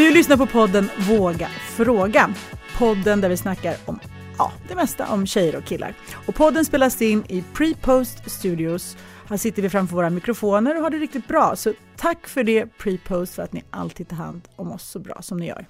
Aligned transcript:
Du 0.00 0.10
lyssnar 0.10 0.36
på 0.36 0.46
podden 0.46 0.90
Våga 0.98 1.48
fråga. 1.48 2.34
Podden 2.78 3.20
där 3.20 3.28
vi 3.28 3.36
snackar 3.36 3.76
om 3.84 4.00
ja, 4.38 4.52
det 4.68 4.74
mesta 4.74 5.06
om 5.06 5.26
tjejer 5.26 5.56
och 5.56 5.64
killar. 5.64 5.94
Och 6.26 6.34
podden 6.34 6.64
spelas 6.64 7.02
in 7.02 7.24
i 7.28 7.44
Prepost 7.54 8.30
Studios. 8.30 8.96
Här 9.28 9.36
sitter 9.36 9.62
vi 9.62 9.70
framför 9.70 9.96
våra 9.96 10.10
mikrofoner 10.10 10.76
och 10.76 10.82
har 10.82 10.90
det 10.90 10.98
riktigt 10.98 11.28
bra. 11.28 11.56
Så 11.56 11.72
tack 11.96 12.26
för 12.26 12.44
det 12.44 12.66
Prepost 12.78 13.34
för 13.34 13.42
att 13.42 13.52
ni 13.52 13.62
alltid 13.70 14.08
tar 14.08 14.16
hand 14.16 14.42
om 14.56 14.72
oss 14.72 14.90
så 14.90 14.98
bra 14.98 15.22
som 15.22 15.38
ni 15.38 15.46
gör. 15.46 15.66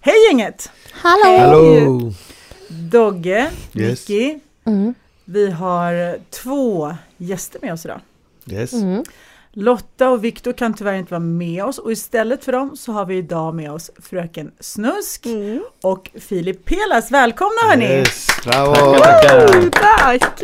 Hej 0.00 0.14
gänget! 0.30 0.70
Hallå! 0.92 1.38
Hallå! 1.38 2.12
Dogge, 2.68 3.50
Yes. 3.74 4.06
Mm. 4.64 4.94
Vi 5.24 5.50
har 5.50 6.18
två 6.30 6.94
gäster 7.16 7.58
med 7.62 7.72
oss 7.72 7.84
idag. 7.84 8.00
Yes. 8.46 8.72
Mm. 8.72 9.04
Lotta 9.54 10.08
och 10.10 10.24
Viktor 10.24 10.52
kan 10.52 10.74
tyvärr 10.74 10.94
inte 10.94 11.10
vara 11.12 11.20
med 11.20 11.64
oss 11.64 11.78
och 11.78 11.92
istället 11.92 12.44
för 12.44 12.52
dem 12.52 12.76
så 12.76 12.92
har 12.92 13.06
vi 13.06 13.16
idag 13.16 13.54
med 13.54 13.72
oss 13.72 13.90
fröken 14.02 14.52
Snusk 14.60 15.26
Mm. 15.26 15.62
och 15.82 16.10
Filip 16.20 16.64
Pelas. 16.64 17.10
Välkomna 17.10 17.60
hörni! 17.68 17.84
Yes. 17.84 18.26
Bravo! 18.44 18.74
Woo, 18.94 19.70
tack! 19.70 20.42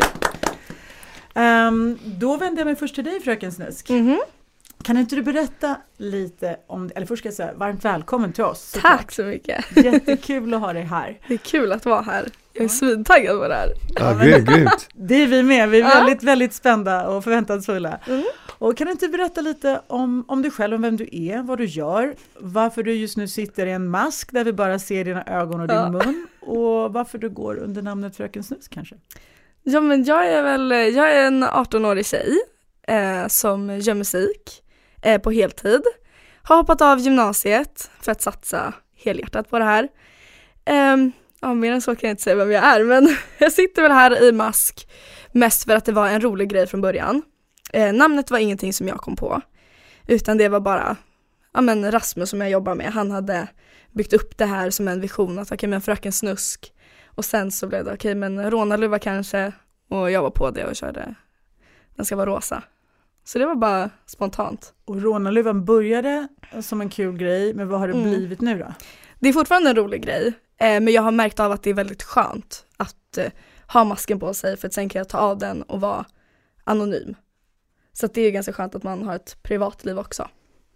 Ehm, 1.35 1.99
då 2.05 2.37
vänder 2.37 2.61
jag 2.61 2.67
mig 2.67 2.77
först 2.77 2.95
till 2.95 3.05
dig 3.05 3.21
fröken 3.21 3.53
Snusk. 3.53 3.89
Mhm. 3.89 4.21
Kan 4.83 4.97
inte 4.99 5.17
du 5.17 5.23
berätta 5.23 5.77
lite 5.97 6.57
om, 6.67 6.91
eller 6.97 7.07
först 7.07 7.21
ska 7.21 7.27
jag 7.29 7.35
säga 7.35 7.53
varmt 7.55 7.85
välkommen 7.85 8.33
till 8.33 8.45
oss. 8.45 8.77
Tack 8.83 9.13
så 9.13 9.23
mycket. 9.25 9.65
Jättekul 9.77 10.55
att 10.55 10.61
ha 10.61 10.73
dig 10.73 10.83
här. 10.83 11.19
Det 11.29 11.35
är 11.35 11.39
kul 11.39 11.73
att 11.73 11.85
vara 11.85 12.01
här. 12.03 12.29
Jag 12.59 12.65
är 12.65 12.69
svintaggad 12.69 13.39
på 13.41 13.49
det 13.49 13.55
här. 13.55 13.73
Ja, 13.95 14.15
grymt, 14.15 14.49
grymt. 14.49 14.89
Det 14.95 15.15
är 15.23 15.27
vi 15.27 15.43
med, 15.43 15.69
vi 15.71 15.81
är 15.81 15.85
väldigt, 15.85 16.23
väldigt 16.23 16.55
spända 16.55 17.09
och 17.09 17.25
förväntansfulla. 17.25 17.99
Mm. 18.09 18.25
Och 18.59 18.77
kan 18.77 18.87
du 18.87 18.91
inte 18.93 19.09
berätta 19.09 19.41
lite 19.41 19.81
om, 19.87 20.25
om 20.29 20.43
dig 20.43 20.51
själv, 20.51 20.75
om 20.75 20.83
vem 20.83 20.97
du 20.97 21.09
är, 21.13 21.43
vad 21.43 21.59
du 21.59 21.65
gör, 21.65 22.15
varför 22.41 22.83
du 22.83 22.93
just 22.95 23.17
nu 23.17 23.29
sitter 23.29 23.67
i 23.67 23.73
en 23.73 23.89
mask 23.89 24.33
där 24.33 24.45
vi 24.45 24.53
bara 24.53 24.79
ser 24.79 25.05
dina 25.05 25.25
ögon 25.25 25.61
och 25.61 25.69
din 25.69 25.77
Ja. 25.77 25.91
mun 25.91 26.27
och 26.41 26.93
varför 26.93 27.19
du 27.19 27.29
går 27.31 27.59
under 27.59 27.83
namnet 27.83 28.17
Fröken 28.17 28.43
Snus 28.43 28.69
kanske? 28.69 28.95
Ja 29.63 29.81
men 29.81 30.05
jag 30.05 30.27
är 30.27 30.43
väl, 30.43 30.71
jag 30.95 31.13
är 31.13 31.27
en 31.27 31.45
18-årig 31.45 32.07
tjej 32.07 32.39
eh, 32.89 33.27
som 33.29 33.79
gör 33.79 33.95
musik 33.95 34.63
eh, 35.03 35.21
på 35.21 35.31
heltid. 35.31 35.83
Har 36.43 36.57
hoppat 36.57 36.81
av 36.83 36.99
gymnasiet 36.99 37.91
för 38.01 38.13
att 38.13 38.23
satsa 38.23 38.73
helhjärtat 38.97 39.51
på 39.51 39.59
det 39.59 39.65
här. 39.65 39.89
Ehm, 40.65 41.13
ja 41.41 41.55
mer 41.55 41.73
än 41.73 41.81
så 41.83 41.97
kan 41.97 42.09
jag 42.09 42.13
inte 42.13 42.23
säga 42.23 42.37
vem 42.37 42.51
jag 42.51 42.65
är 42.65 42.85
men 42.85 43.17
jag 43.39 43.53
sitter 43.53 43.83
väl 43.83 43.93
här 43.93 44.25
i 44.29 44.33
mask 44.33 44.89
mest 45.33 45.65
för 45.65 45.77
att 45.77 45.85
det 45.85 45.93
var 45.93 46.09
en 46.09 46.21
rolig 46.21 46.49
grej 46.49 46.67
från 46.67 46.81
början. 46.81 47.23
Eh, 47.73 47.93
namnet 47.93 48.31
var 48.31 48.39
ingenting 48.39 48.73
som 48.73 48.89
jag 48.89 48.99
kom 48.99 49.17
på 49.17 49.41
utan 50.07 50.39
det 50.39 50.49
var 50.49 50.61
bara 50.61 50.97
ja, 51.55 51.61
men 51.61 51.91
Rasmus 51.93 52.31
som 52.31 52.41
jag 52.41 52.51
jobbar 52.51 52.75
med, 52.75 52.93
han 52.93 53.11
hade 53.11 53.49
byggt 53.93 54.13
upp 54.13 54.39
det 54.39 54.47
här 54.47 54.71
som 54.71 54.89
en 54.89 55.01
vision 55.01 55.39
att 55.39 55.53
okej 55.53 55.69
men 55.69 55.81
fröken 55.81 56.13
Snusk 56.13 56.73
och 57.07 57.25
sen 57.25 57.53
så 57.53 57.67
blev 57.67 57.85
det 57.85 57.93
okej 57.93 58.15
men 58.15 58.51
rånarluva 58.51 58.99
kanske 58.99 59.53
och 59.91 60.11
jag 60.11 60.23
var 60.23 60.31
på 60.31 60.51
det 60.51 60.65
och 60.65 60.77
körde 60.77 61.15
den 61.97 62.05
ska 62.07 62.17
vara 62.17 62.31
rosa. 62.31 62.63
Så 63.25 63.39
det 63.39 63.47
var 63.47 63.55
bara 63.55 63.91
spontant. 64.07 64.73
Och 64.85 65.03
rånarluvan 65.03 65.65
började 65.65 66.29
som 66.61 66.81
en 66.81 66.89
kul 66.91 67.17
grej, 67.17 67.55
men 67.55 67.69
vad 67.69 67.81
har 67.81 67.89
det 67.89 67.95
Mm. 67.95 68.09
blivit 68.11 68.41
nu 68.41 68.59
då? 68.59 68.75
Det 69.21 69.29
är 69.29 69.33
fortfarande 69.33 69.71
en 69.71 69.77
rolig 69.77 70.03
grej 70.03 70.27
eh, 70.61 70.81
men 70.81 70.89
jag 70.89 71.03
har 71.03 71.11
märkt 71.11 71.41
av 71.41 71.53
att 71.53 71.63
det 71.63 71.71
är 71.71 71.75
väldigt 71.75 72.03
skönt 72.03 72.67
att 72.77 73.19
eh, 73.19 73.33
ha 73.73 73.85
masken 73.85 74.21
på 74.21 74.35
sig 74.35 74.57
för 74.57 74.67
att 74.69 74.75
sen 74.75 74.89
kan 74.89 75.01
jag 75.01 75.09
ta 75.09 75.19
av 75.19 75.39
den 75.39 75.63
och 75.63 75.81
vara 75.81 76.05
anonym. 76.65 77.15
Så 77.93 78.07
det 78.07 78.21
är 78.23 78.31
ganska 78.31 78.53
skönt 78.53 78.75
att 78.75 78.83
man 78.83 79.03
har 79.03 79.15
ett 79.15 79.43
privatliv 79.43 79.99
också. 79.99 80.29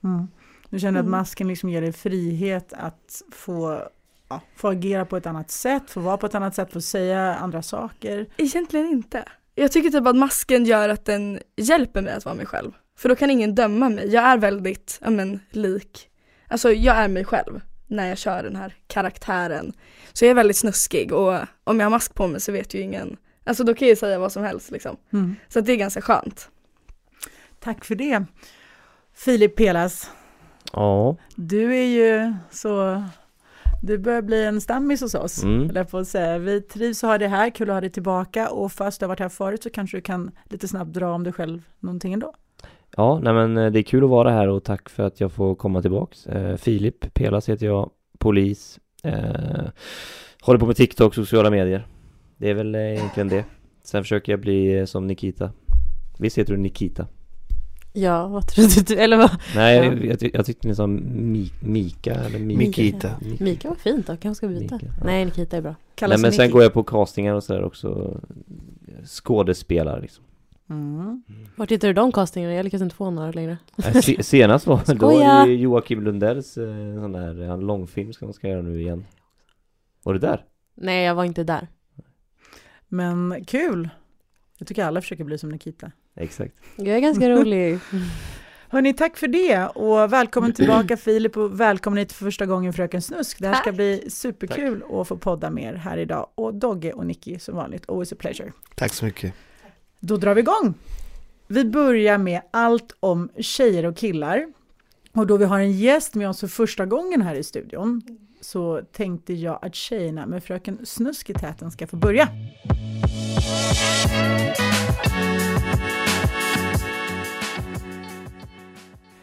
Mm. 0.05 0.29
Du 0.71 0.79
känner 0.79 1.01
att 1.01 1.05
Mm. 1.07 1.11
masken 1.11 1.49
liksom 1.49 1.69
ger 1.69 1.81
dig 1.83 1.93
frihet 1.93 2.73
att 2.73 3.23
få, 3.33 3.83
ja, 4.29 4.41
få 4.57 4.69
agera 4.69 5.05
på 5.07 5.17
ett 5.17 5.27
annat 5.27 5.51
sätt, 5.51 5.91
få 5.91 6.01
vara 6.01 6.17
på 6.17 6.27
ett 6.27 6.35
annat 6.35 6.55
sätt, 6.55 6.73
få 6.73 6.81
säga 6.81 7.35
andra 7.35 7.63
saker. 7.63 8.27
Egentligen 8.37 8.87
inte. 8.87 9.25
Jag 9.55 9.73
tycker 9.73 9.91
typ 9.91 10.07
att 10.07 10.17
masken 10.17 10.65
gör 10.65 10.89
att 10.89 11.05
den 11.05 11.41
hjälper 11.57 12.03
mig 12.03 12.13
att 12.13 12.25
vara 12.25 12.35
mig 12.35 12.47
själv. 12.47 12.73
För 12.97 13.09
då 13.09 13.17
kan 13.17 13.31
ingen 13.31 13.55
döma 13.55 13.89
mig. 13.89 14.09
Jag 14.09 14.25
är 14.25 14.39
väldigt, 14.39 14.99
ja 15.03 15.11
men 15.11 15.41
lik. 15.51 16.09
Alltså 16.49 16.73
jag 16.73 16.97
är 16.97 17.09
mig 17.09 17.25
själv 17.25 17.61
när 17.93 18.09
jag 18.09 18.19
kör 18.19 18.43
den 18.43 18.57
här 18.57 18.75
karaktären. 18.87 19.73
Så 20.13 20.25
jag 20.25 20.31
är 20.31 20.35
väldigt 20.35 20.57
snuskig 20.57 21.13
och 21.13 21.39
om 21.65 21.81
jag 21.81 21.87
har 21.87 21.91
mask 21.91 22.15
på 22.15 22.27
mig 22.27 22.41
så 22.41 22.53
vet 22.53 22.75
ju 22.75 22.81
ingen. 22.81 23.17
Alltså 23.45 23.65
då 23.65 23.75
kan 23.75 23.89
jag 23.89 23.93
ju 23.93 23.97
säga 23.97 24.19
vad 24.19 24.33
som 24.33 24.45
helst 24.45 24.71
liksom. 24.71 24.97
Mm. 25.13 25.37
Så 25.49 25.59
att 25.59 25.67
det 25.67 25.73
är 25.73 25.77
ganska 25.77 26.01
skönt. 26.01 26.49
Tack 27.61 27.85
för 27.85 27.95
det. 27.95 28.25
Filip 29.15 29.57
Pelas, 29.57 30.11
Ja, 30.73 31.17
du 31.37 31.75
är 31.77 31.87
ju 31.87 32.35
så, 32.51 33.05
du 33.83 33.99
börjar 33.99 34.23
bli 34.23 34.45
en 34.45 34.61
stammis 34.61 35.01
hos 35.01 35.15
oss. 35.15 35.43
mm. 35.43 35.71
jag 35.77 35.91
på 35.91 35.99
att 35.99 36.09
säga. 36.09 36.39
Vi 36.39 36.61
trivs 36.61 37.05
att 37.05 37.11
ha 37.11 37.19
dig 37.19 37.29
här, 37.29 37.51
kul 37.51 37.71
att 37.71 37.75
ha 37.75 37.81
dig 37.81 37.91
tillbaka 37.91 38.51
och 38.51 38.73
fast 38.73 39.01
du 39.01 39.07
har 39.07 39.09
varit 39.09 39.21
här 39.21 39.29
förut 39.29 39.63
så 39.63 39.71
kanske 39.71 39.97
du 39.97 40.01
kan 40.01 40.31
lite 40.45 40.69
snabbt 40.69 40.93
dra 40.93 41.13
om 41.13 41.25
dig 41.25 41.33
själv 41.33 41.63
någonting 41.81 42.13
ändå. 42.13 42.35
Ja 42.97 43.19
nej 43.23 43.33
men 43.33 43.57
eh, 43.59 43.71
det 43.73 43.79
är 43.81 43.83
kul 43.83 44.05
att 44.05 44.11
vara 44.11 44.31
här 44.31 44.49
och 44.49 44.65
tack 44.65 44.89
för 44.89 45.03
att 45.03 45.21
jag 45.21 45.33
får 45.33 45.55
komma 45.55 45.83
tillbaks. 45.83 46.27
Eh, 46.27 46.57
Filip 46.57 47.15
Pelas 47.15 47.49
heter 47.49 47.67
jag, 47.67 47.91
polis, 48.19 48.79
eh, 49.03 49.13
håller 50.43 50.61
på 50.61 50.67
med 50.67 50.77
TikTok, 50.77 51.15
sociala 51.15 51.51
medier. 51.51 51.87
Det 52.37 52.51
är 52.51 52.55
väl 52.55 52.75
eh, 52.75 52.81
egentligen 52.81 53.29
det. 53.29 53.45
Sen 53.83 54.03
försöker 54.03 54.33
jag 54.33 54.41
bli 54.41 54.79
eh, 54.79 54.85
som 54.85 55.07
Nikita. 55.07 55.51
Visst 56.19 56.39
heter 56.39 56.53
du 56.53 56.59
Nikita? 56.59 57.07
Ja, 57.95 58.27
vad 58.29 58.47
trodde 58.49 58.83
du? 58.87 58.95
Eller 58.95 59.17
vad? 59.17 59.31
Nej, 59.57 59.77
Ja. 59.77 59.85
jag, 59.85 60.05
jag, 60.05 60.21
ty- 60.21 60.31
jag 60.35 60.47
tyckte 60.47 60.69
ni 60.69 60.75
sa 60.75 60.87
Mi, 60.87 61.51
Mika 61.61 62.15
eller 62.15 62.39
Mi- 62.39 62.57
Mikita. 62.57 63.11
Mika 63.41 63.69
var 63.69 63.77
fint 63.77 64.07
då, 64.07 64.17
kanske 64.17 64.35
ska 64.47 64.49
byta. 64.49 64.75
Mika, 64.75 64.87
ja. 64.99 65.05
Nej, 65.05 65.25
Nikita 65.25 65.57
är 65.57 65.61
bra. 65.63 65.75
Kallas 65.95 66.17
Nej 66.19 66.23
men 66.23 66.33
sen 66.33 66.43
Nicky. 66.43 66.53
går 66.53 66.63
jag 66.63 66.73
på 66.73 66.83
castingar 66.83 67.35
och 67.35 67.45
sådär 67.45 67.63
också 67.65 68.21
Skådespelare 69.05 70.01
liksom 70.01 70.25
Mm. 70.73 71.23
Vart 71.57 71.71
hittar 71.71 71.89
du 71.89 71.95
de 71.95 72.13
castingarna? 72.13 72.55
Jag 72.55 72.65
lyckas 72.65 72.83
inte 72.83 72.95
få 72.95 73.11
några 73.11 73.31
längre. 73.31 73.59
Eh, 73.85 74.01
se, 74.01 74.23
Senast 74.23 74.67
var 74.67 74.95
då 74.95 75.07
var 75.07 75.47
det 75.47 75.53
Joakim 75.55 76.01
Lundells 76.03 76.57
eh, 76.59 76.95
sån 76.95 77.13
där 77.13 77.43
eh, 77.43 77.63
långfilm 77.63 78.13
som 78.13 78.29
de 78.29 78.35
ska 78.35 78.49
göra 78.49 78.63
nu 78.63 78.81
igen 78.81 79.05
Var 80.03 80.13
du 80.13 80.19
där? 80.19 80.45
Nej, 80.75 81.05
jag 81.05 81.15
var 81.15 81.25
inte 81.25 81.45
där. 81.45 81.69
Men 82.89 83.45
kul! 83.45 83.89
Jag 84.59 84.69
tycker 84.69 84.85
alla 84.85 85.01
försöker 85.01 85.25
bli 85.25 85.39
som 85.39 85.49
Nikita. 85.49 85.93
Exakt 86.15 86.55
Jag 86.77 86.97
är 86.97 87.01
ganska 87.01 87.31
rolig. 87.31 87.79
Hörni, 88.69 88.95
tack 88.95 89.17
för 89.17 89.29
det 89.29 89.67
och 89.67 90.13
välkommen 90.13 90.53
tillbaka 90.53 90.97
Filip 90.97 91.37
och 91.37 91.61
välkommen 91.61 91.99
hit 91.99 92.13
för 92.13 92.25
första 92.25 92.47
gången 92.47 92.73
Fröken 92.73 93.03
Snusk. 93.03 93.39
Det 93.39 93.49
här 93.49 93.55
ska 93.55 93.65
Tack. 93.65 93.75
bli 93.75 94.11
superkul 94.11 94.83
att 94.93 95.09
få 95.09 95.17
podda 95.17 95.51
med 95.51 95.65
er 95.65 95.75
här 95.75 95.97
idag. 95.99 96.29
Och 96.35 96.55
Dogge 96.55 96.93
och 96.93 97.07
Nicky 97.07 97.39
som 97.39 97.57
vanligt, 97.57 97.89
always 97.89 98.13
a 98.13 98.17
pleasure. 98.19 98.53
Tack 98.75 98.95
så 98.95 99.05
mycket. 99.05 99.35
Då 100.05 100.17
drar 100.17 100.35
vi 100.35 100.41
igång. 100.41 100.75
Vi 101.47 101.65
börjar 101.65 102.19
med 102.19 102.41
allt 102.51 102.97
om 103.01 103.29
tjejer 103.39 103.87
och 103.87 103.97
killar. 103.97 104.53
Och 105.13 105.27
då 105.27 105.37
vi 105.37 105.45
har 105.45 105.61
en 105.61 105.73
gäst 105.73 106.15
med 106.15 106.29
oss 106.29 106.41
för 106.41 106.47
första 106.47 106.87
gången 106.87 107.23
här 107.23 107.35
i 107.35 107.43
studion 107.43 108.03
så 108.41 108.83
tänkte 108.93 109.33
jag 109.33 109.59
att 109.63 109.75
tjejerna 109.75 110.27
med 110.27 110.45
fröken 110.45 110.87
Snusk 110.87 111.31
i 111.31 111.35
täten 111.35 111.71
ska 111.71 111.87
få 111.87 111.97
börja. 111.97 112.29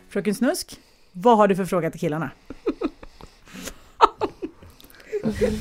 Fröken 0.10 0.36
Snusk, 0.36 0.80
vad 1.12 1.38
har 1.38 1.48
du 1.48 1.56
för 1.56 1.66
fråga 1.66 1.92
till 1.92 2.00
killarna? 2.00 2.32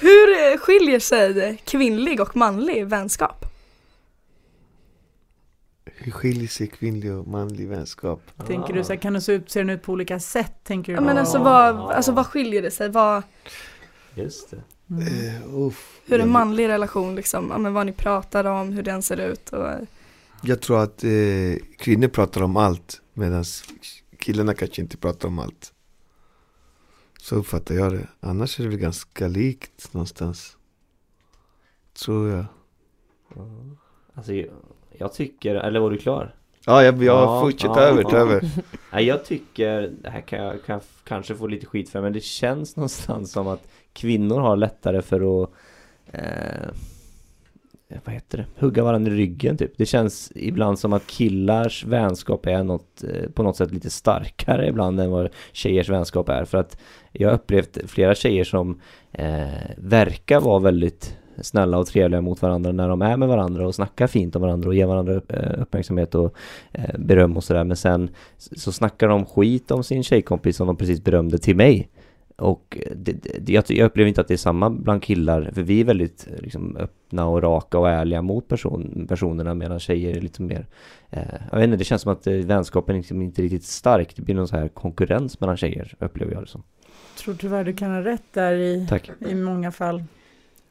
Hur 0.00 0.56
skiljer 0.56 1.00
sig 1.00 1.56
kvinnlig 1.64 2.20
och 2.20 2.36
manlig 2.36 2.86
vänskap? 2.86 3.47
Skiljer 6.18 6.48
sig 6.48 6.66
kvinnlig 6.66 7.12
och 7.12 7.26
manlig 7.28 7.68
vänskap? 7.68 8.20
Tänker 8.46 8.74
du 8.74 8.84
så 8.84 8.92
här, 8.92 9.00
kan 9.00 9.12
det 9.12 9.20
se 9.20 9.32
ut, 9.32 9.50
ser 9.50 9.60
den 9.60 9.70
ut 9.70 9.82
på 9.82 9.92
olika 9.92 10.20
sätt? 10.20 10.52
Tänker 10.64 10.92
du 10.92 10.96
Ja, 10.96 11.00
men 11.00 11.18
alltså 11.18 11.38
vad, 11.38 11.76
alltså 11.76 12.12
vad 12.12 12.26
skiljer 12.26 12.62
det 12.62 12.70
sig? 12.70 12.88
Vad, 12.88 13.22
Just 14.14 14.50
det 14.50 14.62
Mm. 14.90 15.54
Uff. 15.54 16.00
hur 16.06 16.14
en 16.14 16.20
Jag- 16.20 16.28
manlig 16.28 16.68
relation 16.68 17.14
liksom, 17.14 17.48
ja, 17.50 17.58
men 17.58 17.72
vad 17.74 17.86
ni 17.86 17.92
pratar 17.92 18.44
om, 18.44 18.72
hur 18.72 18.82
den 18.82 19.02
ser 19.02 19.16
ut 19.16 19.48
och 19.52 19.66
Jag 20.42 20.60
tror 20.60 20.82
att 20.82 21.04
eh, 21.04 21.10
kvinnor 21.78 22.08
pratar 22.08 22.42
om 22.42 22.56
allt 22.56 23.00
medan 23.14 23.44
killarna 24.18 24.54
kanske 24.54 24.82
inte 24.82 24.96
pratar 24.96 25.28
om 25.28 25.38
allt. 25.38 25.72
Så 27.20 27.34
uppfattar 27.36 27.74
jag 27.74 27.92
det. 27.92 28.08
Annars 28.20 28.60
är 28.60 28.64
det 28.64 28.68
väl 28.70 28.78
ganska 28.78 29.28
likt 29.28 29.92
någonstans. 29.94 30.56
Tror 32.04 32.28
jag. 32.30 32.44
Alltså 34.14 34.32
jag, 34.90 35.00
jag 35.00 35.12
tycker, 35.12 35.54
eller 35.54 35.80
var 35.80 35.90
du 35.90 35.98
klar? 35.98 36.34
Ja, 36.66 36.84
jag, 36.84 36.94
jag 36.94 37.04
Ja, 37.22 37.40
fortsätter 37.40 37.80
ja, 37.80 37.86
över, 37.86 38.02
ja. 38.02 38.16
över. 38.16 38.44
Nej 38.92 39.04
jag 39.04 39.24
tycker, 39.24 39.90
det 40.02 40.10
här 40.10 40.20
kan 40.20 40.38
jag 40.44 40.64
kan 40.64 40.78
f- 40.78 41.02
kanske 41.04 41.34
få 41.34 41.46
lite 41.46 41.66
skit 41.66 41.88
för 41.90 42.00
men 42.00 42.12
det 42.12 42.20
känns 42.24 42.76
någonstans 42.76 43.32
som 43.32 43.48
att 43.48 43.68
kvinnor 43.92 44.40
har 44.40 44.56
lättare 44.56 45.02
för 45.02 45.42
att 45.42 45.50
eh, 46.12 46.62
eh, 47.88 47.98
vad 48.04 48.14
heter 48.14 48.38
det, 48.38 48.46
hugga 48.66 48.84
varandra 48.84 49.12
i 49.12 49.16
ryggen 49.16 49.56
typ. 49.56 49.72
Det 49.76 49.86
känns 49.86 50.32
ibland 50.34 50.78
som 50.78 50.92
att 50.92 51.06
killars 51.06 51.84
vänskap 51.84 52.46
är 52.46 52.62
något, 52.62 53.04
eh, 53.04 53.30
på 53.30 53.42
något 53.42 53.56
sätt 53.56 53.70
lite 53.72 53.90
starkare 53.90 54.68
ibland 54.68 55.00
än 55.00 55.10
vad 55.10 55.28
tjejers 55.52 55.88
vänskap 55.88 56.28
är. 56.28 56.44
För 56.44 56.58
att 56.58 56.78
jag 57.12 57.28
har 57.28 57.34
upplevt 57.34 57.78
flera 57.90 58.14
tjejer 58.14 58.44
som 58.44 58.80
eh, 59.12 59.48
verkar 59.76 60.40
vara 60.40 60.58
väldigt 60.58 61.16
snälla 61.42 61.78
och 61.78 61.86
trevliga 61.86 62.20
mot 62.20 62.42
varandra 62.42 62.72
när 62.72 62.88
de 62.88 63.02
är 63.02 63.16
med 63.16 63.28
varandra 63.28 63.66
och 63.66 63.74
snackar 63.74 64.06
fint 64.06 64.36
om 64.36 64.42
varandra 64.42 64.68
och 64.68 64.74
ger 64.74 64.86
varandra 64.86 65.20
eh, 65.28 65.62
uppmärksamhet 65.62 66.14
och 66.14 66.34
eh, 66.72 66.98
beröm 66.98 67.36
och 67.36 67.44
sådär. 67.44 67.64
Men 67.64 67.76
sen 67.76 68.10
så 68.36 68.72
snackar 68.72 69.08
de 69.08 69.26
skit 69.26 69.70
om 69.70 69.84
sin 69.84 70.02
tjejkompis 70.02 70.56
som 70.56 70.66
de 70.66 70.76
precis 70.76 71.04
berömde 71.04 71.38
till 71.38 71.56
mig. 71.56 71.88
Och 72.38 72.78
det, 72.96 73.12
det, 73.12 73.52
jag, 73.52 73.64
jag 73.68 73.86
upplever 73.86 74.08
inte 74.08 74.20
att 74.20 74.28
det 74.28 74.34
är 74.34 74.38
samma 74.38 74.70
bland 74.70 75.02
killar, 75.02 75.50
för 75.54 75.62
vi 75.62 75.80
är 75.80 75.84
väldigt 75.84 76.28
liksom, 76.38 76.76
öppna 76.76 77.26
och 77.26 77.42
raka 77.42 77.78
och 77.78 77.88
ärliga 77.88 78.22
mot 78.22 78.48
person, 78.48 79.06
personerna 79.08 79.54
medan 79.54 79.80
tjejer 79.80 80.16
är 80.16 80.20
lite 80.20 80.42
mer 80.42 80.66
eh, 81.10 81.22
Jag 81.50 81.58
vet 81.58 81.64
inte, 81.64 81.76
det 81.76 81.84
känns 81.84 82.02
som 82.02 82.12
att 82.12 82.26
eh, 82.26 82.34
vänskapen 82.34 82.96
liksom 82.96 83.22
inte 83.22 83.40
är 83.40 83.42
riktigt 83.42 83.64
stark. 83.64 84.16
Det 84.16 84.22
blir 84.22 84.34
någon 84.34 84.48
så 84.48 84.56
här 84.56 84.68
konkurrens 84.68 85.40
mellan 85.40 85.56
tjejer, 85.56 85.94
upplever 85.98 86.32
jag 86.32 86.42
det 86.42 86.46
som. 86.46 86.62
tror 87.18 87.34
tyvärr 87.34 87.64
du 87.64 87.72
kan 87.72 87.90
ha 87.90 88.04
rätt 88.04 88.32
där 88.32 88.52
i, 88.52 88.86
Tack. 88.88 89.10
i 89.28 89.34
många 89.34 89.72
fall. 89.72 90.04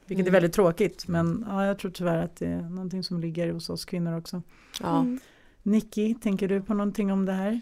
Vilket 0.08 0.26
är 0.26 0.30
Mm. 0.30 0.34
väldigt 0.34 0.54
tråkigt, 0.54 1.08
men 1.08 1.46
ja, 1.50 1.66
jag 1.66 1.80
tror 1.80 1.92
tyvärr 1.92 2.18
att 2.18 2.36
det 2.36 2.46
är 2.48 2.62
någonting 2.62 3.04
som 3.04 3.20
ligger 3.20 3.52
hos 3.54 3.70
oss 3.70 3.86
kvinnor 3.86 4.18
också. 4.18 4.42
Ja. 4.82 5.00
Mm. 5.00 5.20
Nicky, 5.64 6.16
tänker 6.16 6.48
du 6.48 6.62
på 6.62 6.74
någonting 6.74 7.12
om 7.12 7.26
det 7.26 7.34
här? 7.34 7.62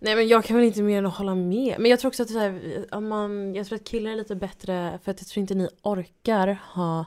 Nej 0.00 0.16
men 0.16 0.28
jag 0.28 0.44
kan 0.44 0.56
väl 0.56 0.66
inte 0.66 0.82
mer 0.82 0.98
än 0.98 1.06
att 1.06 1.16
hålla 1.16 1.34
med. 1.34 1.76
Men 1.78 1.90
jag 1.90 2.00
tror 2.00 2.08
också 2.08 2.22
att 2.22 2.28
är 2.28 2.32
så 2.32 2.38
här, 2.38 2.86
om 2.90 3.08
man, 3.08 3.54
jag 3.54 3.66
tror 3.66 3.76
att 3.76 3.84
killar 3.84 4.10
är 4.10 4.16
lite 4.16 4.36
bättre 4.36 4.98
för 5.02 5.10
att 5.10 5.20
jag 5.20 5.28
tror 5.28 5.40
inte 5.40 5.54
ni 5.54 5.68
orkar 5.82 6.58
ha 6.74 7.04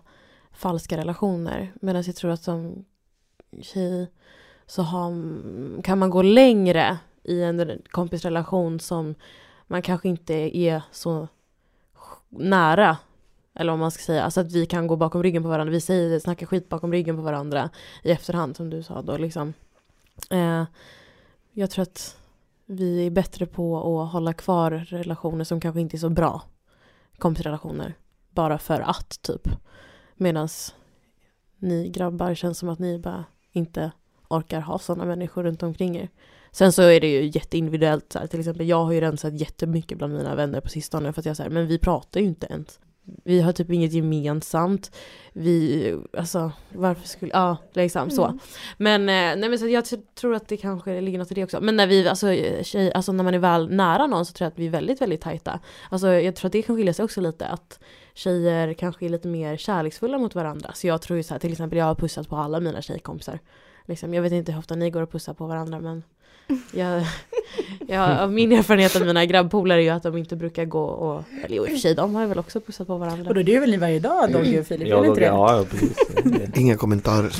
falska 0.52 0.98
relationer. 0.98 1.74
Medan 1.82 2.04
jag 2.06 2.16
tror 2.16 2.32
att 2.32 2.44
som 2.44 2.86
tjej 3.62 4.12
så 4.66 4.82
har, 4.82 5.12
kan 5.82 6.00
man 6.00 6.10
gå 6.10 6.22
längre 6.22 6.98
i 7.24 7.42
en 7.44 7.82
kompisrelation 7.90 8.80
som 8.80 9.16
man 9.68 9.82
kanske 9.82 10.10
inte 10.10 10.58
är 10.58 10.82
så 10.92 11.28
nära. 12.30 12.98
Eller 13.60 13.72
vad 13.72 13.80
man 13.80 13.92
ska 13.92 14.04
säga, 14.04 14.24
alltså 14.24 14.42
att 14.42 14.52
vi 14.52 14.66
kan 14.66 14.88
gå 14.88 14.96
bakom 14.96 15.24
ryggen 15.24 15.44
på 15.44 15.50
varandra. 15.50 15.72
Vi 15.72 15.82
säger, 15.82 16.20
snackar 16.20 16.46
skit 16.46 16.70
bakom 16.70 16.92
ryggen 16.92 17.16
på 17.16 17.22
varandra 17.22 17.70
i 18.04 18.12
efterhand 18.12 18.58
som 18.58 18.70
du 18.70 18.84
sa 18.84 19.02
då 19.02 19.18
liksom. 19.18 19.54
Eh, 20.30 20.64
jag 21.52 21.70
tror 21.70 21.84
att 21.84 22.18
vi 22.66 23.06
är 23.06 23.10
bättre 23.10 23.46
på 23.46 23.78
att 24.04 24.12
hålla 24.12 24.34
kvar 24.34 24.72
relationer 24.72 25.44
som 25.44 25.62
kanske 25.62 25.82
inte 25.82 25.98
är 25.98 26.00
så 26.00 26.10
bra. 26.10 26.42
Kompisrelationer. 27.18 27.94
Bara 28.30 28.58
för 28.58 28.80
att 28.80 29.22
typ. 29.22 29.50
Medan 30.16 30.48
ni 31.58 31.90
grabbar 31.90 32.36
känns 32.36 32.58
som 32.58 32.70
att 32.70 32.80
ni 32.80 33.00
bara 33.00 33.26
inte 33.52 33.92
orkar 34.28 34.62
ha 34.62 34.80
sådana 34.80 35.06
människor 35.06 35.44
runt 35.44 35.64
omkring 35.64 35.98
er. 35.98 36.10
Sen 36.52 36.72
så 36.72 36.82
är 36.82 37.02
det 37.02 37.08
ju 37.08 37.32
jätteindividuellt. 37.34 38.14
Så 38.14 38.20
här. 38.20 38.28
Till 38.28 38.40
exempel 38.40 38.68
jag 38.70 38.86
har 38.86 38.92
ju 38.92 39.02
rensat 39.02 39.34
jättemycket 39.34 39.98
bland 39.98 40.14
mina 40.14 40.36
vänner 40.36 40.62
på 40.62 40.70
sistone. 40.70 41.14
För 41.14 41.22
att 41.22 41.26
jag 41.26 41.38
säger 41.38 41.50
men 41.50 41.68
vi 41.68 41.78
pratar 41.78 42.20
ju 42.20 42.26
inte 42.26 42.48
ens. 42.48 42.80
Vi 43.24 43.42
har 43.42 43.52
typ 43.52 43.72
inget 43.72 43.94
gemensamt. 43.94 44.92
Vi, 45.34 45.96
alltså 46.18 46.52
varför 46.70 47.08
skulle, 47.08 47.32
ja 47.34 47.58
liksom 47.74 48.10
så. 48.10 48.26
Mm. 48.26 48.40
Men, 48.78 49.02
eh, 49.02 49.40
nej, 49.40 49.50
men 49.50 49.60
så 49.60 49.68
jag 49.68 49.86
tror 50.16 50.36
att 50.36 50.48
det 50.48 50.58
kanske 50.58 51.02
ligger 51.02 51.20
något 51.20 51.32
i 51.32 51.34
det 51.34 51.44
också. 51.44 51.62
Men 51.62 51.76
när 51.76 51.88
vi, 51.88 52.08
alltså, 52.08 52.28
tjej, 52.64 52.94
alltså 52.94 53.12
när 53.12 53.24
man 53.24 53.34
är 53.34 53.40
väl 53.40 53.70
nära 53.70 54.08
någon 54.08 54.26
så 54.26 54.34
tror 54.34 54.46
jag 54.46 54.52
att 54.52 54.60
vi 54.60 54.66
är 54.66 54.72
väldigt, 54.72 55.02
väldigt 55.02 55.22
tajta. 55.22 55.60
Alltså 55.90 56.08
jag 56.08 56.36
tror 56.36 56.48
att 56.48 56.54
det 56.54 56.62
kan 56.62 56.76
skilja 56.76 56.94
sig 56.94 57.06
också 57.06 57.22
lite. 57.22 57.48
Att 57.48 57.80
tjejer 58.14 58.74
kanske 58.74 59.06
är 59.06 59.10
lite 59.10 59.28
mer 59.28 59.58
kärleksfulla 59.58 60.18
mot 60.18 60.36
varandra. 60.36 60.72
Så 60.74 60.88
jag 60.88 61.02
tror 61.02 61.18
ju 61.18 61.24
så 61.24 61.34
här, 61.34 61.40
till 61.40 61.52
exempel 61.52 61.78
jag 61.78 61.86
har 61.86 61.96
pussat 61.96 62.30
på 62.30 62.36
alla 62.36 62.60
mina 62.60 62.82
tjejkompisar. 62.82 63.40
Liksom, 63.90 64.14
jag 64.14 64.22
vet 64.22 64.32
inte 64.32 64.52
hur 64.52 64.60
ofta 64.60 64.76
ni 64.76 64.90
går 64.90 65.02
och 65.02 65.12
pussar 65.12 65.34
på 65.34 65.48
varandra 65.48 65.80
men 65.80 66.04
jag, 66.72 67.06
jag, 67.88 68.20
av 68.20 68.32
min 68.32 68.52
erfarenhet 68.52 68.96
av 68.96 69.06
mina 69.06 69.26
grabbpolare 69.26 69.80
är 69.80 69.84
ju 69.84 69.90
att 69.90 70.04
de 70.04 70.18
inte 70.18 70.36
brukar 70.36 70.66
gå 70.66 70.84
och, 70.84 71.24
eller 71.44 71.56
jo 71.56 71.66
i 71.66 71.68
och 71.68 71.72
för 71.72 71.78
sig 71.78 71.96
de 71.96 72.16
har 72.16 72.22
ju 72.22 72.28
väl 72.28 72.40
också 72.40 72.62
pussat 72.62 72.88
på 72.88 72.98
varandra. 72.98 73.30
Och 73.30 73.36
då 73.36 73.44
det 73.44 73.56
är 73.56 73.60
väl 73.60 73.72
ni 73.72 73.78
varje 73.78 74.00
dag, 74.00 74.32
Dogge 74.32 74.60
och 74.60 74.68
Filip? 74.68 74.88
Ja, 74.88 74.98
då, 74.98 75.06
inte 75.06 75.20
det? 75.20 75.26
ja, 75.26 75.66
precis. 75.70 75.98
Inga 76.56 76.78
kommentarer. 76.78 77.34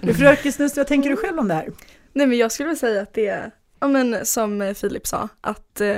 Du 0.06 0.14
Frökensnus, 0.14 0.76
vad 0.76 0.86
tänker 0.86 1.10
du 1.10 1.16
själv 1.16 1.38
om 1.38 1.48
det 1.48 1.54
här? 1.54 1.68
Nej 2.12 2.26
men 2.26 2.38
jag 2.38 2.52
skulle 2.52 2.66
vilja 2.66 2.80
säga 2.80 3.02
att 3.02 3.14
det 3.14 3.26
är, 3.26 3.50
ja 3.80 3.88
men 3.88 4.26
som 4.26 4.74
Filip 4.76 5.06
sa, 5.06 5.28
att 5.40 5.80
eh, 5.80 5.88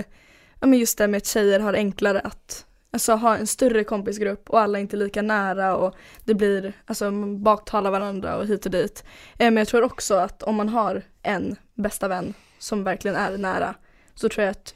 ja 0.60 0.66
men 0.66 0.78
just 0.78 0.98
det 0.98 1.08
med 1.08 1.18
att 1.18 1.26
tjejer 1.26 1.60
har 1.60 1.74
enklare 1.74 2.20
att 2.20 2.64
alltså, 2.94 3.12
ha 3.14 3.36
en 3.36 3.46
större 3.46 3.84
kompisgrupp 3.84 4.50
och 4.50 4.60
alla 4.60 4.78
är 4.78 4.82
inte 4.82 4.96
lika 4.96 5.22
nära 5.22 5.76
och 5.76 5.94
det 6.24 6.34
blir, 6.34 6.72
alltså 6.86 7.10
man 7.10 7.42
baktalar 7.42 7.90
varandra 7.90 8.36
och 8.36 8.46
hit 8.46 8.66
och 8.66 8.72
dit. 8.72 9.04
Eh, 9.38 9.44
men 9.44 9.56
jag 9.56 9.68
tror 9.68 9.82
också 9.82 10.14
att 10.14 10.42
om 10.42 10.54
man 10.54 10.68
har 10.68 11.02
en 11.22 11.56
bästa 11.74 12.08
vän 12.08 12.34
som 12.58 12.84
verkligen 12.84 13.16
är 13.16 13.38
nära 13.38 13.74
så 14.14 14.28
tror 14.28 14.44
jag 14.44 14.50
att 14.50 14.74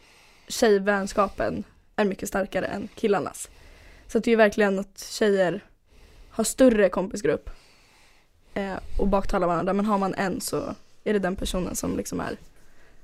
tjejvänskapen 0.49 1.65
är 1.97 2.05
mycket 2.05 2.29
starkare 2.29 2.67
än 2.67 2.89
killarnas. 2.95 3.49
Så 4.07 4.19
att 4.19 4.25
det 4.25 4.29
är 4.29 4.33
ju 4.33 4.37
verkligen 4.37 4.79
att 4.79 4.99
tjejer 4.99 5.65
har 6.31 6.45
större 6.45 6.89
kompisgrupp 6.89 7.51
eh, 8.55 8.77
och 8.99 9.09
baktalar 9.09 9.47
varandra 9.47 9.73
men 9.73 9.87
har 9.87 9.99
man 9.99 10.15
en 10.15 10.41
så 10.41 10.75
är 11.05 11.13
det 11.13 11.19
den 11.19 11.37
personen 11.37 11.75
som 11.77 11.97
liksom 11.97 12.21
är 12.21 12.39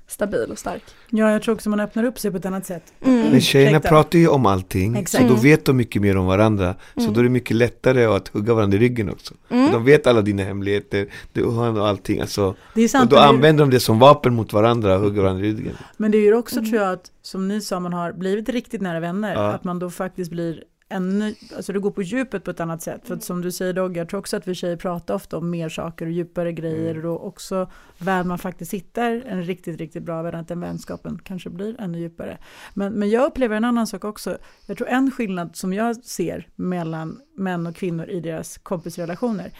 stabil 0.07 0.51
och 0.51 0.59
stark. 0.59 0.83
Ja, 1.09 1.31
jag 1.31 1.41
tror 1.41 1.55
också 1.55 1.69
man 1.69 1.79
öppnar 1.79 2.03
upp 2.03 2.19
sig 2.19 2.31
på 2.31 2.37
ett 2.37 2.45
annat 2.45 2.65
sätt. 2.65 2.93
Men 2.99 3.41
tjejerna 3.41 3.79
pratar 3.79 4.19
ju 4.19 4.27
om 4.27 4.45
allting, 4.45 4.95
Exakt. 4.95 5.21
så 5.21 5.27
då 5.27 5.33
Mm. 5.33 5.43
vet 5.43 5.65
de 5.65 5.77
mycket 5.77 6.01
mer 6.01 6.17
om 6.17 6.25
varandra. 6.25 6.75
Så 6.95 7.01
Mm. 7.01 7.13
då 7.13 7.19
är 7.19 7.23
det 7.23 7.29
mycket 7.29 7.57
lättare 7.57 8.05
att 8.05 8.27
hugga 8.27 8.53
varandra 8.53 8.77
i 8.77 8.79
ryggen 8.81 9.09
också. 9.09 9.33
Mm. 9.49 9.71
De 9.71 9.85
vet 9.85 10.07
alla 10.07 10.21
dina 10.21 10.43
hemligheter, 10.43 11.07
du 11.33 11.43
har 11.45 11.87
allting. 11.87 12.19
Alltså, 12.21 12.55
Det 12.73 12.81
är 12.81 12.85
och 12.85 12.89
sant, 12.89 13.09
då 13.09 13.15
det 13.15 13.21
är- 13.21 13.27
använder 13.27 13.63
de 13.65 13.69
det 13.71 13.79
som 13.79 13.99
vapen 13.99 14.33
mot 14.33 14.53
varandra 14.53 14.95
och 14.95 15.01
hugger 15.01 15.21
varandra 15.21 15.45
i 15.45 15.49
ryggen. 15.53 15.77
Men 15.97 16.11
det 16.11 16.17
är 16.17 16.21
ju 16.21 16.35
också 16.35 16.59
Mm. 16.59 16.69
tror 16.71 16.81
jag 16.83 16.91
att, 16.93 17.11
som 17.21 17.47
ni 17.47 17.61
sa, 17.61 17.79
man 17.79 17.93
har 17.93 18.11
blivit 18.13 18.49
riktigt 18.49 18.81
nära 18.81 18.99
vänner, 18.99 19.33
Ja. 19.33 19.51
att 19.53 19.63
man 19.63 19.79
då 19.79 19.89
faktiskt 19.89 20.31
blir 20.31 20.63
ännu, 20.89 21.35
alltså 21.55 21.73
det 21.73 21.79
går 21.79 21.91
på 21.91 22.01
djupet 22.01 22.43
på 22.43 22.51
ett 22.51 22.59
annat 22.59 22.81
sätt. 22.81 23.01
För 23.07 23.13
att 23.13 23.23
som 23.23 23.41
du 23.41 23.51
säger 23.51 23.73
Dogge, 23.73 23.99
jag 23.99 24.09
tror 24.09 24.19
också 24.19 24.37
att 24.37 24.47
vi 24.47 24.55
tjejer 24.55 24.77
pratar 24.77 25.13
ofta 25.13 25.37
om 25.37 25.49
mer 25.49 25.69
saker 25.69 26.05
och 26.05 26.11
djupare 26.11 26.51
grejer 26.51 26.95
Mm. 26.95 27.09
och 27.09 27.27
också 27.27 27.71
väl 27.97 28.25
man 28.25 28.37
faktiskt 28.37 28.73
hittar 28.73 29.23
en 29.27 29.43
riktigt, 29.43 29.77
riktigt 29.77 30.03
bra 30.03 30.21
vän, 30.21 30.35
att 30.35 30.47
den 30.47 30.59
vänskapen 30.59 31.19
kanske 31.23 31.49
blir 31.49 31.81
ännu 31.81 31.99
djupare. 31.99 32.37
Men, 32.73 32.93
men 32.93 33.09
jag 33.09 33.25
upplever 33.25 33.57
en 33.57 33.65
annan 33.65 33.87
sak 33.87 34.03
också. 34.03 34.37
Jag 34.65 34.77
tror 34.77 34.87
en 34.87 35.11
skillnad 35.11 35.55
som 35.55 35.73
jag 35.73 35.95
ser 35.95 36.47
mellan 36.55 37.21
män 37.37 37.67
och 37.67 37.75
kvinnor 37.75 38.09
i 38.09 38.19
deras 38.19 38.57
kompisrelationer 38.57 39.51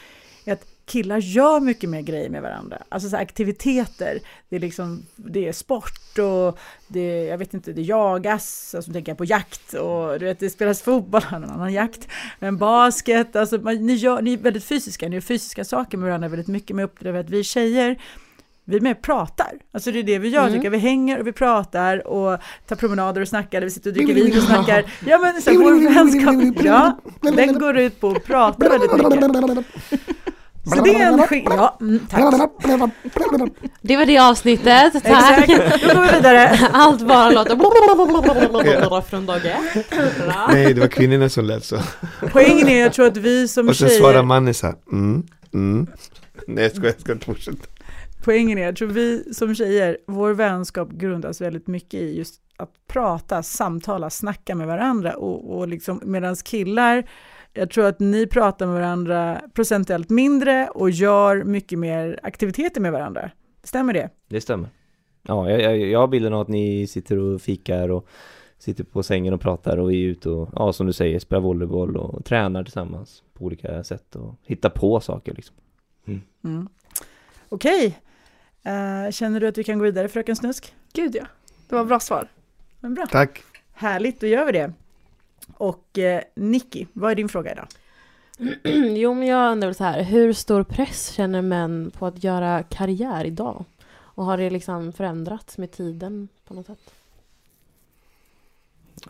är 0.46 0.54
att 0.54 0.75
killar 0.86 1.18
gör 1.18 1.60
mycket 1.60 1.90
mer 1.90 2.02
grejer 2.02 2.30
med 2.30 2.42
varandra. 2.42 2.78
Alltså 2.90 3.10
så 3.10 3.18
aktiviteter, 3.18 4.20
det 4.50 4.56
är, 4.56 4.60
liksom, 4.60 5.06
det 5.16 5.48
är 5.48 5.52
sport 5.54 6.20
och 6.20 6.60
det, 6.88 7.00
är- 7.00 7.30
jag 7.30 7.38
vet 7.38 7.54
inte, 7.54 7.74
det 7.74 7.82
jagas, 7.82 8.76
alltså 8.76 8.92
tänker 8.94 9.12
jag 9.12 9.18
på 9.18 9.26
jakt 9.26 9.74
och 9.74 10.20
du 10.20 10.26
vet, 10.26 10.40
det 10.40 10.50
spelas 10.50 10.82
fotboll, 10.82 11.22
en 11.32 11.44
annan 11.44 11.74
jakt, 11.74 12.08
men 12.40 12.58
basket, 12.58 13.36
alltså 13.36 13.58
man, 13.58 13.86
ni, 13.86 13.94
gör, 13.94 14.22
ni 14.22 14.34
är 14.34 14.38
väldigt 14.38 14.64
fysiska, 14.66 15.08
ni 15.10 15.16
gör 15.16 15.22
fysiska 15.22 15.66
saker 15.66 15.98
med 15.98 16.08
varandra 16.08 16.28
väldigt 16.28 16.48
mycket, 16.48 16.76
men 16.76 16.80
jag 16.84 16.88
upplever 16.88 17.20
att 17.20 17.30
vi 17.30 17.44
tjejer 17.44 18.02
vi 18.68 18.80
mer 18.80 18.94
pratar. 18.94 19.52
Alltså 19.72 19.92
det 19.92 20.00
är 20.00 20.04
det 20.04 20.20
vi 20.20 20.30
gör, 20.30 20.42
Mm. 20.42 20.54
tycker 20.54 20.64
jag. 20.66 20.72
Vi 20.72 20.78
hänger 20.78 21.20
och 21.20 21.28
vi 21.28 21.32
pratar 21.32 22.08
och 22.08 22.40
tar 22.68 22.76
promenader 22.76 23.22
och 23.22 23.28
snackar, 23.28 23.62
vi 23.62 23.70
sitter 23.72 23.90
och 23.90 23.94
dricker 23.94 24.14
vin 24.14 24.38
och 24.38 24.44
snackar. 24.44 24.86
Ja 25.08 25.18
men 25.20 25.42
så 25.42 25.50
här, 25.52 25.58
vår 25.58 25.94
vänskap, 25.94 26.66
ja, 26.66 27.00
den 27.36 27.60
går 27.60 27.78
ut 27.78 28.00
på 28.00 28.10
att 28.10 28.24
prata 28.24 28.70
väldigt 28.70 28.92
mycket. 28.94 29.66
Så 30.66 30.82
det 30.84 30.96
är 30.96 31.12
en. 31.12 31.44
Ja, 31.46 31.78
mm, 31.82 32.00
tack. 32.10 32.52
Det 33.82 33.98
var 33.98 34.06
det 34.06 34.18
avsnittet, 34.18 34.94
tack! 35.04 35.50
Exakt, 35.50 35.84
då 35.84 35.94
går 35.94 36.02
vi 36.08 36.16
vidare. 36.16 36.60
Allt 36.74 37.08
bara 37.08 37.30
låter 37.30 37.56
från 39.02 39.26
dag 39.26 39.46
ett. 39.46 39.86
Nej, 40.50 40.74
det 40.74 40.82
var 40.82 40.88
kvinnorna 40.88 41.30
som 41.30 41.46
lät 41.46 41.64
så. 41.64 41.78
Poängen 42.32 42.68
är, 42.68 42.80
jag 42.82 42.94
tror 42.94 43.08
att 43.08 43.18
vi 43.18 43.48
som 43.48 43.70
Och 43.70 43.76
sen 43.76 43.90
svarar 43.90 44.14
tjejer, 44.14 44.24
mannen 44.24 44.54
så 44.54 44.66
här, 44.66 44.76
mm, 44.92 45.24
mm. 45.54 45.88
Nej 46.48 46.64
jag 46.64 46.76
ska, 46.76 46.86
jag 46.86 47.00
ska 47.00 47.12
inte 47.12 47.26
fortsätta. 47.26 47.68
poängen 48.24 48.58
är, 48.58 48.64
jag 48.64 48.76
tror 48.76 48.88
vi 48.88 49.34
som 49.34 49.56
tjejer, 49.56 49.98
vår 50.08 50.34
vänskap 50.34 50.90
grundas 50.92 51.42
väldigt 51.42 51.68
mycket 51.68 52.00
i 52.00 52.18
just 52.18 52.36
att 52.58 52.70
prata, 52.88 53.44
samtala, 53.44 54.10
snacka 54.10 54.56
med 54.56 54.68
varandra 54.68 55.14
och, 55.14 55.58
och 55.58 55.68
liksom 55.68 56.02
medans 56.04 56.42
killar, 56.42 57.04
jag 57.56 57.70
tror 57.70 57.86
att 57.86 58.00
ni 58.00 58.28
pratar 58.28 58.66
med 58.66 58.76
varandra 58.76 59.42
procentuellt 59.54 60.10
mindre 60.10 60.68
och 60.68 60.90
gör 60.90 61.44
mycket 61.44 61.80
mer 61.80 62.20
aktiviteter 62.24 62.82
med 62.82 62.92
varandra. 62.92 63.32
Stämmer 63.64 63.94
det? 63.94 64.10
Det 64.30 64.42
stämmer. 64.42 64.70
Ja, 65.22 65.50
jag, 65.50 65.62
jag, 65.62 65.78
jag 65.78 66.00
har 66.00 66.08
bilden 66.08 66.34
av 66.34 66.42
att 66.42 66.48
ni 66.48 66.88
sitter 66.88 67.18
och 67.18 67.42
fikar 67.42 67.90
och 67.90 68.08
sitter 68.58 68.84
på 68.84 69.04
sängen 69.04 69.34
och 69.34 69.42
pratar 69.42 69.78
och 69.78 69.94
är 69.94 69.98
ute 69.98 70.30
och, 70.30 70.50
ja 70.56 70.74
som 70.74 70.88
du 70.88 70.94
säger, 70.94 71.20
spelar 71.20 71.42
volleyboll 71.42 71.98
och 71.98 72.26
tränar 72.26 72.64
tillsammans 72.64 73.24
på 73.34 73.46
olika 73.46 73.84
sätt 73.84 74.16
och 74.16 74.36
hittar 74.44 74.70
på 74.70 75.00
saker 75.00 75.34
liksom. 75.34 75.56
Mm. 76.44 76.70
Okej, 77.50 77.98
Eh, 78.66 79.12
känner 79.12 79.40
du 79.40 79.48
att 79.48 79.58
vi 79.58 79.64
kan 79.64 79.80
gå 79.80 79.86
vidare 79.86 80.08
fröken 80.08 80.36
Snusk? 80.36 80.74
Gud 80.94 81.16
ja, 81.16 81.26
det 81.70 81.76
var 81.76 81.86
bra 81.86 82.00
svar. 82.00 82.28
Men 82.80 82.94
bra. 82.94 83.06
Tack. 83.12 83.44
Härligt, 83.74 84.20
då 84.20 84.28
gör 84.28 84.46
vi 84.46 84.52
det. 84.52 84.74
Och 85.58 85.98
eh, 85.98 86.22
Nicky, 86.36 86.86
vad 86.94 87.12
är 87.12 87.16
din 87.16 87.30
fråga 87.30 87.52
idag? 87.52 87.68
jo, 88.98 89.14
men 89.14 89.28
jag 89.28 89.52
undrar 89.52 89.68
väl 89.68 89.76
så 89.76 89.84
här, 89.84 90.04
hur 90.04 90.34
stor 90.34 90.64
press 90.64 91.12
känner 91.12 91.42
män 91.42 91.92
på 91.98 92.06
att 92.06 92.24
göra 92.24 92.64
karriär 92.64 93.26
idag? 93.26 93.66
Och 93.94 94.26
har 94.26 94.38
det 94.38 94.50
liksom 94.50 94.94
förändrats 94.94 95.58
med 95.58 95.72
tiden 95.72 96.28
på 96.48 96.54
något 96.54 96.66
sätt? 96.66 96.94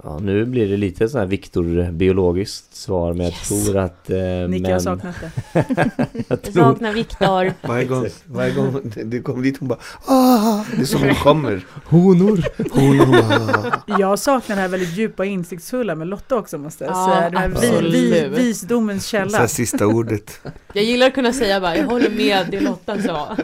Ja, 0.04 0.20
nu 0.20 0.46
blir 0.46 0.68
det 0.70 0.78
lite 0.78 1.10
så 1.10 1.18
här 1.20 1.26
Viktor 1.26 1.92
biologiskt 1.92 2.76
svar 2.76 3.14
men 3.14 3.26
Yes. 3.26 3.52
jag 3.52 3.64
tror 3.64 3.78
att 3.78 4.10
eh, 4.10 4.18
Nicke 4.50 4.66
har 4.66 4.72
män... 4.72 4.80
saknat 4.82 5.16
det. 5.22 5.32
jag 6.14 6.24
Jag 6.28 6.42
tror, 6.42 6.54
saknar 6.54 6.94
Viktor. 6.94 7.54
Varje 7.68 7.86
gång, 7.86 8.06
varje 8.26 8.54
gång 8.54 8.82
det 9.06 9.20
kommer 9.20 9.44
dit 9.44 9.58
hon 9.60 9.68
bara 9.68 9.80
ah, 10.06 10.64
Det 10.76 10.82
är 10.82 10.86
som 10.86 11.02
hon 11.02 11.16
kommer. 11.16 11.66
honor! 11.86 12.44
Hon, 12.72 13.00
hon 13.00 13.12
bara, 13.12 13.82
Jag 14.00 14.20
saknar 14.20 14.56
det 14.56 14.62
här 14.62 14.70
väldigt 14.70 14.98
djupa 14.98 15.24
och 15.24 15.28
insiktsfulla 15.28 15.96
med 15.96 16.08
Lotta 16.08 16.36
också 16.36 16.58
måste 16.58 16.84
jag 16.84 16.92
Ja, 16.94 17.16
säga. 17.16 17.30
Den 17.30 17.56
här 17.56 17.82
vi, 17.82 18.12
vi, 18.12 18.28
visdomens 18.44 19.08
så 19.10 19.18
här 19.18 19.30
källa. 19.30 19.48
sista 19.48 19.88
ordet. 19.88 20.40
Jag 20.74 20.84
gillar 20.84 21.08
att 21.08 21.14
kunna 21.14 21.34
säga 21.34 21.62
bara, 21.62 21.78
jag 21.78 21.86
håller 21.86 22.10
med 22.10 22.48
det 22.52 22.60
Lotta 22.60 23.02
sa. 23.02 23.38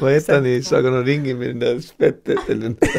Vad 0.00 0.12
heter 0.12 0.34
han 0.34 0.46
i 0.46 0.62
Sagan 0.62 0.94
om 0.94 1.04
ringen 1.04 1.38
med 1.38 1.48
den 1.48 1.58
där 1.58 1.80
spettet 1.80 2.38
eller 2.48 2.62
den 2.62 2.76
där, 2.80 2.90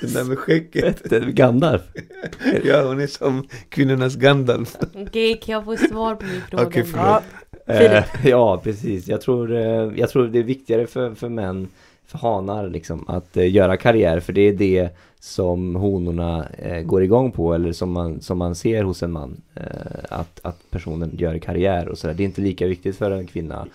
den 0.00 0.12
där 0.12 0.24
med 0.24 0.38
skägget? 0.38 1.10
Gandalf! 1.50 1.82
Ja, 2.64 2.82
hon 2.82 3.00
är 3.00 3.06
som 3.06 3.46
kvinnornas 3.68 4.16
Gandalf. 4.16 4.76
Okej, 4.94 5.40
kan 5.44 5.52
jag 5.52 5.64
få 5.64 5.76
svar 5.76 6.14
på 6.14 6.26
min 6.26 6.40
fråga? 6.50 6.66
Okej, 6.66 6.84
förlåt. 6.84 7.06
Ja, 7.06 7.22
Eh, 7.70 8.04
ja, 8.24 8.60
precis. 8.64 9.08
Jag 9.08 9.20
tror, 9.20 9.52
eh, 9.52 9.90
jag 9.96 10.10
tror 10.10 10.26
det 10.26 10.38
är 10.38 10.42
viktigare 10.42 10.86
för, 10.86 11.14
för 11.14 11.28
män, 11.28 11.68
för 12.06 12.18
hanar 12.18 12.68
liksom, 12.68 13.04
att 13.08 13.36
eh, 13.36 13.52
göra 13.52 13.76
karriär. 13.76 14.20
För 14.20 14.32
det 14.32 14.40
är 14.40 14.52
det 14.52 14.88
som 15.20 15.74
honorna 15.74 16.46
går 16.84 17.02
igång 17.02 17.32
på 17.32 17.54
eller 17.54 17.72
som 17.72 17.92
man, 17.92 18.20
som 18.20 18.38
man 18.38 18.54
ser 18.54 18.82
hos 18.84 19.02
en 19.02 19.12
man. 19.12 19.40
Att, 20.08 20.40
att 20.42 20.70
personen 20.70 21.10
gör 21.18 21.38
karriär 21.38 21.88
och 21.88 21.98
sådär. 21.98 22.14
Det 22.14 22.22
är 22.22 22.24
inte 22.24 22.40
lika 22.40 22.66
viktigt 22.66 22.96
för 22.96 23.10
en 23.10 23.26
kvinna 23.26 23.66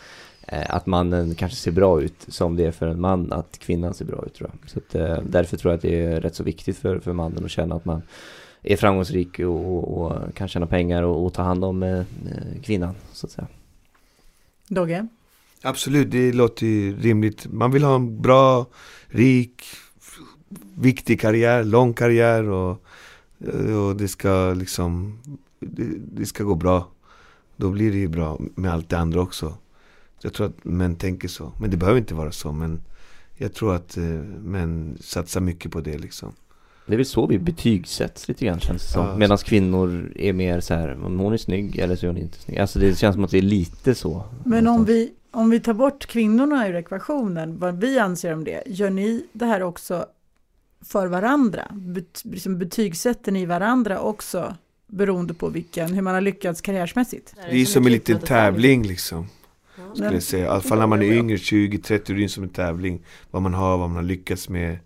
att 0.47 0.85
mannen 0.85 1.35
kanske 1.35 1.57
ser 1.57 1.71
bra 1.71 2.01
ut 2.01 2.25
som 2.27 2.55
det 2.55 2.65
är 2.65 2.71
för 2.71 2.87
en 2.87 3.01
man 3.01 3.33
att 3.33 3.59
kvinnan 3.59 3.93
ser 3.93 4.05
bra 4.05 4.23
ut 4.25 4.33
tror 4.33 4.49
jag. 4.53 4.69
Så 4.69 4.79
att, 4.79 4.95
eh, 4.95 5.23
därför 5.29 5.57
tror 5.57 5.71
jag 5.71 5.77
att 5.77 5.81
det 5.81 6.03
är 6.05 6.21
rätt 6.21 6.35
så 6.35 6.43
viktigt 6.43 6.77
för, 6.77 6.99
för 6.99 7.13
mannen 7.13 7.45
att 7.45 7.51
känna 7.51 7.75
att 7.75 7.85
man 7.85 8.01
är 8.61 8.77
framgångsrik 8.77 9.39
och, 9.39 9.45
och, 9.45 9.97
och 9.97 10.35
kan 10.35 10.47
tjäna 10.47 10.67
pengar 10.67 11.03
och, 11.03 11.25
och 11.25 11.33
ta 11.33 11.41
hand 11.41 11.63
om 11.63 11.83
eh, 11.83 11.99
eh, 11.99 12.61
kvinnan 12.63 12.95
så 13.11 13.27
att 13.27 13.31
säga. 13.31 13.47
Dogge? 14.67 15.07
Absolut, 15.61 16.11
det 16.11 16.33
låter 16.33 16.65
ju 16.65 16.97
rimligt. 16.99 17.47
Man 17.51 17.71
vill 17.71 17.83
ha 17.83 17.95
en 17.95 18.21
bra, 18.21 18.65
rik, 19.07 19.63
viktig 20.75 21.21
karriär, 21.21 21.63
lång 21.63 21.93
karriär 21.93 22.49
och, 22.49 22.85
och 23.87 23.95
det 23.95 24.07
ska 24.07 24.53
liksom 24.53 25.19
det, 25.59 25.83
det 25.97 26.25
ska 26.25 26.43
gå 26.43 26.55
bra. 26.55 26.87
Då 27.55 27.69
blir 27.69 27.91
det 27.91 27.97
ju 27.97 28.07
bra 28.07 28.39
med 28.55 28.73
allt 28.73 28.89
det 28.89 28.97
andra 28.97 29.21
också. 29.21 29.53
Jag 30.21 30.33
tror 30.33 30.47
att 30.47 30.65
män 30.65 30.95
tänker 30.95 31.27
så. 31.27 31.51
Men 31.59 31.71
det 31.71 31.77
behöver 31.77 31.99
inte 31.99 32.13
vara 32.13 32.31
så. 32.31 32.51
Men 32.51 32.81
jag 33.35 33.53
tror 33.53 33.75
att 33.75 33.97
eh, 33.97 34.03
män 34.03 34.97
satsar 35.01 35.41
mycket 35.41 35.71
på 35.71 35.81
det 35.81 35.97
liksom. 35.97 36.33
Det 36.87 36.93
är 36.93 36.97
väl 36.97 37.05
så 37.05 37.27
vi 37.27 37.39
betygsätts 37.39 38.27
lite 38.27 38.45
grann 38.45 38.59
känns 38.59 38.81
det 38.81 38.91
som. 38.91 39.05
Ja. 39.05 39.17
Medan 39.17 39.37
kvinnor 39.37 40.11
är 40.15 40.33
mer 40.33 40.59
så 40.59 40.73
här, 40.73 41.05
om 41.05 41.19
hon 41.19 41.33
är 41.33 41.37
snygg 41.37 41.77
eller 41.77 41.95
så 41.95 42.05
är 42.05 42.07
hon 42.07 42.17
inte 42.17 42.39
snygg. 42.39 42.57
Alltså 42.59 42.79
det 42.79 42.95
känns 42.95 43.13
som 43.13 43.23
att 43.23 43.31
det 43.31 43.37
är 43.37 43.41
lite 43.41 43.95
så. 43.95 44.23
Men 44.45 44.67
om 44.67 44.85
vi, 44.85 45.13
om 45.31 45.49
vi 45.49 45.59
tar 45.59 45.73
bort 45.73 46.05
kvinnorna 46.05 46.67
ur 46.67 46.75
ekvationen, 46.75 47.59
vad 47.59 47.79
vi 47.79 47.99
anser 47.99 48.33
om 48.33 48.43
det, 48.43 48.63
gör 48.65 48.89
ni 48.89 49.25
det 49.33 49.45
här 49.45 49.63
också 49.63 50.05
för 50.85 51.07
varandra? 51.07 51.61
Bet, 51.71 52.21
liksom 52.23 52.57
betygsätter 52.57 53.31
ni 53.31 53.45
varandra 53.45 53.99
också 53.99 54.55
beroende 54.87 55.33
på 55.33 55.49
vilken, 55.49 55.93
hur 55.93 56.01
man 56.01 56.13
har 56.13 56.21
lyckats 56.21 56.61
karriärsmässigt? 56.61 57.35
Det 57.49 57.61
är 57.61 57.65
som 57.65 57.85
en 57.85 57.91
liten 57.91 58.19
tävling 58.19 58.83
liksom. 58.83 59.27
Skulle 59.93 60.13
jag 60.13 60.23
säga. 60.23 60.45
I 60.45 60.47
alla 60.47 60.61
fall 60.61 60.79
när 60.79 60.87
man 60.87 61.01
är 61.01 61.13
yngre, 61.13 61.35
20-30, 61.35 62.15
det 62.15 62.23
är 62.23 62.27
som 62.27 62.43
en 62.43 62.49
tävling. 62.49 63.05
Vad 63.31 63.41
man 63.41 63.53
har, 63.53 63.77
vad 63.77 63.89
man 63.89 63.95
har 63.95 64.03
lyckats 64.03 64.49
med. 64.49 64.79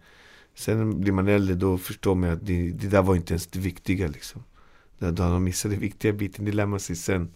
Sen 0.55 1.01
blir 1.01 1.13
man 1.13 1.27
äldre, 1.27 1.55
då 1.55 1.77
förstår 1.77 2.15
man 2.15 2.29
att 2.29 2.45
det, 2.45 2.71
det 2.71 2.87
där 2.87 3.01
var 3.01 3.15
inte 3.15 3.33
ens 3.33 3.47
det 3.47 3.59
viktiga 3.59 4.07
liksom. 4.07 4.43
Då 4.99 5.11
då 5.11 5.23
har 5.23 5.29
man 5.29 5.43
missat 5.43 5.71
den 5.71 5.79
viktiga 5.79 6.13
biten, 6.13 6.45
det 6.45 6.51
lär 6.51 6.65
man 6.65 6.79
sig 6.79 6.95
sen. 6.95 7.29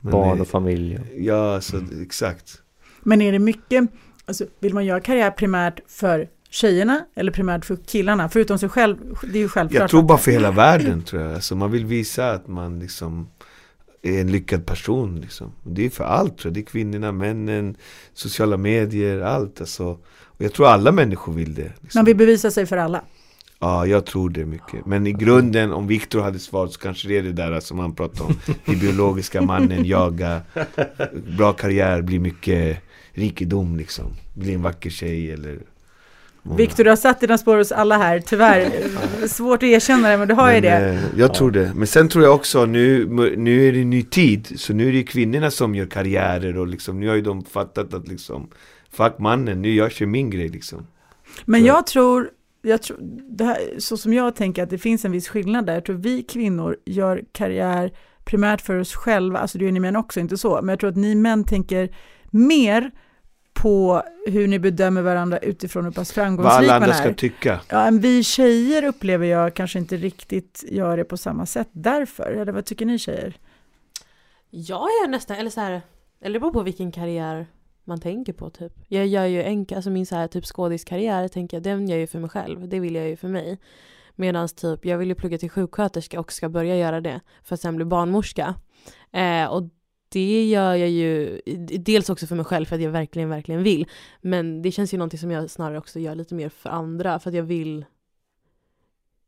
Men, 0.00 0.12
Barn 0.12 0.40
och 0.40 0.48
familj. 0.48 1.00
Ja, 1.16 1.60
så 1.60 1.80
exakt. 2.02 2.62
Men 3.02 3.22
är 3.22 3.32
det 3.32 3.38
mycket, 3.38 3.84
alltså 4.24 4.46
vill 4.60 4.74
man 4.74 4.84
göra 4.84 5.00
karriär 5.00 5.30
primärt 5.30 5.80
för 5.86 6.28
tjejerna 6.50 7.04
eller 7.14 7.32
primärt 7.32 7.64
för 7.64 7.76
killarna? 7.76 8.28
Förutom 8.28 8.58
sig 8.58 8.68
själv, 8.68 8.96
det 9.32 9.38
är 9.38 9.42
ju 9.42 9.48
självklart. 9.48 9.80
Jag 9.80 9.90
tror 9.90 10.02
bara 10.02 10.18
för 10.18 10.30
hela 10.30 10.50
världen 10.50 11.02
tror 11.02 11.22
jag. 11.22 11.34
Alltså, 11.34 11.56
man 11.56 11.70
vill 11.70 11.86
visa 11.86 12.30
att 12.30 12.48
man 12.48 12.78
liksom 12.78 13.28
är 14.04 14.20
en 14.20 14.32
lyckad 14.32 14.66
person. 14.66 15.20
Liksom. 15.20 15.52
Det 15.62 15.86
är 15.86 15.90
för 15.90 16.04
allt 16.04 16.38
tror 16.38 16.50
jag. 16.50 16.54
Det 16.54 16.60
är 16.60 16.64
kvinnorna, 16.64 17.12
männen, 17.12 17.76
sociala 18.14 18.56
medier, 18.56 19.20
allt. 19.20 19.60
Alltså. 19.60 19.98
Och 20.36 20.44
jag 20.44 20.52
tror 20.52 20.66
alla 20.66 20.92
människor 20.92 21.32
vill 21.32 21.54
det. 21.54 21.72
Liksom. 21.80 21.98
Man 21.98 22.04
vill 22.04 22.16
bevisa 22.16 22.50
sig 22.50 22.66
för 22.66 22.76
alla. 22.76 23.02
Ja, 23.58 23.86
jag 23.86 24.06
tror 24.06 24.30
det 24.30 24.44
mycket. 24.44 24.86
Men 24.86 25.06
i 25.06 25.12
grunden, 25.12 25.72
om 25.72 25.86
Viktor 25.86 26.20
hade 26.20 26.38
svarat 26.38 26.72
så 26.72 26.80
kanske 26.80 27.08
det 27.08 27.18
är 27.18 27.22
det 27.22 27.32
där 27.32 27.60
som 27.60 27.78
han 27.78 27.94
pratar 27.94 28.24
om. 28.24 28.34
Det 28.64 28.76
biologiska 28.76 29.42
mannen, 29.42 29.84
jaga, 29.84 30.40
bra 31.36 31.52
karriär, 31.52 32.02
bli 32.02 32.18
mycket 32.18 32.78
rikedom 33.12 33.76
liksom. 33.76 34.06
Bli 34.34 34.54
en 34.54 34.62
vacker 34.62 34.90
tjej 34.90 35.30
eller... 35.30 35.58
många. 36.44 36.56
Viktor, 36.56 36.84
du 36.84 36.90
har 36.90 36.96
satt 36.96 37.20
dina 37.20 37.38
spår 37.38 37.56
hos 37.56 37.72
alla 37.72 37.98
här, 37.98 38.20
tyvärr. 38.20 38.70
Svårt 39.28 39.62
att 39.62 39.68
erkänna 39.68 40.08
det, 40.08 40.16
men 40.16 40.28
du 40.28 40.34
har 40.34 40.48
ju 40.54 40.60
Men, 40.60 40.62
det. 40.62 40.88
eh, 40.88 41.00
Jag 41.16 41.34
tror 41.34 41.50
det. 41.50 41.72
Men 41.74 41.86
sen 41.86 42.08
tror 42.08 42.24
jag 42.24 42.34
också, 42.34 42.64
nu, 42.66 43.06
nu 43.36 43.68
är 43.68 43.72
det 43.72 43.84
ny 43.84 44.02
tid. 44.02 44.52
Så 44.56 44.72
nu 44.72 44.88
är 44.88 44.92
det 44.92 45.02
kvinnorna 45.02 45.50
som 45.50 45.74
gör 45.74 45.86
karriärer 45.86 46.58
och 46.58 46.66
liksom, 46.66 47.00
nu 47.00 47.08
har 47.08 47.14
ju 47.14 47.22
de 47.22 47.44
fattat 47.44 47.94
att 47.94 48.08
liksom 48.08 48.48
Fuck 48.90 49.18
mannen, 49.18 49.62
nu 49.62 49.74
jag 49.74 49.92
kör 49.92 50.06
min 50.06 50.30
grej 50.30 50.48
liksom. 50.48 50.86
Men 51.44 51.60
Så- 51.60 51.66
jag 51.66 51.86
tror, 51.86 52.30
jag 52.62 52.82
tror 52.82 52.98
här, 53.40 53.58
så 53.78 53.96
som 53.96 54.12
jag 54.12 54.36
tänker 54.36 54.62
att 54.62 54.70
det 54.70 54.78
finns 54.78 55.04
en 55.04 55.12
viss 55.12 55.28
skillnad 55.28 55.66
där. 55.66 55.74
Jag 55.74 55.84
tror 55.84 55.96
vi 55.96 56.22
kvinnor 56.22 56.76
gör 56.86 57.22
karriär 57.32 57.92
primärt 58.24 58.60
för 58.60 58.76
oss 58.76 58.94
själva, 58.94 59.38
alltså 59.38 59.58
det 59.58 59.64
gör 59.64 59.72
ni 59.72 59.80
män 59.80 59.96
också, 59.96 60.20
inte 60.20 60.36
så. 60.36 60.54
Men 60.62 60.68
jag 60.68 60.78
tror 60.80 60.90
att 60.90 60.96
ni 60.96 61.14
män 61.14 61.44
tänker 61.44 61.88
mer 62.30 62.90
på 63.54 64.02
hur 64.26 64.48
ni 64.48 64.58
bedömer 64.58 65.02
varandra 65.02 65.38
utifrån 65.38 65.84
hur 65.84 65.90
pass 65.92 66.16
Vad 66.16 66.24
framgångsrik 66.24 66.58
alla 66.58 66.72
man 66.72 66.82
andra 66.82 66.94
ska 66.94 67.08
är. 67.08 67.12
tycka. 67.14 67.60
Ja, 67.68 67.84
men 67.84 68.00
vi 68.00 68.22
tjejer 68.24 68.84
upplever 68.84 69.26
jag 69.26 69.54
kanske 69.54 69.78
inte 69.78 69.96
riktigt 69.96 70.64
gör 70.68 70.96
det 70.96 71.04
på 71.04 71.16
samma 71.16 71.46
sätt 71.46 71.68
därför. 71.72 72.32
Eller 72.32 72.52
vad 72.52 72.64
tycker 72.64 72.86
ni 72.86 72.98
tjejer? 72.98 73.36
Jag 74.50 74.82
är 74.82 75.08
nästan, 75.08 75.36
eller 75.36 75.50
så 75.50 75.60
här, 75.60 75.82
eller 76.20 76.34
det 76.34 76.40
beror 76.40 76.52
på 76.52 76.62
vilken 76.62 76.92
karriär 76.92 77.46
man 77.84 78.00
tänker 78.00 78.32
på 78.32 78.50
typ. 78.50 78.72
Jag 78.88 79.06
gör 79.06 79.24
ju 79.24 79.42
en, 79.42 79.66
alltså 79.74 79.90
min 79.90 80.06
så 80.06 80.16
här 80.16 80.28
typ 80.28 80.44
skådiskarriär, 80.44 81.28
tänker 81.28 81.56
jag, 81.56 81.62
den 81.62 81.88
gör 81.88 81.96
jag 81.96 82.00
ju 82.00 82.06
för 82.06 82.18
mig 82.18 82.30
själv. 82.30 82.68
Det 82.68 82.80
vill 82.80 82.94
jag 82.94 83.08
ju 83.08 83.16
för 83.16 83.28
mig. 83.28 83.58
Medan 84.16 84.48
typ, 84.48 84.84
jag 84.84 84.98
vill 84.98 85.08
ju 85.08 85.14
plugga 85.14 85.38
till 85.38 85.50
sjuksköterska 85.50 86.20
och 86.20 86.32
ska 86.32 86.48
börja 86.48 86.76
göra 86.76 87.00
det 87.00 87.20
för 87.42 87.54
att 87.54 87.60
sen 87.60 87.76
bli 87.76 87.84
barnmorska. 87.84 88.54
Eh, 89.12 89.46
och 89.46 89.62
det 90.14 90.44
gör 90.44 90.74
jag 90.74 90.90
ju 90.90 91.40
dels 91.78 92.10
också 92.10 92.26
för 92.26 92.36
mig 92.36 92.44
själv 92.44 92.66
för 92.66 92.76
att 92.76 92.82
jag 92.82 92.90
verkligen, 92.90 93.28
verkligen 93.28 93.62
vill. 93.62 93.86
Men 94.20 94.62
det 94.62 94.72
känns 94.72 94.94
ju 94.94 94.98
någonting 94.98 95.18
som 95.18 95.30
jag 95.30 95.50
snarare 95.50 95.78
också 95.78 96.00
gör 96.00 96.14
lite 96.14 96.34
mer 96.34 96.48
för 96.48 96.70
andra 96.70 97.18
för 97.18 97.30
att 97.30 97.36
jag 97.36 97.42
vill 97.42 97.84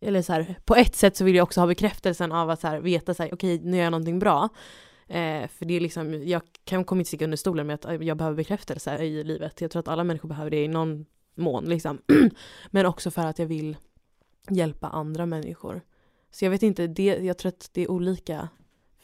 eller 0.00 0.22
så 0.22 0.32
här, 0.32 0.58
på 0.64 0.74
ett 0.74 0.96
sätt 0.96 1.16
så 1.16 1.24
vill 1.24 1.34
jag 1.34 1.42
också 1.44 1.60
ha 1.60 1.66
bekräftelsen 1.66 2.32
av 2.32 2.50
att 2.50 2.60
så 2.60 2.66
här, 2.66 2.80
veta 2.80 3.14
så 3.14 3.22
här, 3.22 3.34
okej 3.34 3.60
nu 3.62 3.76
gör 3.76 3.84
jag 3.84 3.90
någonting 3.90 4.18
bra. 4.18 4.48
Eh, 5.08 5.48
för 5.48 5.64
det 5.64 5.74
är 5.74 5.80
liksom, 5.80 6.28
jag 6.28 6.42
kan, 6.64 6.84
kommer 6.84 7.00
inte 7.00 7.08
sticka 7.08 7.24
under 7.24 7.36
stolen 7.36 7.66
med 7.66 7.74
att 7.74 7.84
eh, 7.84 7.94
jag 7.94 8.16
behöver 8.16 8.36
bekräftelse 8.36 9.04
i 9.04 9.24
livet. 9.24 9.60
Jag 9.60 9.70
tror 9.70 9.80
att 9.80 9.88
alla 9.88 10.04
människor 10.04 10.28
behöver 10.28 10.50
det 10.50 10.64
i 10.64 10.68
någon 10.68 11.06
mån 11.34 11.64
liksom. 11.64 11.98
Men 12.70 12.86
också 12.86 13.10
för 13.10 13.26
att 13.26 13.38
jag 13.38 13.46
vill 13.46 13.76
hjälpa 14.50 14.86
andra 14.86 15.26
människor. 15.26 15.80
Så 16.30 16.44
jag 16.44 16.50
vet 16.50 16.62
inte, 16.62 16.86
det, 16.86 17.04
jag 17.04 17.38
tror 17.38 17.48
att 17.48 17.70
det 17.72 17.82
är 17.82 17.90
olika 17.90 18.48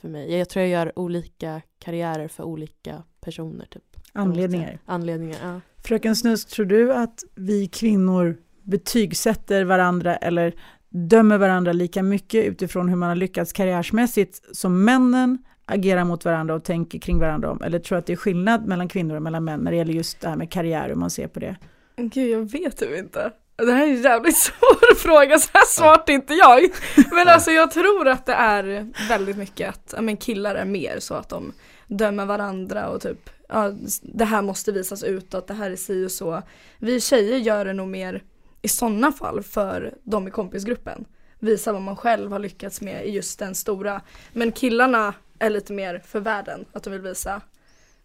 för 0.03 0.09
mig. 0.09 0.39
Jag 0.39 0.49
tror 0.49 0.61
jag 0.63 0.71
gör 0.71 0.99
olika 0.99 1.63
karriärer 1.79 2.29
för 2.29 2.45
olika 2.45 3.03
personer. 3.21 3.67
Typ. 3.67 3.83
Anledningar. 4.13 4.79
Anledningar, 4.85 5.39
ja. 5.43 5.61
Fröken 5.85 6.17
Snusk, 6.17 6.49
tror 6.49 6.67
du 6.67 6.93
att 6.93 7.25
vi 7.35 7.67
kvinnor 7.67 8.37
betygsätter 8.63 9.65
varandra 9.65 10.17
eller 10.17 10.55
dömer 10.89 11.39
varandra 11.39 11.73
lika 11.73 12.03
mycket 12.03 12.45
utifrån 12.45 12.89
hur 12.89 12.97
man 12.97 13.09
har 13.09 13.17
lyckats 13.17 13.53
karriärsmässigt 13.53 14.57
som 14.57 14.85
männen 14.85 15.39
agerar 15.65 16.05
mot 16.05 16.25
varandra 16.25 16.55
och 16.55 16.65
tänker 16.65 16.99
kring 16.99 17.19
varandra 17.19 17.51
om? 17.51 17.63
Eller 17.63 17.79
tror 17.79 17.97
du 17.97 17.99
att 17.99 18.07
det 18.07 18.13
är 18.13 18.17
skillnad 18.17 18.67
mellan 18.67 18.89
kvinnor 18.89 19.17
och 19.17 19.23
mellan 19.23 19.45
män 19.45 19.61
när 19.61 19.71
det 19.71 19.77
gäller 19.77 19.95
just 19.95 20.21
det 20.21 20.29
här 20.29 20.37
med 20.37 20.51
karriär, 20.51 20.89
hur 20.89 20.95
man 20.95 21.11
ser 21.11 21.29
på 21.29 21.41
det? 21.41 21.57
Gud, 21.97 22.31
jag 22.31 22.53
vet 22.53 22.77
typ 22.77 22.99
inte. 22.99 23.33
Det 23.67 23.73
här 23.73 23.87
är 23.87 23.91
en 23.91 24.03
jävligt 24.03 24.37
svår 24.43 24.95
fråga, 24.95 25.39
så 25.39 25.49
här 25.53 25.67
smart 25.67 26.09
är 26.09 26.13
inte 26.13 26.35
jag. 26.35 26.71
Men 27.11 27.29
alltså 27.29 27.51
jag 27.51 27.71
tror 27.71 28.09
att 28.09 28.27
det 28.27 28.33
är 28.33 28.93
väldigt 29.09 29.37
mycket 29.37 29.69
att 29.69 30.05
men 30.05 30.17
killar 30.17 30.55
är 30.55 30.65
mer 30.65 30.99
så 30.99 31.15
att 31.15 31.29
de 31.29 31.53
dömer 31.87 32.27
varandra 32.27 32.89
och 32.89 33.01
typ 33.01 33.31
ja, 33.49 33.73
det 34.03 34.25
här 34.25 34.43
måste 34.43 34.73
visas 34.73 35.03
utåt, 35.03 35.47
det 35.47 35.55
här 35.55 35.71
är 35.71 35.77
si 35.77 36.07
och 36.07 36.11
så. 36.11 36.43
Vi 36.79 37.01
tjejer 37.01 37.37
gör 37.39 37.65
det 37.65 37.73
nog 37.73 37.89
mer 37.89 38.23
i 38.63 38.69
sådana 38.69 39.13
fall 39.13 39.43
för 39.43 39.95
de 40.03 40.29
i 40.29 40.31
kompisgruppen. 40.31 41.05
Visa 41.39 41.73
vad 41.73 41.83
man 41.83 41.97
själv 41.97 42.33
har 42.33 42.39
lyckats 42.39 42.81
med 42.81 43.07
i 43.07 43.11
just 43.11 43.39
den 43.39 43.55
stora. 43.55 44.01
Men 44.33 44.53
killarna 44.53 45.15
är 45.39 45.51
lite 45.51 45.73
mer 45.73 46.03
för 46.07 46.21
världen, 46.21 46.65
att 46.73 46.83
de 46.83 46.91
vill 46.91 47.01
visa 47.01 47.41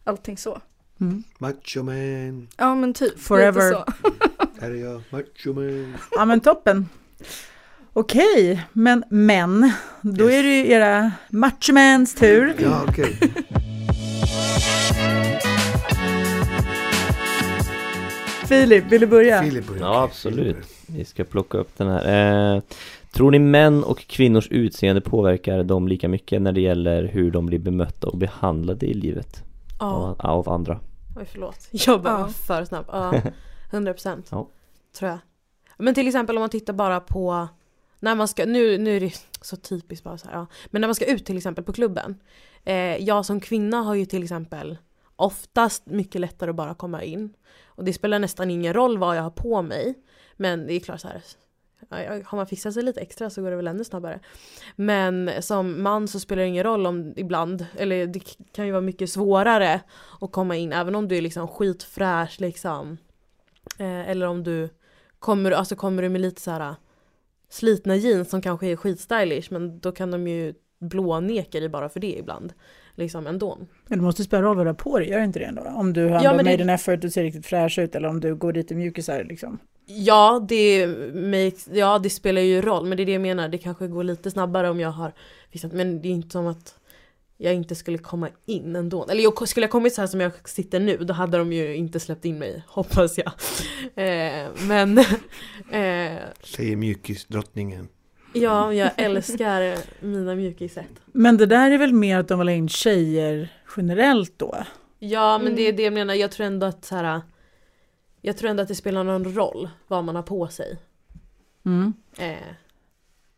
allting 0.04 0.38
så. 0.38 0.62
Mm. 1.02 1.24
Macho 1.38 1.84
man, 1.84 2.48
Ja 2.58 2.76
men 2.76 2.94
typ, 2.94 3.20
Forever. 3.20 3.70
lite 3.70 3.94
så. 4.02 4.12
här 4.62 4.72
är 4.72 4.76
jag, 4.76 5.02
macho 5.10 5.54
man. 5.54 5.98
Ja 6.12 6.26
men 6.26 6.40
toppen. 6.40 6.90
Okej, 7.94 8.64
men 8.74 9.04
män, 9.10 9.72
då 10.02 10.24
Yes. 10.26 10.34
är 10.34 10.44
det 10.44 10.50
ju 10.60 10.72
era 10.72 11.12
machomans 11.30 12.16
tur. 12.16 12.54
Ja, 12.60 12.86
okej. 12.88 13.20
Filip, 18.48 18.86
vill 18.92 19.02
du 19.02 19.08
börja? 19.08 19.44
Filip 19.44 19.68
börjar. 19.68 19.82
Ja, 19.82 20.04
absolut. 20.04 20.58
Vi 20.88 21.06
ska 21.06 21.24
plocka 21.24 21.58
upp 21.58 21.78
den 21.78 21.88
här. 21.88 22.56
Eh, 22.56 22.62
tror 23.12 23.32
ni 23.32 23.40
män 23.40 23.84
och 23.84 24.00
kvinnors 24.08 24.48
utseende 24.48 25.02
påverkar 25.02 25.64
dem 25.64 25.88
lika 25.88 26.08
mycket 26.10 26.42
när 26.42 26.52
det 26.52 26.62
gäller 26.62 27.04
hur 27.04 27.32
de 27.32 27.46
blir 27.46 27.60
bemötta 27.60 28.08
och 28.08 28.18
behandlade 28.18 28.86
i 28.86 28.94
livet 28.94 29.44
Ja. 29.80 29.86
av, 29.86 30.22
av 30.32 30.50
andra? 30.50 30.80
Oj 31.18 31.26
förlåt. 31.32 31.68
Jag 31.72 32.02
bara 32.02 32.20
Ja. 32.20 32.28
för 32.48 32.66
snabb. 32.66 32.86
Ja, 32.92 33.14
100 33.72 33.94
procent. 33.94 34.28
Ja. 34.32 34.50
Tror 34.98 35.12
jag. 35.12 35.20
Men 35.78 35.94
till 35.94 36.08
exempel 36.08 36.38
om 36.38 36.42
man 36.42 36.50
tittar 36.50 36.74
bara 36.74 37.00
på 37.00 37.48
när 38.00 38.16
man 38.16 38.28
ska, 38.28 38.46
nu, 38.46 38.78
nu 38.78 38.96
är 38.96 39.00
det 39.00 39.14
så 39.42 39.56
typiskt 39.56 40.04
bara 40.04 40.18
så 40.18 40.28
här, 40.28 40.36
ja. 40.36 40.48
Men 40.66 40.82
när 40.82 40.88
man 40.88 40.96
ska 40.96 41.06
ut 41.06 41.26
till 41.26 41.38
exempel 41.38 41.64
på 41.64 41.74
klubben. 41.74 42.16
Eh, 42.64 42.98
jag 42.98 43.26
som 43.26 43.40
kvinna 43.40 43.78
har 43.78 43.96
ju 43.96 44.06
till 44.06 44.24
exempel 44.24 44.78
oftast 45.16 45.86
mycket 45.86 46.22
lättare 46.22 46.50
att 46.50 46.56
bara 46.56 46.74
komma 46.74 47.04
in. 47.04 47.34
Och 47.66 47.84
det 47.84 47.94
spelar 47.94 48.20
nästan 48.20 48.52
ingen 48.52 48.74
roll 48.74 48.98
vad 48.98 49.18
jag 49.18 49.24
har 49.24 49.30
på 49.30 49.62
mig. 49.62 49.96
Men 50.34 50.68
det 50.68 50.74
är 50.74 50.80
klart 50.80 51.02
så 51.02 51.08
här. 51.08 51.22
Har 52.26 52.36
man 52.36 52.48
fixat 52.48 52.74
sig 52.74 52.84
lite 52.84 53.02
extra 53.02 53.30
så 53.30 53.42
går 53.42 53.50
det 53.50 53.56
väl 53.56 53.68
ännu 53.68 53.84
snabbare. 53.84 54.20
Men 54.76 55.32
som 55.42 55.84
man 55.84 56.08
så 56.08 56.20
spelar 56.20 56.42
det 56.42 56.48
ingen 56.48 56.64
roll 56.64 56.86
om 56.86 57.14
ibland, 57.16 57.66
eller 57.78 58.08
det 58.08 58.20
kan 58.52 58.66
ju 58.66 58.72
vara 58.72 58.82
mycket 58.82 59.10
svårare 59.10 59.82
att 60.22 60.32
komma 60.32 60.56
in 60.56 60.74
även 60.74 60.96
om 60.96 61.08
du 61.08 61.18
är 61.18 61.22
liksom 61.22 61.48
skitfräsch 61.48 62.40
liksom. 62.40 62.98
Eh, 63.80 64.10
eller 64.10 64.28
om 64.28 64.44
du 64.44 64.70
kommer, 65.20 65.52
alltså 65.52 65.76
kommer 65.76 66.02
du 66.04 66.10
med 66.10 66.22
lite 66.22 66.42
så 66.42 66.52
här 66.52 66.76
slitna 67.50 67.96
jeans 67.96 68.30
som 68.30 68.42
kanske 68.42 68.68
är 68.68 68.76
skitstylish 68.76 69.52
men 69.52 69.80
då 69.80 69.92
kan 69.92 70.12
de 70.12 70.28
ju 70.28 70.54
blåneka 70.80 71.60
dig 71.60 71.70
bara 71.70 71.90
för 71.90 72.00
det 72.00 72.18
ibland. 72.18 72.54
Liksom 72.96 73.28
ändå. 73.28 73.58
Men 73.88 74.00
det 74.00 74.04
måste 74.06 74.24
spela 74.24 74.42
roll 74.44 74.58
vad 74.58 74.66
du 74.66 74.70
har 74.70 74.74
på 74.76 75.00
dig, 75.00 75.10
gör 75.10 75.20
inte 75.20 75.40
det 75.40 75.46
ändå? 75.46 75.62
Om 75.62 75.94
du 75.94 76.04
har 76.10 76.24
Ja, 76.24 76.34
men 76.36 76.46
det- 76.46 76.52
made 76.52 76.64
an 76.64 76.70
effort 76.70 77.04
och 77.04 77.12
ser 77.12 77.24
riktigt 77.24 77.46
fräsch 77.46 77.80
ut 77.80 77.96
eller 77.96 78.10
om 78.10 78.20
du 78.20 78.36
går 78.36 78.54
dit 78.54 78.72
i 78.72 78.76
mjukisar 78.76 79.24
liksom. 79.24 79.60
Ja 79.86 80.46
det, 80.50 80.88
makes, 81.14 81.68
ja, 81.74 82.00
det 82.00 82.10
spelar 82.10 82.42
ju 82.42 82.62
roll 82.62 82.86
men 82.86 82.98
det 82.98 83.04
är 83.04 83.06
det 83.06 83.12
jag 83.12 83.22
menar. 83.22 83.50
Det 83.50 83.58
kanske 83.58 83.88
går 83.88 84.04
lite 84.04 84.32
snabbare 84.32 84.70
om 84.70 84.80
jag 84.80 84.90
har 84.90 85.12
fixat 85.52 85.74
men 85.74 86.02
det 86.02 86.08
är 86.08 86.12
inte 86.12 86.30
som 86.30 86.48
att 86.48 86.77
jag 87.38 87.54
inte 87.54 87.76
skulle 87.76 87.98
komma 87.98 88.30
in 88.46 88.76
ändå. 88.76 89.06
Eller 89.10 89.24
jag, 89.24 89.48
skulle 89.48 89.64
jag 89.64 89.72
kommit 89.72 89.94
så 89.94 90.02
här 90.02 90.08
som 90.08 90.20
jag 90.22 90.32
sitter 90.50 90.80
nu 90.80 90.98
då 90.98 91.14
hade 91.14 91.38
de 91.38 91.54
ju 91.54 91.76
inte 91.76 92.00
släppt 92.00 92.26
in 92.26 92.40
mig, 92.40 92.64
hoppas 92.68 93.18
jag. 93.18 93.32
Eh, 93.96 94.48
men 94.68 94.98
eh, 95.72 96.18
Säger 96.44 96.76
mjukisdrottningen. 96.76 97.88
ja, 98.34 98.74
jag 98.74 98.92
älskar 98.98 99.78
mina 100.06 100.36
mjukisset. 100.36 100.86
Men 101.06 101.38
det 101.38 101.46
där 101.46 101.72
är 101.72 101.78
väl 101.78 101.94
mer 101.94 102.18
att 102.20 102.28
de 102.28 102.40
vill 102.40 102.48
ha 102.48 102.56
in 102.56 102.70
tjejer 102.70 103.50
generellt 103.78 104.34
då? 104.40 104.56
Ja 105.00 105.38
men 105.44 105.56
det 105.56 105.62
är 105.62 105.66
Mm. 105.66 105.76
det 105.78 105.84
jag 105.84 105.94
menar, 105.94 106.14
jag 106.14 106.32
tror 106.32 106.46
ändå 106.46 106.66
att 106.68 106.86
så 106.86 106.96
här. 106.96 107.22
Jag 108.22 108.38
tror 108.38 108.50
ändå 108.50 108.62
att 108.64 108.68
det 108.68 108.76
spelar 108.76 109.04
någon 109.04 109.36
roll 109.36 109.70
vad 109.88 110.04
man 110.04 110.16
har 110.16 110.24
på 110.24 110.48
sig. 110.48 110.78
Mm. 111.66 111.94
Eh, 112.18 112.36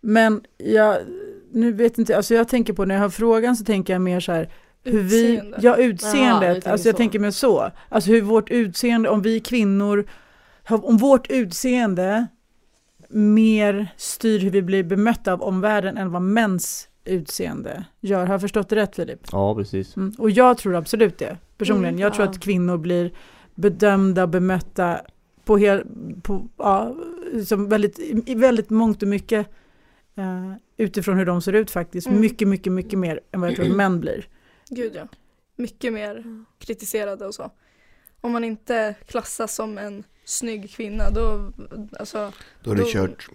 Men 0.01 0.44
jag, 0.58 0.98
nu 1.51 1.72
vet 1.72 1.98
inte, 1.98 2.18
alltså 2.18 2.34
jag 2.34 2.48
tänker 2.48 2.74
på 2.74 2.86
när 2.86 2.96
jag 2.96 3.01
har 3.01 3.10
frågan 3.10 3.56
så 3.56 3.65
tänker 3.65 3.94
jag 3.94 4.01
mer 4.01 4.20
så 4.20 4.32
här 4.32 4.50
hur 4.84 5.03
vi, 5.03 5.34
Utseende. 5.34 5.58
ja 5.62 5.75
utseendet, 5.75 6.53
tänker 6.53 6.72
alltså 6.72 6.88
jag 6.88 6.96
så. 6.96 6.98
tänker 6.98 7.20
mig 7.20 7.31
så. 7.31 7.72
Alltså 7.90 8.12
hur 8.12 8.22
vårt 8.22 8.50
utseende, 8.50 9.09
om 9.09 9.22
vi 9.22 9.40
kvinnor, 9.40 10.05
om 10.70 10.98
vårt 10.98 11.27
utseende 11.31 12.27
mer 13.09 13.88
styr 13.98 14.40
hur 14.40 14.50
vi 14.50 14.62
blir 14.62 14.83
bemötta 14.83 15.33
av 15.33 15.42
omvärlden 15.42 15.98
än 15.98 16.12
vad 16.12 16.22
mäns 16.22 16.88
utseende 17.05 17.85
gör. 18.00 18.25
Har 18.25 18.33
jag 18.33 18.42
förstått 18.42 18.70
det 18.70 18.75
rätt 18.75 18.96
Filip? 18.96 19.20
Ja, 19.31 19.55
precis. 19.55 19.98
Mm. 19.98 20.14
Och 20.18 20.29
jag 20.29 20.57
tror 20.57 20.75
absolut 20.75 21.18
det, 21.18 21.38
personligen. 21.57 21.94
Mm, 21.94 22.01
jag 22.01 22.14
tror 22.14 22.25
ja. 22.25 22.31
att 22.31 22.40
kvinnor 22.40 22.77
blir 22.77 23.12
bedömda 23.55 24.24
och 24.24 24.29
bemötta 24.29 25.01
på, 25.46 25.57
hel, 25.57 25.83
på 26.22 26.48
ja, 26.57 26.96
som 27.46 27.70
väldigt, 27.70 28.00
i 28.25 28.35
väldigt 28.35 28.70
mångt 28.70 29.01
och 29.01 29.07
mycket 29.07 29.48
eh, 30.16 30.53
utifrån 30.79 31.18
hur 31.18 31.25
de 31.25 31.42
ser 31.42 31.53
ut 31.53 31.72
faktiskt. 31.72 32.07
Mm. 32.07 32.22
Mycket, 32.22 32.48
mycket, 32.48 32.74
mycket 32.74 33.00
mer 33.00 33.20
än 33.31 33.42
vad 33.42 33.50
jag 33.50 33.55
tror 33.55 33.70
att 33.70 33.75
män 33.75 34.00
blir. 34.00 34.27
Gud 34.70 34.96
ja. 34.96 35.07
Mycket 35.55 35.94
mer 35.94 36.24
kritiserade 36.59 37.25
och 37.25 37.35
så. 37.35 37.51
Om 38.22 38.31
man 38.31 38.44
inte 38.44 38.96
klassas 39.07 39.55
som 39.55 39.77
en 39.77 40.03
snygg 40.25 40.72
kvinna 40.72 41.09
då, 41.09 41.51
alltså, 42.00 42.31
Då 42.63 42.72
är 42.72 42.75
det 42.75 42.81
Då- 42.81 42.87
kört. 42.92 43.27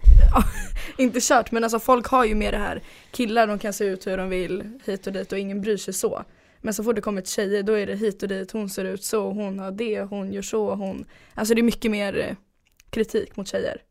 inte 0.97 1.19
kört 1.21 1.51
men 1.51 1.63
alltså 1.63 1.79
folk 1.79 2.07
har 2.07 2.25
ju 2.25 2.35
med 2.35 2.53
det 2.53 2.57
här. 2.57 2.83
Killar 3.11 3.47
de 3.47 3.59
kan 3.59 3.73
se 3.73 3.85
ut 3.85 4.07
hur 4.07 4.17
de 4.17 4.29
vill 4.29 4.79
hit 4.85 5.07
och 5.07 5.13
dit 5.13 5.31
och 5.31 5.39
ingen 5.39 5.61
bryr 5.61 5.77
sig 5.77 5.93
så. 5.93 6.23
Men 6.61 6.73
så 6.73 6.83
fort 6.83 6.95
det 6.95 7.01
kommer 7.01 7.21
tjejer 7.21 7.63
då 7.63 7.73
är 7.73 7.87
det 7.87 7.95
hit 7.95 8.23
och 8.23 8.29
dit, 8.29 8.51
hon 8.51 8.69
ser 8.69 8.85
ut 8.85 9.03
så, 9.03 9.31
hon 9.31 9.59
har 9.59 9.71
det, 9.71 10.01
hon 10.01 10.33
gör 10.33 10.41
så, 10.41 10.75
hon. 10.75 11.05
Alltså 11.33 11.55
det 11.55 11.61
är 11.61 11.63
mycket 11.63 11.91
mer 11.91 12.17
eh, 12.17 12.35
kritik 12.89 13.37
mot 13.37 13.47
tjejer. 13.47 13.81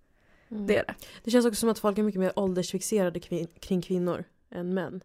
Mm. 0.55 0.67
Det 0.67 0.77
är 0.77 0.85
det. 0.87 0.95
Det 1.25 1.31
känns 1.31 1.47
också 1.47 1.61
som 1.61 1.69
att 1.69 1.79
folk 1.79 1.99
är 1.99 2.03
mycket 2.03 2.21
mer 2.21 2.33
åldersfixerade 2.37 3.19
kvin- 3.19 3.59
kring 3.61 3.83
kvinnor 3.83 4.25
än 4.51 4.75
män. 4.75 5.01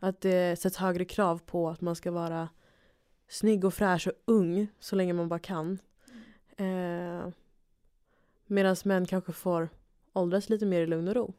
Att 0.00 0.20
det 0.20 0.60
sätts 0.60 0.76
högre 0.76 1.04
krav 1.04 1.40
på 1.46 1.68
att 1.68 1.80
man 1.80 1.96
ska 1.96 2.10
vara 2.10 2.48
snygg 3.28 3.64
och 3.64 3.74
fräsch 3.74 4.08
och 4.08 4.14
ung 4.24 4.68
så 4.80 4.96
länge 4.96 5.12
man 5.12 5.28
bara 5.28 5.38
kan. 5.38 5.78
Eh, 6.56 7.28
Medan 8.46 8.76
män 8.84 9.06
kanske 9.06 9.32
får 9.32 9.68
åldras 10.12 10.48
lite 10.48 10.66
mer 10.66 10.80
i 10.80 10.86
lugn 10.86 11.08
och 11.08 11.14
ro. 11.14 11.34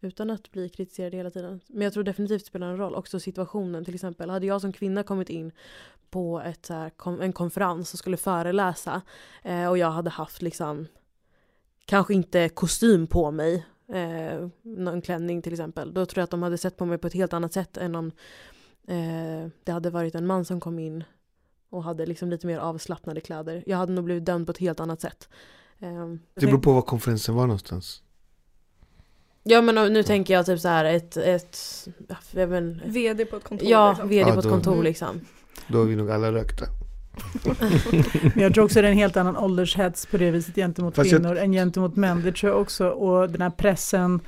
Utan 0.00 0.30
att 0.30 0.50
bli 0.50 0.68
kritiserade 0.68 1.16
hela 1.16 1.30
tiden. 1.30 1.60
Men 1.66 1.82
jag 1.82 1.92
tror 1.92 2.04
definitivt 2.04 2.46
spelar 2.46 2.70
en 2.70 2.76
roll. 2.76 2.94
Också 2.94 3.20
situationen 3.20 3.84
till 3.84 3.94
exempel. 3.94 4.30
Hade 4.30 4.46
jag 4.46 4.60
som 4.60 4.72
kvinna 4.72 5.02
kommit 5.02 5.30
in 5.30 5.52
på 6.10 6.40
ett, 6.40 6.66
så 6.66 6.74
här, 6.74 6.92
en 7.22 7.32
konferens 7.32 7.92
och 7.92 7.98
skulle 7.98 8.16
föreläsa 8.16 9.02
eh, 9.42 9.68
och 9.68 9.78
jag 9.78 9.90
hade 9.90 10.10
haft 10.10 10.42
liksom 10.42 10.86
kanske 11.84 12.14
inte 12.14 12.48
kostym 12.48 13.06
på 13.06 13.30
mig 13.30 13.66
eh, 13.92 14.48
någon 14.62 15.02
klänning 15.02 15.42
till 15.42 15.52
exempel. 15.52 15.94
Då 15.94 16.06
tror 16.06 16.20
jag 16.20 16.24
att 16.24 16.30
de 16.30 16.42
hade 16.42 16.58
sett 16.58 16.76
på 16.76 16.84
mig 16.84 16.98
på 16.98 17.06
ett 17.06 17.14
helt 17.14 17.32
annat 17.32 17.52
sätt 17.52 17.76
än 17.76 17.94
om 17.94 18.06
eh, 18.88 19.48
det 19.64 19.72
hade 19.72 19.90
varit 19.90 20.14
en 20.14 20.26
man 20.26 20.44
som 20.44 20.60
kom 20.60 20.78
in 20.78 21.04
och 21.70 21.84
hade 21.84 22.06
liksom 22.06 22.30
lite 22.30 22.46
mer 22.46 22.58
avslappnade 22.58 23.20
kläder. 23.20 23.64
Jag 23.66 23.76
hade 23.76 23.92
nog 23.92 24.04
blivit 24.04 24.24
dömd 24.24 24.46
på 24.46 24.50
ett 24.50 24.58
helt 24.58 24.80
annat 24.80 25.00
sätt. 25.00 25.28
Eh, 25.78 26.14
Det 26.34 26.46
beror 26.46 26.58
på 26.58 26.72
var 26.72 26.82
konferensen 26.82 27.34
var 27.34 27.46
någonstans. 27.46 28.00
Ja 29.42 29.60
men 29.62 29.92
nu 29.92 30.02
tänker 30.02 30.34
jag 30.34 30.46
typ 30.46 30.60
så 30.60 30.68
här 30.68 30.84
ett, 30.84 31.16
ett 31.16 31.58
jag 32.30 32.46
vet 32.46 32.62
VD 32.86 33.24
på 33.24 33.36
ett 33.36 33.44
kontor 33.44 33.68
ja 33.68 33.90
liksom. 33.90 34.08
vd 34.08 34.28
Ja, 34.28 34.32
på 34.34 34.38
ett 34.38 34.44
då- 34.44 34.50
kontor 34.50 34.82
liksom. 34.82 35.20
Då 35.68 35.82
är 35.82 35.86
vi 35.86 35.96
nog 35.96 36.10
alla 36.10 36.32
rökta. 36.32 36.64
Men 38.34 38.42
jag 38.42 38.54
tror 38.54 38.64
också 38.64 38.82
det 38.82 38.88
är 38.88 38.92
en 38.92 38.98
helt 38.98 39.16
annan 39.16 39.36
åldershets 39.36 40.06
på 40.06 40.16
det 40.16 40.30
viset 40.30 40.54
gentemot 40.54 40.94
Fast 40.94 41.10
jag- 41.10 41.20
kvinnor 41.20 41.36
än 41.36 41.52
gentemot 41.52 41.96
män. 41.96 42.22
Det 42.22 42.32
tror 42.32 42.52
jag 42.52 42.60
också. 42.60 42.88
Och 42.88 43.30
den 43.30 43.40
här 43.42 43.50
pressen 43.50 44.20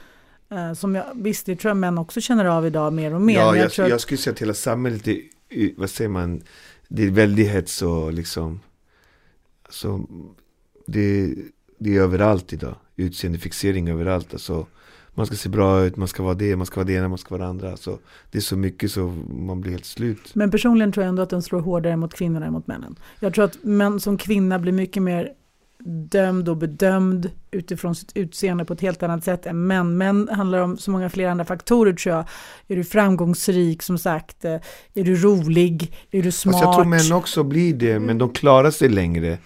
eh, 0.51 0.73
som 0.73 0.95
jag, 0.95 1.05
visst 1.15 1.47
det 1.47 1.57
tror 1.57 1.71
jag 1.71 1.77
män 1.77 1.99
också 1.99 2.21
känner 2.21 2.45
av 2.45 2.67
idag 2.67 2.93
mer 2.93 3.15
och 3.15 3.21
mer. 3.21 3.35
Ja, 3.35 3.57
jag, 3.57 3.65
jag 3.65 3.73
tror 3.73 3.89
jag, 3.89 3.95
att, 3.95 4.01
skulle 4.01 4.19
säga 4.19 4.33
att 4.33 4.43
hela 4.43 4.55
samhället 4.55 5.09
är- 5.09 5.23
vad 5.77 5.91
säger 5.91 6.09
man, 6.11 6.43
det 6.89 7.03
är 7.07 7.11
väldigt 7.11 7.49
hets 7.51 7.83
och 7.83 8.13
liksom, 8.13 8.61
alltså, 9.65 10.01
det, 10.87 11.35
det 11.79 11.97
är 11.97 12.01
överallt 12.01 12.53
idag, 12.53 12.75
utseendefixering 12.97 13.89
överallt, 13.89 14.33
alltså, 14.33 14.67
man 15.17 15.27
ska 15.27 15.37
se 15.37 15.49
bra 15.49 15.83
ut, 15.85 15.97
man 15.97 16.09
ska 16.09 16.23
vara 16.23 16.35
det, 16.35 16.57
man 16.57 16.67
ska 16.67 16.77
vara 16.77 16.87
det 16.87 16.93
ena, 16.93 17.09
man 17.09 17.19
ska 17.19 17.35
vara 17.35 17.43
det 17.43 17.49
andra, 17.49 17.71
alltså, 17.71 17.99
det 18.31 18.39
är 18.39 18.43
så 18.43 18.57
mycket 18.57 18.91
så 18.93 19.07
man 19.47 19.61
blir 19.61 19.73
helt 19.73 19.85
slut. 19.85 20.35
men 20.35 20.51
personligen 20.51 20.93
tror 20.93 21.05
jag 21.05 21.09
ändå 21.09 21.23
att 21.23 21.31
den 21.31 21.43
slår 21.43 21.61
hårdare 21.61 21.97
mot 21.97 22.15
kvinnorna 22.15 22.47
än 22.47 22.53
mot 22.53 22.67
männen. 22.67 22.97
Jag 23.21 23.35
tror 23.35 23.45
att 23.45 23.59
män 23.65 24.01
som 24.01 24.19
kvinna 24.19 24.59
blir 24.59 24.73
mycket 24.73 25.03
mer 25.03 25.33
dömd 26.11 26.49
och 26.49 26.57
bedömd 26.57 27.31
utifrån 27.51 27.95
sitt 27.95 28.13
utseende 28.17 28.65
på 28.65 28.73
ett 28.73 28.81
helt 28.81 29.03
annat 29.03 29.25
sätt 29.25 29.47
än 29.47 29.67
män. 29.67 29.97
Män 29.99 30.29
handlar 30.33 30.59
om 30.59 30.77
så 30.79 30.91
många 30.91 31.09
fler 31.11 31.29
andra 31.29 31.45
faktorer 31.45 31.93
tror 31.93 32.15
jag. 32.15 32.25
Är 32.69 32.77
du 32.77 32.85
framgångsrik 32.85 33.83
som 33.83 33.99
sagt? 33.99 34.45
Eh, 34.45 34.55
Är 34.95 35.05
du 35.05 35.17
rolig? 35.17 35.97
Är 36.11 36.23
du 36.23 36.33
smart? 36.33 36.53
Fast 36.55 36.65
jag 36.65 36.75
tror 36.75 36.85
män 36.85 37.13
också 37.13 37.43
blir 37.45 37.75
det, 37.75 37.91
Mm. 37.91 38.03
men 38.03 38.19
de 38.19 38.31
klarar 38.33 38.71
sig 38.71 38.89
längre. 38.89 39.39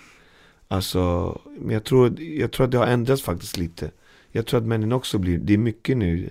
Alltså, 0.69 1.39
men 1.59 1.71
jag 1.75 1.85
tror, 1.85 2.21
jag 2.21 2.53
tror 2.53 2.65
att 2.65 2.71
det 2.73 2.79
har 2.79 2.87
ändrats 2.87 3.23
faktiskt 3.23 3.57
lite. 3.57 3.91
Jag 4.33 4.47
tror 4.47 4.61
att 4.61 4.67
männen 4.67 4.93
också 4.93 5.19
blir, 5.19 5.39
det 5.39 5.55
är 5.55 5.59
mycket 5.59 5.97
nu, 5.97 6.31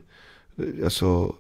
alltså, 0.84 1.36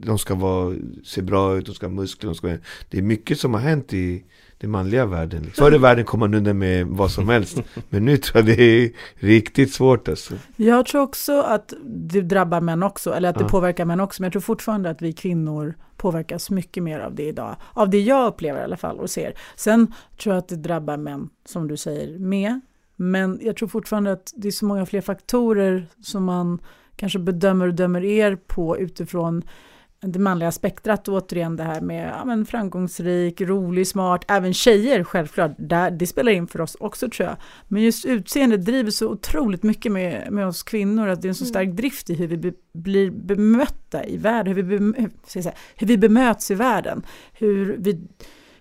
de 0.00 0.18
ska 0.18 0.34
vara, 0.34 0.76
se 1.04 1.22
bra 1.22 1.56
ut, 1.56 1.66
de 1.66 1.74
ska 1.74 1.86
ha 1.86 1.92
muskler, 1.92 2.28
de 2.28 2.34
ska, 2.34 2.48
det 2.90 2.98
är 2.98 3.02
mycket 3.02 3.40
som 3.40 3.54
har 3.54 3.60
hänt 3.60 3.92
i 3.92 4.24
den 4.58 4.70
manliga 4.70 5.06
världen. 5.06 5.42
Liksom. 5.42 5.64
Förr 5.64 5.74
i 5.74 5.78
världen 5.78 6.04
kom 6.04 6.20
man 6.20 6.34
undan 6.34 6.58
med 6.58 6.86
vad 6.86 7.10
som 7.10 7.28
helst, 7.28 7.62
men 7.88 8.04
nu 8.04 8.16
tror 8.16 8.36
jag 8.48 8.56
det 8.56 8.62
är 8.62 8.90
riktigt 9.14 9.72
svårt 9.72 10.08
alltså. 10.08 10.34
Jag 10.56 10.86
tror 10.86 11.02
också 11.02 11.40
att 11.40 11.72
det 11.84 12.20
drabbar 12.20 12.60
män 12.60 12.82
också, 12.82 13.12
eller 13.14 13.28
att 13.28 13.38
det 13.38 13.44
Ja. 13.44 13.48
påverkar 13.48 13.84
män 13.84 14.00
också, 14.00 14.22
men 14.22 14.26
jag 14.26 14.32
tror 14.32 14.42
fortfarande 14.42 14.90
att 14.90 15.02
vi 15.02 15.12
kvinnor 15.12 15.74
påverkas 15.96 16.50
mycket 16.50 16.82
mer 16.82 17.00
av 17.00 17.14
det 17.14 17.22
idag. 17.28 17.56
Av 17.72 17.90
det 17.90 18.00
jag 18.00 18.26
upplever 18.26 18.60
i 18.60 18.64
alla 18.64 18.76
fall 18.76 18.98
och 18.98 19.10
ser. 19.10 19.34
Sen 19.56 19.94
tror 20.22 20.34
jag 20.34 20.38
att 20.42 20.48
det 20.48 20.56
drabbar 20.56 20.96
män, 20.96 21.28
som 21.44 21.68
du 21.68 21.76
säger, 21.76 22.18
med. 22.18 22.60
Men 22.96 23.38
jag 23.42 23.56
tror 23.56 23.68
fortfarande 23.68 24.12
att 24.12 24.32
det 24.36 24.48
är 24.48 24.52
så 24.52 24.66
många 24.66 24.86
fler 24.86 25.00
faktorer 25.00 25.86
som 26.00 26.24
man 26.24 26.58
kanske 26.96 27.18
bedömer 27.18 27.66
och 27.66 27.74
dömer 27.74 28.04
er 28.04 28.36
på 28.36 28.78
utifrån 28.78 29.42
det 30.00 30.18
manliga 30.18 30.52
spektrat, 30.52 31.08
återigen 31.08 31.56
det 31.56 31.62
här 31.62 31.80
med 31.80 32.08
ja, 32.08 32.24
men 32.24 32.46
framgångsrik, 32.46 33.40
rolig, 33.40 33.86
smart, 33.86 34.24
även 34.28 34.54
tjejer 34.54 35.04
självklart, 35.04 35.52
där, 35.58 35.90
det 35.90 36.06
spelar 36.06 36.32
in 36.32 36.46
för 36.46 36.60
oss 36.60 36.76
också 36.80 37.08
tror 37.08 37.28
jag. 37.28 37.36
Men 37.68 37.82
just 37.82 38.04
utseende 38.04 38.56
driver 38.56 38.90
så 38.90 39.08
otroligt 39.08 39.62
mycket 39.62 39.92
med, 39.92 40.32
med 40.32 40.46
oss 40.46 40.62
kvinnor, 40.62 41.08
att 41.08 41.22
det 41.22 41.26
är 41.26 41.30
en 41.30 41.34
så 41.34 41.44
stark 41.44 41.68
drift 41.68 42.10
i 42.10 42.14
hur 42.14 42.26
vi 42.26 42.36
be, 42.36 42.52
blir 42.72 43.10
bemötta 43.10 44.04
i 44.06 44.16
världen, 44.16 44.56
hur 44.56 44.62
vi, 44.62 44.78
be, 44.78 45.10
säga, 45.26 45.52
hur 45.76 45.86
vi 45.86 45.98
bemöts 45.98 46.50
i 46.50 46.54
världen. 46.54 47.02
Hur 47.32 47.76
vi, 47.78 48.00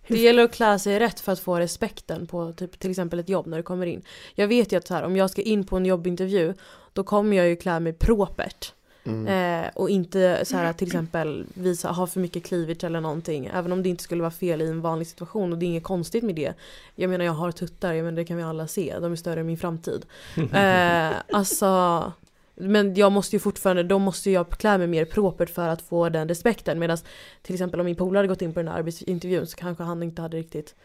det 0.08 0.18
gäller 0.18 0.44
att 0.44 0.54
klä 0.54 0.80
sig 0.80 1.00
rätt 1.00 1.20
för 1.20 1.32
att 1.32 1.40
få 1.40 1.60
respekten 1.60 2.28
på 2.28 2.54
typ, 2.54 2.80
till 2.80 2.90
exempel 2.90 3.20
ett 3.20 3.30
jobb 3.30 3.48
när 3.48 3.58
du 3.58 3.64
kommer 3.64 3.86
in. 3.86 4.02
Jag 4.36 4.48
vet 4.48 4.72
ju 4.72 4.78
att 4.78 4.88
så 4.88 4.94
här, 4.94 5.04
om 5.04 5.16
jag 5.16 5.30
ska 5.30 5.42
in 5.42 5.66
på 5.66 5.78
en 5.78 5.86
jobbintervju 5.86 6.54
då 6.94 7.04
kommer 7.04 7.38
jag 7.38 7.48
ju 7.48 7.56
klä 7.56 7.80
mig 7.80 7.94
propert. 7.94 8.74
Mm. 9.06 9.64
Eh, 9.64 9.70
och 9.74 9.90
inte 9.90 10.46
så 10.46 10.58
här 10.58 10.74
till 10.74 10.88
exempel 10.88 11.46
visa, 11.54 11.92
ha 11.92 12.08
för 12.08 12.20
mycket 12.20 12.44
cleavage 12.44 12.84
eller 12.84 13.02
någonting. 13.02 13.50
Även 13.54 13.72
om 13.72 13.84
det 13.84 13.90
inte 13.90 14.04
skulle 14.04 14.22
vara 14.22 14.32
fel 14.32 14.62
i 14.62 14.68
en 14.68 14.82
vanlig 14.82 15.08
situation 15.08 15.54
och 15.54 15.58
det 15.58 15.66
är 15.66 15.68
inget 15.68 15.84
konstigt 15.84 16.24
med 16.24 16.36
det. 16.36 16.54
Jag 16.96 17.10
menar 17.10 17.26
jag 17.26 17.32
har 17.32 17.52
tuttar, 17.52 17.94
jag 17.94 18.04
menar, 18.04 18.18
det 18.18 18.26
kan 18.26 18.38
vi 18.38 18.44
alla 18.44 18.68
se. 18.68 18.96
De 19.00 19.12
är 19.12 19.16
större 19.16 19.40
än 19.40 19.48
min 19.48 19.58
framtid. 19.58 20.06
Eh, 20.54 21.12
alltså 21.32 22.14
men 22.56 22.96
jag 22.96 23.12
måste 23.12 23.36
ju 23.36 23.40
fortfarande, 23.40 23.84
då 23.84 24.00
måste 24.00 24.32
jag 24.32 24.50
klä 24.50 24.78
mig 24.78 24.88
mer 24.88 25.06
propert 25.06 25.50
för 25.50 25.68
att 25.68 25.82
få 25.82 26.10
den 26.10 26.28
respekten. 26.28 26.80
Medan 26.80 26.98
till 27.42 27.56
exempel 27.56 27.80
om 27.80 27.86
min 27.86 27.96
polare 27.96 28.18
hade 28.18 28.28
gått 28.28 28.42
in 28.42 28.54
på 28.54 28.60
den 28.60 28.68
här 28.68 28.78
arbetsintervjun 28.78 29.48
så 29.48 29.58
kanske 29.58 29.84
han 29.84 30.04
inte 30.04 30.22
hade 30.22 30.38
riktigt 30.38 30.76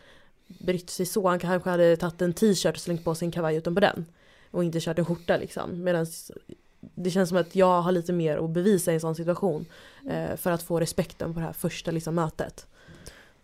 brytt 0.47 0.91
sig 0.91 1.07
så. 1.07 1.29
Han 1.29 1.39
kanske 1.39 1.71
hade 1.71 1.97
tagit 1.97 2.23
en 2.23 2.33
t-shirt 2.33 2.75
och 2.75 2.81
slängt 2.81 3.05
på 3.05 3.15
sig 3.15 3.27
en 3.27 3.33
kavaj 3.33 3.57
utanpå 3.57 3.81
den. 3.81 4.07
Och 4.51 4.65
inte 4.65 4.81
kört 4.81 4.99
en 4.99 5.05
skjorta 5.05 5.37
liksom. 5.37 5.85
Medan 5.85 6.07
det 6.81 7.11
känns 7.11 7.29
som 7.29 7.39
att 7.39 7.55
jag 7.55 7.83
har 7.83 7.93
lite 7.93 8.13
mer 8.13 8.39
att 8.39 8.51
bevisa 8.51 8.91
i 8.91 8.95
en 8.95 9.01
sån 9.01 9.15
situation. 9.15 9.67
Eh, 10.09 10.37
för 10.37 10.51
att 10.51 10.63
få 10.63 10.81
respekten 10.81 11.35
på 11.35 11.41
det 11.41 11.47
här 11.47 11.53
första 11.53 11.91
liksom, 11.91 12.15
mötet. 12.15 12.67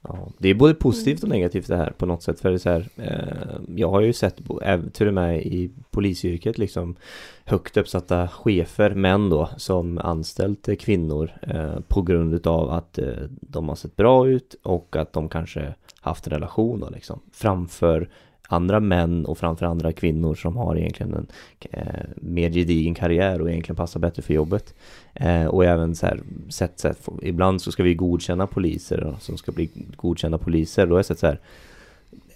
Ja, 0.08 0.28
det 0.38 0.48
är 0.48 0.54
både 0.54 0.74
positivt 0.74 1.22
och 1.22 1.28
negativt 1.28 1.68
det 1.68 1.76
här 1.76 1.90
på 1.98 2.06
något 2.06 2.22
sätt. 2.22 2.40
För 2.40 2.48
det 2.48 2.56
är 2.56 2.58
så 2.58 2.70
här, 2.70 2.88
eh, 2.96 3.60
jag 3.76 3.90
har 3.90 4.00
ju 4.00 4.12
sett, 4.12 4.40
till 4.92 5.08
och 5.08 5.14
med 5.14 5.42
i 5.42 5.70
polisyrket, 5.90 6.58
liksom 6.58 6.96
högt 7.44 7.76
uppsatta 7.76 8.28
chefer, 8.28 8.94
män 8.94 9.30
då, 9.30 9.48
som 9.56 9.98
anställt 9.98 10.80
kvinnor 10.80 11.30
eh, 11.42 11.80
på 11.88 12.02
grund 12.02 12.46
av 12.46 12.70
att 12.70 12.98
eh, 12.98 13.08
de 13.30 13.68
har 13.68 13.76
sett 13.76 13.96
bra 13.96 14.28
ut 14.28 14.54
och 14.62 14.96
att 14.96 15.12
de 15.12 15.28
kanske 15.28 15.74
haft 16.00 16.26
en 16.26 16.32
relation 16.32 16.80
då 16.80 16.90
liksom. 16.90 17.20
Framför 17.32 18.08
andra 18.48 18.80
män 18.80 19.26
och 19.26 19.38
framför 19.38 19.66
andra 19.66 19.92
kvinnor 19.92 20.34
som 20.34 20.56
har 20.56 20.76
egentligen 20.76 21.14
en 21.14 21.26
eh, 21.70 22.04
mer 22.16 22.50
gedigen 22.50 22.94
karriär 22.94 23.40
och 23.40 23.50
egentligen 23.50 23.76
passar 23.76 24.00
bättre 24.00 24.22
för 24.22 24.34
jobbet. 24.34 24.74
Eh, 25.14 25.46
och 25.46 25.64
även 25.64 25.94
så 25.94 26.06
här, 26.06 26.20
sett, 26.48 26.78
sett, 26.78 27.08
ibland 27.22 27.62
så 27.62 27.72
ska 27.72 27.82
vi 27.82 27.94
godkänna 27.94 28.46
poliser 28.46 29.16
som 29.20 29.36
ska 29.36 29.52
bli 29.52 29.70
godkända 29.96 30.38
poliser. 30.38 30.86
Då 30.86 30.92
har 30.92 30.98
jag 30.98 31.06
sett 31.06 31.18
så 31.18 31.26
här 31.26 31.40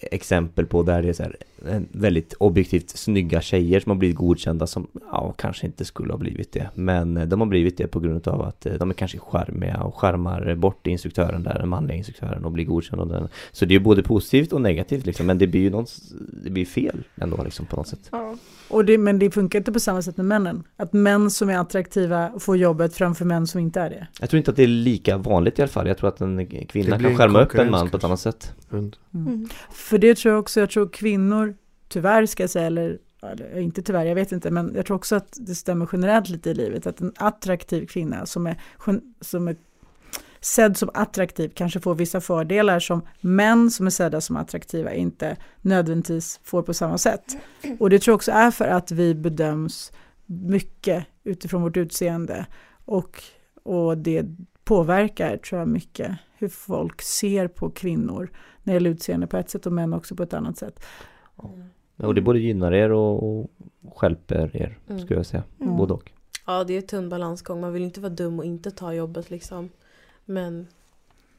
exempel 0.00 0.66
på 0.66 0.82
där 0.82 1.02
det 1.02 1.08
är 1.08 1.12
så 1.12 1.22
här, 1.22 1.36
eh, 1.66 1.80
väldigt 1.92 2.34
objektivt 2.38 2.90
snygga 2.90 3.40
tjejer 3.40 3.80
som 3.80 3.90
har 3.90 3.96
blivit 3.96 4.16
godkända 4.16 4.66
som 4.66 4.86
ja, 5.12 5.34
kanske 5.38 5.66
inte 5.66 5.84
skulle 5.84 6.12
ha 6.12 6.18
blivit 6.18 6.52
det. 6.52 6.70
Men 6.74 7.16
eh, 7.16 7.26
de 7.26 7.40
har 7.40 7.46
blivit 7.46 7.76
det 7.76 7.86
på 7.86 8.00
grund 8.00 8.28
av 8.28 8.42
att 8.42 8.66
eh, 8.66 8.72
de 8.72 8.90
är 8.90 8.94
kanske 8.94 9.18
charmiga 9.18 9.82
och 9.82 9.94
skärmar 9.94 10.54
bort 10.54 10.86
instruktören 10.86 11.42
där, 11.42 11.58
den 11.58 11.68
manliga 11.68 11.96
instruktören 11.96 12.44
och 12.44 12.52
blir 12.52 12.64
godkända. 12.64 13.04
Den. 13.04 13.28
Så 13.52 13.64
det 13.64 13.74
är 13.74 13.80
både 13.80 14.02
positivt 14.02 14.52
och 14.52 14.60
negativt 14.60 15.06
liksom, 15.06 15.26
men 15.26 15.38
det 15.38 15.46
blir 15.46 15.60
ju 15.60 15.70
något, 15.70 15.92
det 16.44 16.50
blir 16.50 16.64
fel 16.64 17.02
ändå 17.16 17.44
liksom 17.44 17.66
på 17.66 17.76
något 17.76 17.88
sätt. 17.88 18.08
Ja. 18.12 18.36
Och 18.70 18.85
det, 18.85 18.98
men 18.98 19.18
det 19.18 19.30
funkar 19.30 19.59
inte 19.59 19.72
på 19.72 19.80
samma 19.80 20.02
sätt 20.02 20.16
med 20.16 20.26
männen. 20.26 20.62
Att 20.76 20.92
män 20.92 21.30
som 21.30 21.50
är 21.50 21.59
attraktiva 21.59 22.33
får 22.38 22.56
jobbet 22.56 22.94
framför 22.94 23.24
män 23.24 23.46
som 23.46 23.61
inte 23.61 23.80
är 23.80 23.90
det. 23.90 24.06
Jag 24.20 24.30
tror 24.30 24.38
inte 24.38 24.50
att 24.50 24.56
det 24.56 24.62
är 24.62 24.66
lika 24.66 25.16
vanligt 25.16 25.59
i 25.59 25.62
alla 25.62 25.68
fall. 25.68 25.88
Jag 25.88 25.98
tror 25.98 26.09
att 26.09 26.20
en 26.20 26.66
kvinna 26.66 26.98
kan 26.98 27.16
skärma 27.16 27.42
upp 27.42 27.54
en 27.54 27.70
man 27.70 27.90
på 27.90 27.96
ett 27.96 28.04
annat 28.04 28.20
sätt. 28.20 28.54
Mm. 28.72 28.92
Mm. 29.14 29.48
För 29.70 29.98
det 29.98 30.14
tror 30.14 30.35
jag 30.35 30.40
också, 30.40 30.61
jag 30.61 30.70
tror 30.70 30.88
kvinnor, 30.88 31.54
tyvärr 31.88 32.26
ska 32.26 32.42
jag 32.42 32.50
säga, 32.50 32.66
eller, 32.66 32.98
eller 33.22 33.59
inte 33.59 33.83
tyvärr, 33.83 34.04
jag 34.04 34.14
vet 34.14 34.33
inte, 34.33 34.50
men 34.50 34.72
jag 34.74 34.87
tror 34.87 34.96
också 34.96 35.16
att 35.16 35.38
det 35.40 35.54
stämmer 35.54 35.88
generellt 35.92 36.28
lite 36.28 36.50
i 36.50 36.54
livet, 36.54 36.87
att 36.87 37.00
en 37.00 37.12
attraktiv 37.16 37.87
kvinna 37.87 38.26
som 38.26 38.46
är, 38.46 38.56
som 39.20 39.48
är 39.48 39.56
sedd 40.40 40.76
som 40.76 40.90
attraktiv 40.94 41.53
kanske 41.55 41.81
får 41.81 41.94
vissa 41.94 42.20
fördelar 42.20 42.81
som 42.81 43.03
män 43.20 43.70
som 43.70 43.87
är 43.87 43.90
sedda 43.90 44.20
som 44.20 44.37
attraktiva 44.37 44.92
inte 44.92 45.37
nödvändigtvis 45.61 46.40
får 46.44 46.62
på 46.62 46.74
samma 46.74 46.98
sätt. 46.98 47.37
Och 47.79 47.90
det 47.90 47.98
tror 47.98 48.12
jag 48.12 48.16
också 48.16 48.33
är 48.33 48.50
för 48.50 48.64
att 48.64 48.90
vi 48.90 49.14
bedöms 49.14 49.92
mycket 50.26 51.07
utifrån 51.24 51.62
vårt 51.62 51.76
utseende 51.76 52.46
och, 52.85 53.22
och 53.62 53.98
det 53.98 54.26
påverkar, 54.64 55.37
tror 55.37 55.59
jag, 55.59 55.68
mycket 55.68 56.16
hur 56.38 56.48
folk 56.48 57.03
ser 57.03 57.48
på 57.48 57.70
kvinnor 57.70 58.31
när 58.62 58.72
det 58.72 58.76
gäller 58.76 58.90
utseende 58.90 59.26
på 59.26 59.37
ett 59.37 59.50
sätt 59.50 59.66
och 59.66 59.72
män 59.72 59.94
också 59.94 60.14
på 60.14 60.22
ett 60.22 60.35
annat 60.35 60.59
sätt. 60.59 60.85
Mm. 61.42 61.70
Och 61.96 62.14
det 62.14 62.20
både 62.20 62.38
gynnar 62.38 62.72
er 62.72 62.92
och, 62.92 63.42
och 63.42 63.50
skälper 63.96 64.57
er, 64.57 64.79
mm. 64.88 65.00
skulle 65.00 65.18
jag 65.18 65.26
säga. 65.26 65.42
Mm. 65.61 65.76
Både 65.76 65.92
och. 65.92 66.12
Ja, 66.46 66.64
det 66.64 66.72
är 66.72 66.76
en 66.76 66.87
tunn 66.87 67.09
balansgång. 67.09 67.61
Man 67.61 67.72
vill 67.72 67.83
inte 67.83 68.00
vara 68.00 68.12
dum 68.12 68.38
och 68.38 68.44
inte 68.44 68.70
ta 68.70 68.94
jobbet 68.94 69.31
liksom. 69.31 69.68
Men 70.30 70.66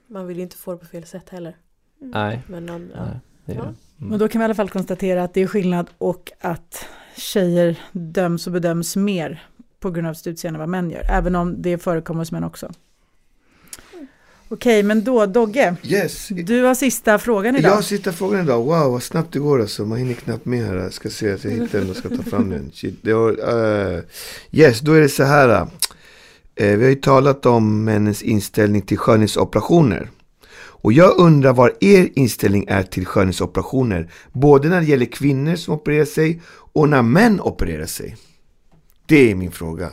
man 0.07 0.27
vill 0.27 0.37
ju 0.37 0.43
inte 0.43 0.57
få 0.57 0.71
det 0.71 0.77
på 0.77 0.85
fel 0.85 1.05
sätt 1.05 1.29
heller. 1.29 1.57
Mm. 2.01 2.11
Nej. 2.11 2.41
Men, 2.47 2.67
ja. 2.67 2.77
Nej, 2.77 3.19
det 3.45 3.53
ja. 3.53 3.73
Mm. 4.01 4.19
då 4.19 4.27
kan 4.27 4.39
vi 4.39 4.43
i 4.43 4.45
alla 4.45 4.55
fall 4.55 4.69
konstatera 4.69 5.23
att 5.23 5.33
det 5.33 5.41
är 5.41 5.47
skillnad 5.47 5.89
och 5.97 6.31
att 6.39 6.85
tjejer 7.15 7.79
döms 7.91 8.47
och 8.47 8.53
bedöms 8.53 8.95
mer 8.95 9.43
på 9.79 9.91
grund 9.91 10.07
av 10.07 10.13
sitt 10.13 10.27
utseende 10.27 10.57
än 10.57 10.59
vad 10.59 10.69
män 10.69 10.91
gör. 10.91 11.03
Även 11.09 11.35
om 11.35 11.61
det 11.61 11.77
förekommer 11.77 12.19
hos 12.19 12.31
män 12.31 12.43
också. 12.43 12.71
Okej, 14.47 14.83
men 14.83 15.03
då 15.03 15.25
Dogge. 15.25 15.75
Yes. 15.83 16.27
Du 16.27 16.63
har 16.63 16.75
sista 16.75 17.19
frågan 17.19 17.55
idag. 17.55 17.71
Jag 17.71 17.75
har 17.75 17.81
sista 17.81 18.13
frågan 18.13 18.41
idag. 18.41 18.63
Wow, 18.63 18.91
vad 18.91 19.03
snabbt 19.03 19.33
det 19.33 19.39
går 19.39 19.61
alltså. 19.61 19.85
Man 19.85 19.97
hinner 19.97 20.13
knappt 20.13 20.45
med 20.45 20.65
här. 20.65 20.75
Jag 20.75 20.93
ska 20.93 21.09
se 21.09 21.31
att 21.31 21.43
jag 21.43 21.51
hittar 21.51 21.79
den 21.79 21.89
och 21.89 21.95
ska 21.95 22.09
ta 22.09 22.23
fram 22.23 22.49
den. 22.49 22.71
Shit. 22.73 22.99
Det 23.01 23.13
var, 23.13 23.31
uh, 23.31 23.99
yes, 24.51 24.79
då 24.79 24.93
är 24.93 25.01
det 25.01 25.09
så 25.09 25.23
här. 25.23 25.67
Uh, 26.61 26.77
vi 26.77 26.83
har 26.83 26.89
ju 26.89 26.95
talat 26.95 27.45
om 27.45 27.83
männens 27.83 28.21
inställning 28.21 28.81
till 28.81 28.97
skönhetsoperationer. 28.97 30.09
Och 30.83 30.93
jag 30.93 31.17
undrar 31.17 31.53
vad 31.53 31.71
er 31.79 32.09
inställning 32.15 32.65
är 32.67 32.83
till 32.83 33.05
skönhetsoperationer. 33.05 34.11
Både 34.31 34.69
när 34.69 34.81
det 34.81 34.87
gäller 34.87 35.05
kvinnor 35.05 35.55
som 35.55 35.73
opererar 35.73 36.05
sig 36.05 36.41
och 36.73 36.89
när 36.89 37.01
män 37.01 37.41
opererar 37.41 37.85
sig. 37.85 38.17
Det 39.05 39.31
är 39.31 39.35
min 39.35 39.51
fråga. 39.51 39.89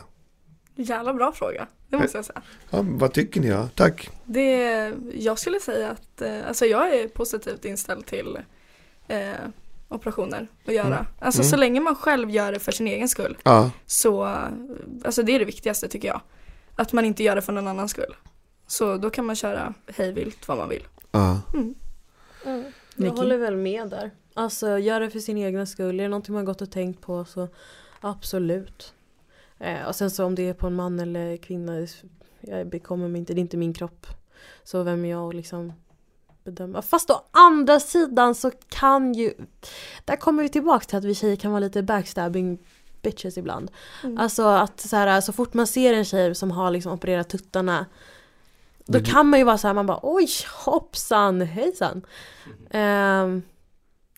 Jävla 0.75 1.13
bra 1.13 1.31
fråga. 1.31 1.67
Det 1.89 1.97
måste 1.97 2.17
jag 2.17 2.25
säga. 2.25 2.41
Ja, 2.69 2.85
vad 2.87 3.13
tycker 3.13 3.41
ni? 3.41 3.47
Ja? 3.47 3.69
Tack. 3.75 4.09
Det, 4.25 4.93
jag 5.13 5.39
skulle 5.39 5.59
säga 5.59 5.89
att 5.89 6.21
eh, 6.21 6.47
alltså 6.47 6.65
jag 6.65 6.95
är 6.95 7.07
positivt 7.07 7.65
inställd 7.65 8.05
till 8.05 8.37
eh, 9.07 9.31
operationer 9.87 10.47
att 10.65 10.73
göra. 10.73 10.87
Mm. 10.87 11.05
Alltså 11.19 11.41
mm. 11.41 11.49
så 11.49 11.57
länge 11.57 11.79
man 11.79 11.95
själv 11.95 12.29
gör 12.29 12.51
det 12.51 12.59
för 12.59 12.71
sin 12.71 12.87
egen 12.87 13.09
skull. 13.09 13.37
Ja. 13.43 13.71
Så, 13.85 14.23
alltså 15.05 15.23
det 15.23 15.35
är 15.35 15.39
det 15.39 15.45
viktigaste 15.45 15.87
tycker 15.87 16.07
jag. 16.07 16.21
Att 16.79 16.93
man 16.93 17.05
inte 17.05 17.23
gör 17.23 17.35
det 17.35 17.41
för 17.41 17.53
någon 17.53 17.67
annans 17.67 17.91
skull. 17.91 18.15
Så 18.67 18.97
då 18.97 19.09
kan 19.09 19.25
man 19.25 19.35
köra 19.35 19.73
hejvilt 19.87 20.47
vad 20.47 20.57
man 20.57 20.69
vill. 20.69 20.87
Ja. 21.11 21.41
Mm. 21.53 21.75
Mm. 22.45 22.71
Jag 22.95 23.11
håller 23.11 23.37
väl 23.37 23.55
med 23.55 23.89
där. 23.89 24.11
Alltså 24.33 24.77
gör 24.77 24.99
det 24.99 25.09
för 25.09 25.19
sin 25.19 25.37
egen 25.37 25.67
skull. 25.67 25.99
Är 25.99 26.03
det 26.03 26.09
någonting 26.09 26.35
man 26.35 26.45
gått 26.45 26.61
och 26.61 26.71
tänkt 26.71 27.01
på 27.01 27.25
så 27.25 27.47
absolut. 27.99 28.93
Eh, 29.57 29.87
och 29.87 29.95
sen 29.95 30.11
så 30.11 30.25
om 30.25 30.35
det 30.35 30.49
är 30.49 30.53
på 30.53 30.67
en 30.67 30.75
man 30.75 30.99
eller 30.99 31.37
kvinna, 31.37 31.87
jag 32.41 32.67
bekommer 32.67 33.07
mig 33.07 33.19
inte, 33.19 33.33
det 33.33 33.39
är 33.39 33.41
inte 33.41 33.57
min 33.57 33.73
kropp. 33.73 34.07
Så 34.63 34.83
vem 34.83 35.05
är 35.05 35.09
jag 35.09 35.29
att 35.29 35.35
liksom 35.35 35.73
bedöma? 36.43 36.81
Fast 36.81 37.09
å 37.09 37.21
andra 37.31 37.79
sidan 37.79 38.35
så 38.35 38.51
kan 38.69 39.13
ju, 39.13 39.33
där 40.05 40.15
kommer 40.15 40.43
vi 40.43 40.49
tillbaka 40.49 40.85
till 40.85 40.97
att 40.97 41.05
vi 41.05 41.15
tjejer 41.15 41.35
kan 41.35 41.51
vara 41.51 41.59
lite 41.59 41.83
backstabbing 41.83 42.59
bitches 43.01 43.37
ibland. 43.37 43.71
Mm. 44.03 44.17
Alltså 44.17 44.43
att 44.43 44.79
så, 44.79 44.95
här, 44.95 45.21
så 45.21 45.33
fort 45.33 45.53
man 45.53 45.67
ser 45.67 45.93
en 45.93 46.05
tjej 46.05 46.35
som 46.35 46.51
har 46.51 46.71
liksom 46.71 46.91
opererat 46.91 47.29
tuttarna 47.29 47.85
då 48.91 48.99
kan 48.99 49.27
man 49.27 49.39
ju 49.39 49.45
vara 49.45 49.57
så 49.57 49.67
här, 49.67 49.73
man 49.73 49.85
bara 49.85 49.99
oj 50.01 50.27
hoppsan 50.65 51.41
hejsan. 51.41 52.01
Mm. 52.71 53.25
Um, 53.25 53.43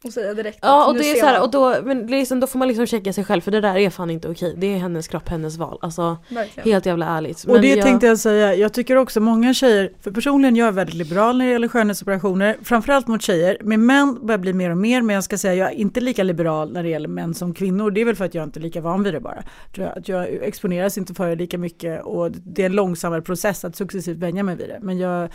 Och 0.03 0.13
säga 0.13 0.33
direkt 0.33 0.59
Ja 0.61 0.81
att 0.81 0.87
och 0.87 0.93
nu 0.93 0.99
det 0.99 1.11
är 1.11 1.13
ser 1.13 1.21
så 1.21 1.27
här, 1.27 1.41
och 1.41 1.51
då, 1.51 1.75
men 1.83 2.07
liksom, 2.07 2.39
då 2.39 2.47
får 2.47 2.59
man 2.59 2.67
liksom 2.67 2.85
checka 2.85 3.13
sig 3.13 3.23
själv 3.23 3.41
för 3.41 3.51
det 3.51 3.61
där 3.61 3.77
är 3.77 3.89
fan 3.89 4.09
inte 4.09 4.29
okej. 4.29 4.55
Det 4.57 4.73
är 4.73 4.77
hennes 4.77 5.07
kropp, 5.07 5.29
hennes 5.29 5.57
val. 5.57 5.77
Alltså 5.81 6.17
Verkligen. 6.29 6.71
helt 6.71 6.85
jävla 6.85 7.05
ärligt. 7.05 7.43
Och 7.43 7.53
Men 7.53 7.61
det 7.61 7.67
jag, 7.67 7.81
tänkte 7.81 8.07
jag 8.07 8.19
säga, 8.19 8.55
jag 8.55 8.73
tycker 8.73 8.95
också 8.95 9.19
många 9.19 9.53
tjejer, 9.53 9.91
för 10.01 10.11
personligen 10.11 10.55
jag 10.55 10.67
är 10.67 10.71
väldigt 10.71 10.95
liberal 10.95 11.37
när 11.37 11.45
det 11.45 11.51
gäller 11.51 11.67
skönhetsoperationer, 11.67 12.57
framförallt 12.63 13.07
mot 13.07 13.21
tjejer. 13.21 13.57
Med 13.61 13.79
män 13.79 14.25
börjar 14.25 14.39
bli 14.39 14.53
mer 14.53 14.69
och 14.69 14.77
mer, 14.77 15.01
men 15.01 15.13
jag 15.13 15.23
ska 15.23 15.37
säga 15.37 15.53
jag 15.53 15.71
är 15.71 15.75
inte 15.75 15.99
lika 15.99 16.23
liberal 16.23 16.71
när 16.71 16.83
det 16.83 16.89
gäller 16.89 17.09
män 17.09 17.33
som 17.33 17.53
kvinnor. 17.53 17.91
Det 17.91 18.01
är 18.01 18.05
väl 18.05 18.15
för 18.15 18.25
att 18.25 18.35
jag 18.35 18.43
inte 18.43 18.59
är 18.59 18.61
lika 18.61 18.81
van 18.81 19.03
vid 19.03 19.13
det 19.13 19.19
bara. 19.19 19.43
Tror 19.75 19.87
jag, 19.87 19.97
att 19.97 20.07
jag 20.07 20.27
exponeras 20.29 20.97
inte 20.97 21.13
för 21.13 21.29
det 21.29 21.35
lika 21.35 21.57
mycket 21.57 22.03
och 22.03 22.31
det 22.31 22.61
är 22.61 22.65
en 22.65 22.71
långsammare 22.75 23.21
process 23.21 23.65
att 23.65 23.75
successivt 23.75 24.17
vänja 24.17 24.43
mig 24.43 24.55
vid 24.55 24.69
det. 24.69 24.79
Men 24.81 24.97
jag, 24.97 25.29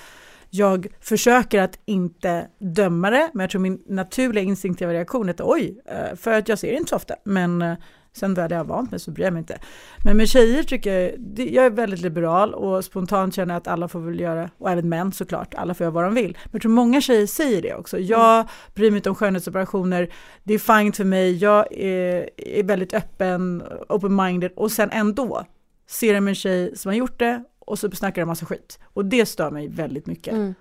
jag 0.56 0.86
försöker 1.00 1.62
att 1.62 1.78
inte 1.84 2.46
döma 2.58 3.10
det, 3.10 3.30
men 3.34 3.44
jag 3.44 3.50
tror 3.50 3.60
min 3.60 3.82
naturliga 3.86 4.44
instinktiva 4.44 4.92
reaktion 4.92 5.28
är 5.28 5.32
att 5.32 5.40
oj, 5.40 5.80
eh, 5.86 6.16
för 6.16 6.32
att 6.32 6.48
jag 6.48 6.58
ser 6.58 6.70
det 6.70 6.76
inte 6.76 6.90
så 6.90 6.96
ofta. 6.96 7.14
Men 7.24 7.62
eh, 7.62 7.74
sen 8.12 8.34
väl 8.34 8.50
jag 8.50 8.64
vant 8.64 8.90
mig 8.90 9.00
så 9.00 9.10
bryr 9.10 9.24
jag 9.24 9.32
mig 9.32 9.40
inte. 9.40 9.58
Men 10.04 10.16
med 10.16 10.28
tjejer 10.28 10.62
tycker 10.62 11.00
jag, 11.00 11.48
jag 11.48 11.66
är 11.66 11.70
väldigt 11.70 12.00
liberal 12.00 12.54
och 12.54 12.84
spontant 12.84 13.34
känner 13.34 13.54
jag 13.54 13.60
att 13.60 13.68
alla 13.68 13.88
får 13.88 14.00
väl 14.00 14.20
göra, 14.20 14.50
och 14.58 14.70
även 14.70 14.88
män 14.88 15.12
såklart, 15.12 15.54
alla 15.54 15.74
får 15.74 15.84
göra 15.84 15.94
vad 15.94 16.04
de 16.04 16.14
vill. 16.14 16.38
Men 16.44 16.50
jag 16.52 16.62
tror 16.62 16.72
många 16.72 17.00
tjejer 17.00 17.26
säger 17.26 17.62
det 17.62 17.74
också. 17.74 17.98
Jag 17.98 18.48
bryr 18.74 18.90
mig 18.90 18.96
inte 18.96 19.08
om 19.08 19.14
skönhetsoperationer, 19.14 20.08
det 20.44 20.54
är 20.54 20.58
fint 20.58 20.96
för 20.96 21.04
mig, 21.04 21.36
jag 21.36 21.72
är, 21.72 22.30
är 22.36 22.62
väldigt 22.62 22.94
öppen, 22.94 23.62
open-minded 23.88 24.50
och 24.56 24.72
sen 24.72 24.90
ändå 24.90 25.46
ser 25.88 26.14
de 26.14 26.28
en 26.28 26.34
tjej 26.34 26.76
som 26.76 26.88
har 26.88 26.96
gjort 26.96 27.18
det 27.18 27.44
och 27.66 27.78
så 27.78 27.90
snackar 27.90 28.22
de 28.22 28.26
massa 28.26 28.46
skit. 28.46 28.78
Och 28.84 29.04
det 29.04 29.26
stör 29.26 29.50
mig 29.50 29.68
väldigt 29.68 30.06
mycket. 30.06 30.34
Mm. 30.34 30.54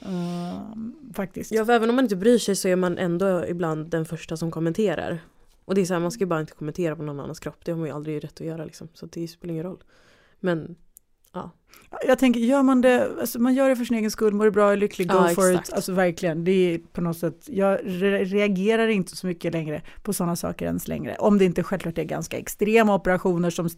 Ehm, 0.00 0.94
faktiskt. 1.14 1.52
Ja 1.52 1.64
för 1.64 1.72
även 1.72 1.90
om 1.90 1.96
man 1.96 2.04
inte 2.04 2.16
bryr 2.16 2.38
sig 2.38 2.56
så 2.56 2.68
är 2.68 2.76
man 2.76 2.98
ändå 2.98 3.46
ibland 3.46 3.90
den 3.90 4.04
första 4.04 4.36
som 4.36 4.50
kommenterar. 4.50 5.18
Och 5.64 5.74
det 5.74 5.80
är 5.80 5.84
så 5.84 5.94
här, 5.94 6.00
man 6.00 6.10
ska 6.10 6.20
ju 6.20 6.26
bara 6.26 6.40
inte 6.40 6.52
kommentera 6.52 6.96
på 6.96 7.02
någon 7.02 7.20
annans 7.20 7.40
kropp. 7.40 7.64
Det 7.64 7.72
har 7.72 7.78
man 7.78 7.88
ju 7.88 7.94
aldrig 7.94 8.24
rätt 8.24 8.40
att 8.40 8.46
göra 8.46 8.64
liksom. 8.64 8.88
Så 8.94 9.06
det 9.06 9.28
spelar 9.28 9.52
ingen 9.52 9.64
roll. 9.64 9.82
Men 10.40 10.76
Jag 12.06 12.18
tänker, 12.18 12.40
gör 12.40 12.62
man 12.62 12.80
det, 12.80 13.10
alltså 13.20 13.38
man 13.40 13.54
gör 13.54 13.68
det 13.68 13.76
för 13.76 13.84
sin 13.84 13.96
egen 13.96 14.10
skull, 14.10 14.34
mår 14.34 14.44
det 14.44 14.50
bra, 14.50 14.72
är 14.72 14.76
lycklig, 14.76 15.08
go 15.08 15.14
Ja, 15.16 15.28
for 15.34 15.50
exakt. 15.50 15.68
it. 15.68 15.74
Alltså 15.74 15.92
verkligen, 15.92 16.44
det 16.44 16.50
är 16.74 16.78
på 16.78 17.00
något 17.00 17.18
sätt, 17.18 17.40
jag 17.46 17.78
re 17.84 18.24
reagerar 18.24 18.88
inte 18.88 19.16
så 19.16 19.26
mycket 19.26 19.52
längre 19.52 19.82
på 20.02 20.12
sådana 20.12 20.36
saker 20.36 20.66
ens 20.66 20.88
längre. 20.88 21.16
Om 21.18 21.38
det 21.38 21.44
inte 21.44 21.62
självklart 21.62 21.98
är 21.98 22.04
ganska 22.04 22.38
extrema 22.38 22.94
operationer 22.94 23.50
som, 23.50 23.68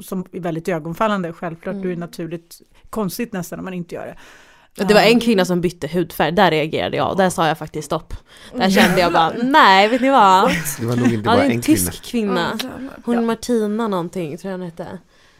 som 0.00 0.24
är 0.32 0.40
väldigt 0.40 0.68
ögonfallande. 0.68 1.32
Självklart, 1.32 1.74
Mm. 1.74 1.86
det 1.88 1.92
är 1.94 1.96
naturligt 1.96 2.60
konstigt 2.90 3.32
nästan 3.32 3.58
om 3.58 3.64
man 3.64 3.74
inte 3.74 3.94
gör 3.94 4.06
det. 4.06 4.84
det 4.84 4.94
var 4.94 5.00
Ja. 5.00 5.06
en 5.08 5.20
kvinna 5.20 5.44
som 5.44 5.60
bytte 5.60 5.86
hudfärg. 5.88 6.32
Där 6.32 6.50
reagerade 6.50 6.96
jag. 6.96 7.16
Där 7.16 7.30
sa 7.30 7.46
jag 7.48 7.58
faktiskt 7.58 7.86
stopp. 7.86 8.14
Där 8.50 8.58
Mm. 8.58 8.70
kände 8.70 9.00
jag 9.00 9.12
bara 9.12 9.32
nej 9.42 9.88
vet 9.88 10.00
ni 10.00 10.10
vad? 10.10 10.50
Det 10.80 10.86
var 10.86 10.96
nog 10.96 11.06
inte 11.06 11.14
Ja 11.14 11.16
det 11.16 11.22
bara 11.24 11.36
är 11.40 11.44
en 11.44 11.50
en 11.50 11.62
kvinna. 11.62 11.78
tysk 11.78 12.04
kvinna. 12.04 12.58
Ja. 12.62 12.68
Hon 13.04 13.14
Ja. 13.14 13.20
Martina 13.20 13.88
någonting 13.88 14.38
tror 14.38 14.50
jag 14.52 14.58
hon 14.58 14.64
hette. 14.66 14.86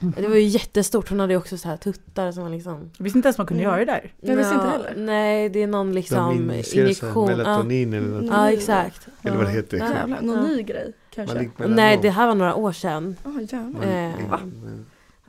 Det 0.00 0.28
var 0.28 0.36
ju 0.36 0.42
jättestort. 0.42 1.08
Hon 1.08 1.20
hade 1.20 1.32
ju 1.32 1.36
också 1.38 1.58
så 1.58 1.68
här 1.68 1.76
tuttar 1.76 2.32
som 2.32 2.42
var 2.42 2.50
liksom. 2.50 2.90
Jag 2.96 3.04
visste 3.04 3.18
inte 3.18 3.26
ens 3.28 3.38
man 3.38 3.46
kunde 3.46 3.62
Mm. 3.62 3.72
göra 3.72 3.84
det 3.84 3.92
där. 3.92 4.12
Jag 4.20 4.36
visste 4.36 4.54
inte 4.54 4.66
Ja, 4.66 4.70
heller. 4.72 4.94
Nej 4.96 5.48
det 5.48 5.62
är 5.62 5.66
någon 5.66 5.92
liksom 5.92 6.32
injektion. 6.32 7.30
Ja. 7.30 7.36
melatonin 7.36 7.92
eller 7.94 8.08
något. 8.08 8.24
ja 8.30 8.50
exakt. 8.52 9.08
Eller 9.22 9.36
vad 9.36 9.46
det 9.46 9.50
heter. 9.52 9.76
Ja. 9.78 9.90
Jävlar, 9.92 10.20
någon 10.22 10.36
Ja. 10.36 10.42
ny 10.42 10.62
grej 10.62 10.92
kanske? 11.14 11.50
Man 11.56 11.70
Nej 11.74 11.98
det 12.02 12.10
här 12.10 12.26
var 12.26 12.34
några 12.34 12.54
år 12.54 12.72
sedan. 12.72 13.16
Ja 13.24 13.30
jävlar. 13.40 13.70
Man- 13.80 13.82
Eh, 13.82 14.30
va? 14.30 14.40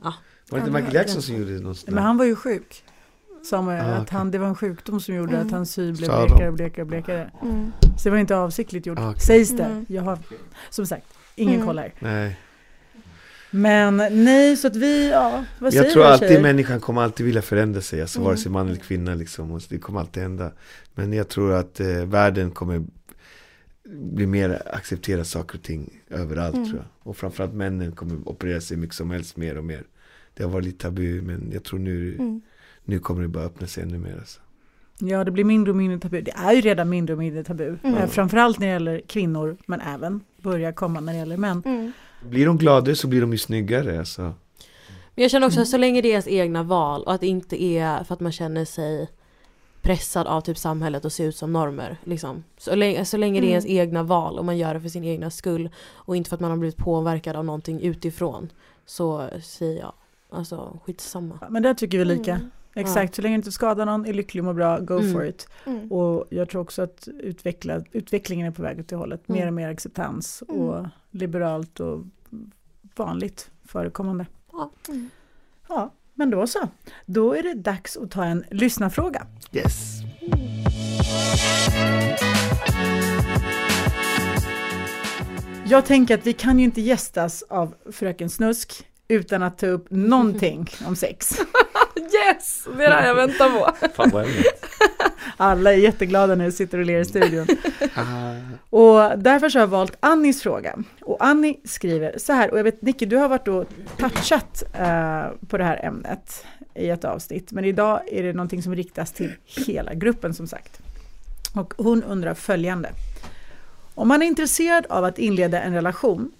Ja. 0.04 0.14
Var 0.50 0.58
det 0.58 0.66
inte 0.66 0.70
Michael 0.72 0.94
Jackson 0.94 1.22
som 1.22 1.36
gjorde 1.36 1.50
något 1.52 1.76
sånt 1.78 1.94
Men 1.94 2.04
han 2.04 2.16
var 2.16 2.24
ju 2.24 2.36
sjuk. 2.36 2.84
Som 3.44 3.68
Ah, 3.68 3.72
att 3.80 4.10
han, 4.10 4.30
det 4.30 4.38
var 4.38 4.46
en 4.48 4.54
sjukdom 4.54 5.00
som 5.00 5.14
gjorde 5.14 5.34
Mm. 5.34 5.46
att 5.46 5.52
hans 5.52 5.78
hy 5.78 5.92
blev 5.92 6.06
Sa 6.06 6.26
blekare 6.26 6.48
och 6.48 6.54
blekare 6.54 6.82
och 6.82 6.86
blekare. 6.88 7.30
Mm. 7.42 7.72
Så 7.98 8.04
det 8.04 8.10
var 8.10 8.18
inte 8.18 8.36
avsiktligt 8.36 8.86
gjort, 8.86 8.98
Ah, 8.98 9.10
okej. 9.10 9.20
sägs 9.20 9.50
det. 9.50 9.64
Mm. 9.64 9.86
Jag 9.88 10.02
har, 10.02 10.18
som 10.70 10.86
sagt, 10.86 11.06
ingen 11.36 11.54
Mm. 11.54 11.66
kollar. 11.66 11.92
Nej. 11.98 12.38
Men 13.54 13.96
nej, 14.24 14.56
så 14.56 14.66
att 14.66 14.76
vi, 14.76 15.10
ja, 15.10 15.44
vad 15.58 15.72
säger 15.72 15.84
Jag 15.84 15.92
tror 15.92 16.04
alltid 16.04 16.28
tjejer? 16.28 16.42
människan 16.42 16.80
kommer 16.80 17.02
alltid 17.02 17.26
vilja 17.26 17.42
förändra 17.42 17.80
sig, 17.80 18.00
alltså 18.00 18.18
Mm. 18.18 18.26
vare 18.26 18.36
sig 18.36 18.52
man 18.52 18.66
eller 18.68 18.76
kvinna 18.78 19.14
liksom. 19.14 19.50
Och 19.52 19.62
Det 19.68 19.78
kommer 19.78 20.00
alltid 20.00 20.22
hända. 20.22 20.52
Men 20.94 21.12
jag 21.12 21.28
tror 21.28 21.52
att 21.52 21.80
eh, 21.80 22.04
världen 22.04 22.50
kommer 22.50 22.82
bli 23.88 24.26
mer 24.26 24.62
acceptera 24.72 25.24
saker 25.24 25.58
och 25.58 25.62
ting 25.64 25.90
överallt 26.10 26.54
Mm. 26.54 26.66
tror 26.68 26.78
jag. 26.78 26.86
Och 27.10 27.16
framförallt 27.16 27.54
männen 27.54 27.92
kommer 27.92 28.28
operera 28.28 28.60
sig 28.60 28.76
mycket 28.76 28.96
som 28.96 29.10
helst 29.10 29.36
mer 29.36 29.58
och 29.58 29.64
mer. 29.64 29.82
Det 30.34 30.42
har 30.42 30.50
varit 30.50 30.64
lite 30.64 30.78
tabu 30.84 31.22
men 31.22 31.50
jag 31.52 31.64
tror 31.64 31.78
nu, 31.78 32.14
Mm. 32.14 32.40
nu 32.84 32.98
kommer 32.98 33.22
det 33.22 33.28
bara 33.28 33.44
öppna 33.44 33.66
sig 33.66 33.82
ännu 33.82 33.98
mer. 33.98 34.16
Alltså. 34.18 34.40
Ja, 34.98 35.24
det 35.24 35.30
blir 35.30 35.44
mindre 35.44 35.70
och 35.70 35.76
mindre 35.76 35.98
tabu. 35.98 36.20
Det 36.20 36.30
är 36.36 36.52
ju 36.52 36.60
redan 36.60 36.88
mindre 36.88 37.12
och 37.12 37.18
mindre 37.18 37.44
tabu. 37.44 37.76
Mm. 37.82 37.94
Eh, 37.94 38.06
Framförallt 38.06 38.58
när 38.58 38.66
det 38.66 38.72
gäller 38.72 39.00
kvinnor, 39.06 39.56
men 39.66 39.80
även 39.80 40.20
börjar 40.42 40.72
komma 40.72 41.00
när 41.00 41.12
det 41.12 41.18
gäller 41.18 41.36
män. 41.36 41.62
Mm. 41.66 41.92
Blir 42.28 42.46
de 42.46 42.58
gladare 42.58 42.96
så 42.96 43.06
blir 43.06 43.20
de 43.20 43.32
ju 43.32 43.38
snyggare. 43.38 43.98
Alltså. 43.98 44.22
Men 45.14 45.22
jag 45.22 45.30
känner 45.30 45.46
också 45.46 45.60
att 45.60 45.68
så 45.68 45.76
länge 45.76 46.00
det 46.00 46.08
är 46.08 46.10
ens 46.10 46.26
egna 46.28 46.62
val 46.62 47.02
och 47.02 47.12
att 47.12 47.20
det 47.20 47.26
inte 47.26 47.62
är 47.62 48.04
för 48.04 48.14
att 48.14 48.20
man 48.20 48.32
känner 48.32 48.64
sig 48.64 49.08
pressad 49.82 50.26
av 50.26 50.40
typ 50.40 50.58
samhället 50.58 51.04
och 51.04 51.12
se 51.12 51.24
ut 51.24 51.36
som 51.36 51.52
normer. 51.52 51.96
Liksom. 52.04 52.44
Så, 52.58 52.74
länge, 52.74 53.04
så 53.04 53.16
länge 53.16 53.40
det 53.40 53.46
är 53.46 53.50
ens 53.50 53.64
Mm. 53.64 53.76
egna 53.78 54.02
val 54.02 54.38
och 54.38 54.44
man 54.44 54.58
gör 54.58 54.74
det 54.74 54.80
för 54.80 54.88
sin 54.88 55.04
egna 55.04 55.30
skull 55.30 55.70
och 55.92 56.16
inte 56.16 56.28
för 56.30 56.36
att 56.36 56.40
man 56.40 56.50
har 56.50 56.58
blivit 56.58 56.76
påverkad 56.76 57.36
av 57.36 57.44
någonting 57.44 57.80
utifrån 57.80 58.48
så 58.86 59.28
säger 59.42 59.80
jag 59.80 59.92
alltså 60.30 60.78
skitsamma. 60.84 61.38
Ja, 61.40 61.46
Men 61.50 61.62
där 61.62 61.74
tycker 61.74 61.98
vi 61.98 62.04
lika. 62.04 62.34
Mm. 62.34 62.50
Exakt, 62.74 63.14
så 63.14 63.22
länge 63.22 63.34
det 63.34 63.38
inte 63.38 63.52
skadar 63.52 63.86
någon, 63.86 64.06
är 64.06 64.12
lycklig 64.12 64.40
och 64.40 64.44
mår 64.44 64.54
bra, 64.54 64.78
go 64.78 64.98
Mm. 64.98 65.12
for 65.12 65.26
it. 65.26 65.48
Mm. 65.66 65.92
Och 65.92 66.26
jag 66.30 66.48
tror 66.48 66.60
också 66.62 66.82
att 66.82 67.08
utveckla, 67.20 67.82
utvecklingen 67.92 68.46
är 68.46 68.50
på 68.50 68.62
väg 68.62 68.80
åt 68.80 68.88
det 68.88 68.96
hållet. 68.96 69.28
Mer 69.28 69.36
Mm. 69.36 69.48
och 69.48 69.54
mer 69.54 69.68
acceptans 69.68 70.42
Mm. 70.48 70.60
och 70.60 70.86
liberalt 71.10 71.80
och 71.80 72.04
vanligt 72.96 73.50
förekommande. 73.64 74.26
Ja. 74.52 74.70
Mm. 74.88 75.10
Ja, 75.68 75.92
men 76.14 76.30
då 76.30 76.46
så. 76.46 76.68
Då 77.06 77.32
är 77.34 77.42
det 77.42 77.54
dags 77.54 77.96
att 77.96 78.10
ta 78.10 78.24
en 78.24 78.44
lyssnarfråga. 78.50 79.26
Yes. 79.52 79.98
Jag 85.66 85.86
tänker 85.86 86.14
att 86.14 86.26
vi 86.26 86.32
kan 86.32 86.58
ju 86.58 86.64
inte 86.64 86.80
gästas 86.80 87.42
av 87.42 87.74
Fröken 87.92 88.30
Snusk 88.30 88.86
utan 89.08 89.42
att 89.42 89.58
ta 89.58 89.66
upp 89.66 89.86
någonting 89.90 90.66
om 90.86 90.96
sex. 90.96 91.30
Yes! 92.04 92.64
Det 92.76 92.84
är 92.84 92.88
det 92.90 92.94
här 92.96 93.06
jag 93.08 93.14
väntar 93.14 93.48
på. 93.48 93.88
Fan 93.94 94.10
vad 94.10 94.22
hemligt. 94.26 94.66
Alla 95.36 95.72
är 95.72 95.76
jätteglada 95.76 96.34
när 96.34 96.44
vi 96.44 96.52
sitter 96.52 96.78
och 96.78 96.84
ler 96.84 97.00
i 97.00 97.04
studion. 97.04 97.46
Ah, 97.94 98.34
Och 98.70 99.18
därför 99.18 99.48
så 99.48 99.58
har 99.58 99.62
jag 99.62 99.68
valt 99.68 99.96
Annis 100.00 100.42
fråga. 100.42 100.78
Och 101.02 101.16
Annie 101.24 101.56
skriver 101.64 102.18
så 102.18 102.32
här, 102.32 102.50
och 102.50 102.58
jag 102.58 102.64
vet 102.64 102.82
Nicky, 102.82 103.06
du 103.06 103.16
har 103.16 103.28
varit 103.28 103.48
och 103.48 103.64
touchat 103.96 104.62
eh, 104.78 105.22
på 105.48 105.58
det 105.58 105.64
här 105.64 105.84
ämnet 105.84 106.44
i 106.74 106.88
ett 106.88 107.04
avsnitt, 107.04 107.52
men 107.52 107.64
idag 107.64 108.00
är 108.06 108.22
det 108.22 108.32
någonting 108.32 108.62
som 108.62 108.74
riktas 108.74 109.12
till 109.12 109.32
hela 109.44 109.94
gruppen 109.94 110.34
som 110.34 110.46
sagt. 110.46 110.80
Och 111.54 111.74
hon 111.76 112.02
undrar 112.02 112.34
följande. 112.34 112.88
Om 113.94 114.08
man 114.08 114.22
är 114.22 114.26
intresserad 114.26 114.86
av 114.88 115.04
att 115.04 115.18
inleda 115.18 115.60
en 115.60 115.74
relation, 115.74 116.30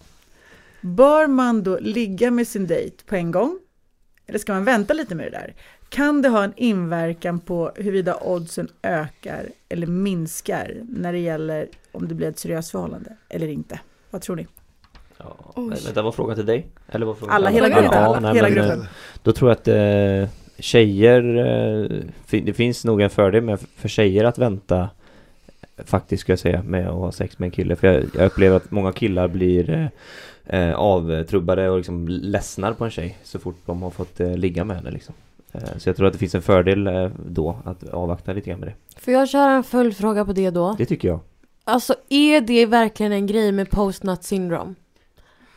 bör 0.81 1.27
man 1.27 1.63
då 1.63 1.79
ligga 1.79 2.31
med 2.31 2.49
sin 2.49 2.67
dejt 2.67 2.97
på 3.07 3.15
en 3.17 3.31
gång? 3.31 3.59
Eller 4.33 4.39
ska 4.39 4.53
man 4.53 4.65
vänta 4.65 4.95
lite 4.95 5.15
med 5.15 5.27
det 5.27 5.31
där? 5.31 5.55
Kan 5.89 6.23
det 6.23 6.29
ha 6.29 6.45
en 6.45 6.53
inverkan 6.57 7.41
på 7.41 7.73
huruvida 7.77 8.17
oddsen 8.17 8.69
ökar 8.83 9.47
eller 9.69 9.87
minskar 9.87 10.75
när 10.89 11.13
det 11.13 11.19
gäller 11.19 11.69
om 11.93 12.09
det 12.09 12.15
blir 12.15 12.29
ett 12.29 12.39
seriöst 12.39 12.71
förhållande 12.71 13.17
eller 13.29 13.49
inte? 13.49 13.81
Vad 14.11 14.23
tror 14.23 14.37
ni? 14.37 14.47
Ja, 15.19 15.37
Oj. 15.55 15.75
vänta, 15.85 16.03
var 16.03 16.13
frågan 16.13 16.37
till 16.37 16.47
dig? 16.47 16.67
Eller 16.89 17.07
var 17.07 17.15
frågan 17.15 17.35
Alla, 17.35 17.51
hela 17.51 17.67
Alla. 17.67 17.81
gruppen. 17.81 18.03
Ja, 18.03 18.21
nej, 18.21 18.35
hela 18.35 18.49
men, 18.49 18.57
gruppen. 18.57 18.87
Då 19.23 19.33
tror 19.33 19.51
jag 19.51 19.57
att 19.57 19.69
eh, 19.69 20.29
tjejer, 20.59 21.23
eh, 22.31 22.41
det 22.43 22.53
finns 22.53 22.85
nog 22.85 23.01
en 23.01 23.11
fördel 23.11 23.43
med 23.43 23.61
för 23.77 23.89
tjejer 23.89 24.25
att 24.25 24.39
vänta 24.39 24.89
faktiskt 25.85 26.21
ska 26.21 26.33
jag 26.33 26.39
säga 26.39 26.63
med 26.63 26.89
att 26.89 26.95
ha 26.95 27.13
sex 27.13 27.39
med 27.39 27.47
en 27.47 27.51
kille. 27.51 27.77
För 27.77 27.87
jag, 27.87 28.05
jag 28.15 28.27
upplever 28.27 28.57
att 28.57 28.71
många 28.71 28.93
killar 28.93 29.29
blir 29.29 29.71
eh, 29.71 29.87
eh, 30.47 30.75
avtrubbade 30.75 31.71
och 31.71 31.77
liksom 31.77 32.09
ledsnar 32.09 32.73
på 32.73 32.85
en 32.85 32.91
tjej 32.91 33.19
så 33.25 33.39
fort 33.39 33.57
de 33.67 33.83
har 33.83 33.91
fått 33.91 34.21
eh, 34.21 34.37
ligga 34.37 34.65
med 34.65 34.77
henne 34.77 34.91
liksom. 34.91 35.15
Eh, 35.53 35.61
så 35.79 35.89
jag 35.89 35.97
tror 35.97 36.07
att 36.07 36.13
det 36.13 36.19
finns 36.19 36.35
en 36.35 36.43
fördel 36.43 36.87
eh, 36.87 37.11
då 37.27 37.57
att 37.65 37.89
avvakta 37.89 38.33
lite 38.33 38.51
grann 38.51 38.61
med 38.61 38.69
det. 38.69 39.01
Får 39.01 39.13
jag 39.15 39.29
köra 39.29 39.51
en 39.53 39.65
följdfråga 39.65 40.25
på 40.25 40.33
det 40.33 40.51
då? 40.51 40.75
Det 40.79 40.87
tycker 40.87 41.09
jag. 41.09 41.21
Alltså 41.65 41.95
är 42.09 42.41
det 42.41 42.67
verkligen 42.67 43.13
en 43.13 43.27
grej 43.27 43.53
med 43.53 43.71
post-nut 43.71 44.25
syndrome? 44.25 44.75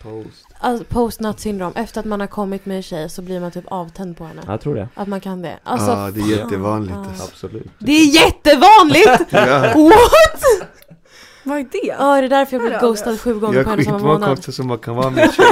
Post. 0.01 0.47
Alltså 0.59 0.85
post-nut 0.89 1.39
syndrome, 1.39 1.71
efter 1.75 1.99
att 1.99 2.05
man 2.05 2.19
har 2.19 2.27
kommit 2.27 2.65
med 2.65 2.77
en 2.77 2.83
tjej 2.83 3.09
så 3.09 3.21
blir 3.21 3.39
man 3.39 3.51
typ 3.51 3.65
avtänd 3.67 4.17
på 4.17 4.23
henne. 4.25 4.41
Jag 4.47 4.61
tror 4.61 4.75
det. 4.75 4.89
Att 4.95 5.07
man 5.07 5.21
kan 5.21 5.41
det. 5.41 5.59
Alltså, 5.63 5.91
Ja, 5.91 6.11
det 6.11 6.19
är 6.19 6.21
fan, 6.21 6.29
jättevanligt, 6.29 6.95
ja. 6.95 7.05
alltså. 7.09 7.23
Absolut. 7.23 7.67
Det 7.79 7.91
är 7.91 8.15
jättevanligt! 8.15 9.31
What? 9.75 10.69
Vad 11.45 11.57
är 11.59 11.65
det? 11.71 11.87
Ja, 11.87 12.17
är 12.17 12.21
det 12.21 12.27
därför 12.27 12.57
jag 12.57 12.71
är 12.73 12.79
ghostad 12.81 13.19
sju 13.19 13.33
gånger 13.39 13.55
Jag 13.57 13.65
på 13.65 13.71
är 13.71 13.77
en 13.77 13.83
samma 13.83 13.97
skitmånga 13.97 14.13
månad? 14.13 14.29
kompisar 14.29 14.51
som 14.51 14.67
man 14.67 14.77
kan 14.77 14.95
vara 14.95 15.09
med 15.09 15.23
en 15.23 15.31
tjej. 15.31 15.45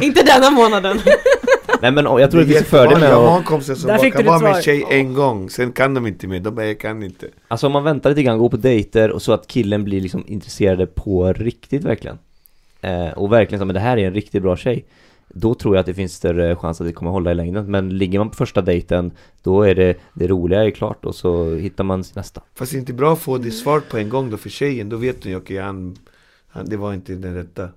Inte 0.08 0.22
denna 0.22 0.50
månaden! 0.50 1.00
Nej 1.82 1.90
men 1.92 2.04
jag 2.04 2.30
tror 2.30 2.40
det 2.40 2.46
Det 2.46 2.52
är 2.52 2.54
finns 2.54 2.60
en 2.60 2.64
fördel 2.64 3.00
med 3.00 3.02
jättevanligt. 3.02 3.12
Jag 3.12 3.24
att 3.26 3.32
har 3.32 3.42
kompisar 3.42 3.74
som 3.74 3.86
Där 3.86 3.94
bara 3.96 4.02
fick 4.02 4.12
kan 4.14 4.22
du 4.22 4.28
vara 4.28 4.38
med 4.38 4.56
en 4.56 4.62
tjej 4.62 4.84
en 4.90 5.14
gång, 5.14 5.50
sen 5.50 5.72
kan 5.72 5.94
de 5.94 6.06
inte 6.06 6.26
mer. 6.26 6.40
De 6.40 6.54
bara, 6.54 6.66
jag 6.66 6.80
kan 6.80 7.02
inte. 7.02 7.26
Alltså 7.48 7.66
om 7.66 7.72
man 7.72 7.84
väntar 7.84 8.10
lite 8.10 8.22
grann, 8.22 8.38
går 8.38 8.48
på 8.48 8.56
dejter 8.56 9.10
och 9.10 9.22
så 9.22 9.32
att 9.32 9.46
killen 9.46 9.84
blir 9.84 10.00
liksom 10.00 10.24
intresserad 10.26 10.94
på 10.94 11.32
riktigt 11.32 11.84
verkligen 11.84 12.18
eh, 12.80 13.08
Och 13.08 13.32
verkligen 13.32 13.58
så, 13.60 13.64
men 13.64 13.74
det 13.74 13.80
här 13.80 13.96
är 13.96 14.06
en 14.06 14.14
riktigt 14.14 14.42
bra 14.42 14.56
tjej 14.56 14.84
Då 15.28 15.54
tror 15.54 15.76
jag 15.76 15.80
att 15.80 15.86
det 15.86 15.94
finns 15.94 16.14
större 16.14 16.56
chans 16.56 16.80
att 16.80 16.86
det 16.86 16.92
kommer 16.92 17.10
hålla 17.10 17.30
i 17.30 17.34
längden 17.34 17.70
Men 17.70 17.98
ligger 17.98 18.18
man 18.18 18.30
på 18.30 18.36
första 18.36 18.60
dejten 18.60 19.12
Då 19.42 19.62
är 19.62 19.74
det, 19.74 19.94
det 20.14 20.26
roliga 20.26 20.64
är 20.64 20.70
klart 20.70 21.04
och 21.04 21.14
så 21.14 21.54
hittar 21.54 21.84
man 21.84 22.04
nästa 22.14 22.42
Fast 22.54 22.72
det 22.72 22.76
är 22.76 22.80
inte 22.80 22.92
bra 22.92 23.12
att 23.12 23.18
få 23.18 23.38
det 23.38 23.50
svar 23.50 23.80
på 23.80 23.98
en 23.98 24.08
gång 24.08 24.30
då 24.30 24.36
för 24.36 24.48
tjejen. 24.48 24.88
Då 24.88 24.96
vet 24.96 25.24
hon 25.24 25.32
ju, 25.32 25.38
okej 25.38 25.58
han, 25.58 25.96
han, 26.48 26.68
det 26.68 26.76
var 26.76 26.94
inte 26.94 27.14
den 27.14 27.34
rätta. 27.34 27.68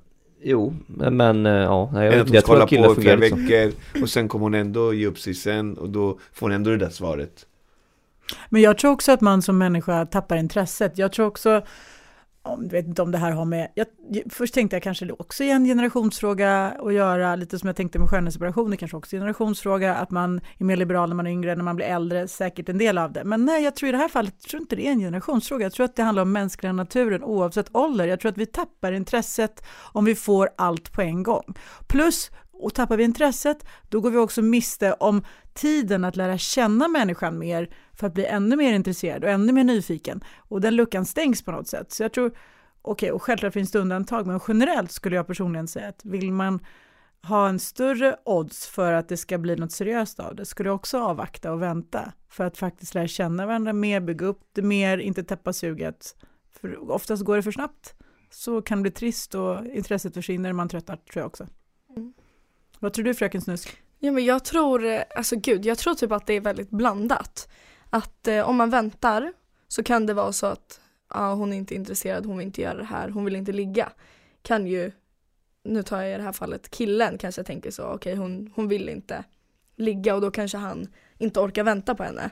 Jo, 0.44 0.74
men 0.88 1.46
eh, 1.46 1.52
ja, 1.52 1.90
jag, 1.94 2.24
hon 2.24 2.34
jag 2.34 2.46
tror 2.46 2.62
att 2.62 2.70
killar 2.70 2.88
på 2.88 3.02
i 3.02 3.04
flera 3.04 3.18
fungerar 3.18 3.30
så 3.30 3.36
veckor 3.36 4.02
och 4.02 4.10
sen 4.10 4.28
kommer 4.28 4.44
hon 4.44 4.54
ändå 4.54 4.94
ge 4.94 5.08
upp 5.08 5.20
sig 5.20 5.34
sen 5.34 5.78
och 5.78 5.90
då 5.90 6.20
får 6.34 6.48
hon 6.48 6.52
ändå 6.56 6.70
det 6.70 6.78
där 6.78 6.90
svaret. 6.90 7.46
Men 8.50 8.62
jag 8.62 8.78
tror 8.78 8.92
också 8.92 9.12
att 9.12 9.22
man 9.22 9.42
som 9.42 9.58
människa 9.58 10.06
tappar 10.06 10.36
intresset. 10.36 10.98
Jag 10.98 11.12
tror 11.12 11.26
också, 11.26 11.62
om, 12.44 12.64
jag 12.64 12.72
vet 12.72 12.88
inte 12.88 13.02
om 13.02 13.12
det 13.12 13.18
här 13.18 13.32
har 13.32 13.46
med, 13.46 13.72
jag, 13.76 13.88
först 14.30 14.54
tänkte 14.54 14.76
jag 14.76 14.84
kanske 14.84 15.06
det 15.06 15.14
också 15.14 15.44
är 15.44 15.52
en 15.52 15.66
generationsfråga 15.66 16.76
att 16.80 16.94
göra, 16.94 17.36
lite 17.36 17.60
som 17.60 17.68
jag 17.68 17.76
tänkte 17.76 18.00
med 18.00 18.10
skönhetsoperationer, 18.10 18.78
kanske 18.78 18.98
också 18.98 19.16
en 19.16 19.22
generationsfråga, 19.22 19.96
att 19.96 20.12
man 20.12 20.42
är 20.58 20.66
mer 20.66 20.78
liberal 20.78 21.10
när 21.10 21.16
man 21.16 21.28
är 21.28 21.32
yngre, 21.32 21.56
när 21.56 21.64
man 21.64 21.76
blir 21.76 21.86
äldre, 21.86 22.28
säkert 22.28 22.70
en 22.70 22.78
del 22.78 22.98
av 22.98 23.12
det. 23.12 23.24
Men 23.24 23.46
nej, 23.46 23.64
jag 23.64 23.76
tror 23.76 23.90
i 23.90 23.92
det 23.92 23.98
här 23.98 24.10
fallet, 24.10 24.36
jag 24.42 24.50
tror 24.50 24.62
inte 24.62 24.76
det 24.76 24.88
är 24.88 24.92
en 24.92 25.00
generationsfråga, 25.00 25.66
jag 25.66 25.74
tror 25.74 25.86
att 25.86 25.96
det 25.96 26.04
handlar 26.04 26.24
om 26.24 26.32
mänskliga 26.32 26.74
naturen 26.74 27.24
oavsett 27.24 27.76
ålder. 27.76 28.06
Jag 28.06 28.20
tror 28.20 28.32
att 28.32 28.38
vi 28.38 28.46
tappar 28.46 28.92
intresset 28.92 29.64
om 29.94 30.06
vi 30.06 30.16
får 30.16 30.50
allt 30.58 30.94
på 30.94 31.02
en 31.02 31.24
gång. 31.24 31.54
Plus, 31.88 32.32
och 32.54 32.74
tappar 32.74 32.98
vi 32.98 33.04
intresset, 33.04 33.66
då 33.90 34.02
går 34.02 34.12
vi 34.12 34.18
också 34.18 34.42
miste 34.42 34.94
om 34.94 35.24
tiden 35.54 36.04
att 36.04 36.16
lära 36.16 36.38
känna 36.38 36.88
människan 36.88 37.40
mer 37.40 37.70
för 38.02 38.08
att 38.08 38.14
bli 38.14 38.26
ännu 38.26 38.56
mer 38.56 38.74
intresserad 38.74 39.24
och 39.24 39.30
ännu 39.30 39.54
mer 39.54 39.64
nyfiken. 39.64 40.24
Och 40.38 40.62
den 40.62 40.76
luckan 40.76 41.06
stängs 41.06 41.42
på 41.42 41.52
något 41.52 41.68
sätt. 41.68 41.92
Så 41.92 42.04
jag 42.04 42.14
tror, 42.14 42.38
okej, 42.82 43.12
och 43.12 43.24
självklart 43.24 43.54
finns 43.54 43.72
det 43.72 43.80
undantag, 43.80 44.28
men 44.28 44.40
generellt 44.48 44.92
skulle 44.92 45.16
jag 45.16 45.28
personligen 45.28 45.68
säga 45.68 45.88
att 45.88 46.06
vill 46.06 46.32
man 46.32 46.60
ha 47.24 47.50
en 47.50 47.60
större 47.60 48.16
odds 48.26 48.68
för 48.68 48.94
att 48.94 49.10
det 49.10 49.18
ska 49.18 49.38
bli 49.38 49.56
något 49.56 49.72
seriöst 49.72 50.20
av 50.20 50.36
det, 50.36 50.46
skulle 50.46 50.70
jag 50.70 50.76
också 50.76 51.00
avvakta 51.00 51.52
och 51.52 51.62
vänta 51.62 52.14
för 52.30 52.44
att 52.44 52.58
faktiskt 52.58 52.94
lära 52.94 53.08
känna 53.08 53.46
varandra 53.46 53.74
mer, 53.74 54.00
bygga 54.00 54.26
upp 54.26 54.42
det 54.54 54.62
mer, 54.62 54.98
inte 54.98 55.24
täppa 55.24 55.54
suget. 55.54 56.16
För 56.62 56.92
oftast 56.92 57.24
går 57.24 57.36
det 57.36 57.44
för 57.44 57.52
snabbt, 57.52 57.94
så 58.30 58.62
kan 58.62 58.78
det 58.78 58.82
bli 58.82 58.92
trist 58.92 59.36
och 59.36 59.66
intresset 59.66 60.14
försvinner, 60.14 60.54
man 60.54 60.70
tröttnar 60.70 60.96
tror 60.96 61.22
jag 61.22 61.28
också. 61.28 61.48
Mm. 61.96 62.14
Vad 62.80 62.94
tror 62.94 63.06
du 63.06 63.14
fröken 63.14 63.42
Snusk? 63.42 63.78
Ja 64.00 64.12
men 64.12 64.26
jag 64.26 64.46
tror, 64.46 64.86
eh, 64.86 65.02
alltså 65.16 65.36
gud, 65.36 65.66
jag 65.66 65.78
tror 65.78 65.94
typ 65.94 66.12
att 66.12 66.28
det 66.28 66.34
är 66.34 66.42
väldigt 66.42 66.70
blandat. 66.70 67.50
Att 67.94 68.28
eh, 68.28 68.50
om 68.50 68.56
man 68.56 68.70
väntar 68.70 69.34
så 69.68 69.84
kan 69.84 70.06
det 70.06 70.14
vara 70.14 70.34
så 70.34 70.46
att 70.46 70.82
ja, 71.14 71.34
hon 71.34 71.54
är 71.54 71.58
inte 71.58 71.76
intresserad, 71.76 72.26
hon 72.26 72.38
vill 72.38 72.48
inte 72.48 72.62
göra 72.62 72.78
det 72.78 72.84
här, 72.84 73.10
hon 73.10 73.26
vill 73.26 73.36
inte 73.36 73.52
ligga. 73.52 73.92
Kan 74.42 74.68
ju, 74.68 74.92
nu 75.64 75.84
tar 75.84 76.02
jag 76.02 76.14
i 76.14 76.18
det 76.18 76.24
här 76.24 76.32
fallet 76.32 76.70
killen 76.70 77.18
kanske 77.18 77.44
tänker 77.44 77.72
så, 77.72 77.84
okej 77.84 78.16
hon, 78.16 78.52
hon 78.56 78.68
vill 78.68 78.90
inte 78.90 79.24
ligga 79.76 80.16
och 80.16 80.22
då 80.22 80.32
kanske 80.32 80.58
han 80.58 80.88
inte 81.18 81.40
orkar 81.40 81.64
vänta 81.64 81.96
på 81.96 82.04
henne. 82.04 82.32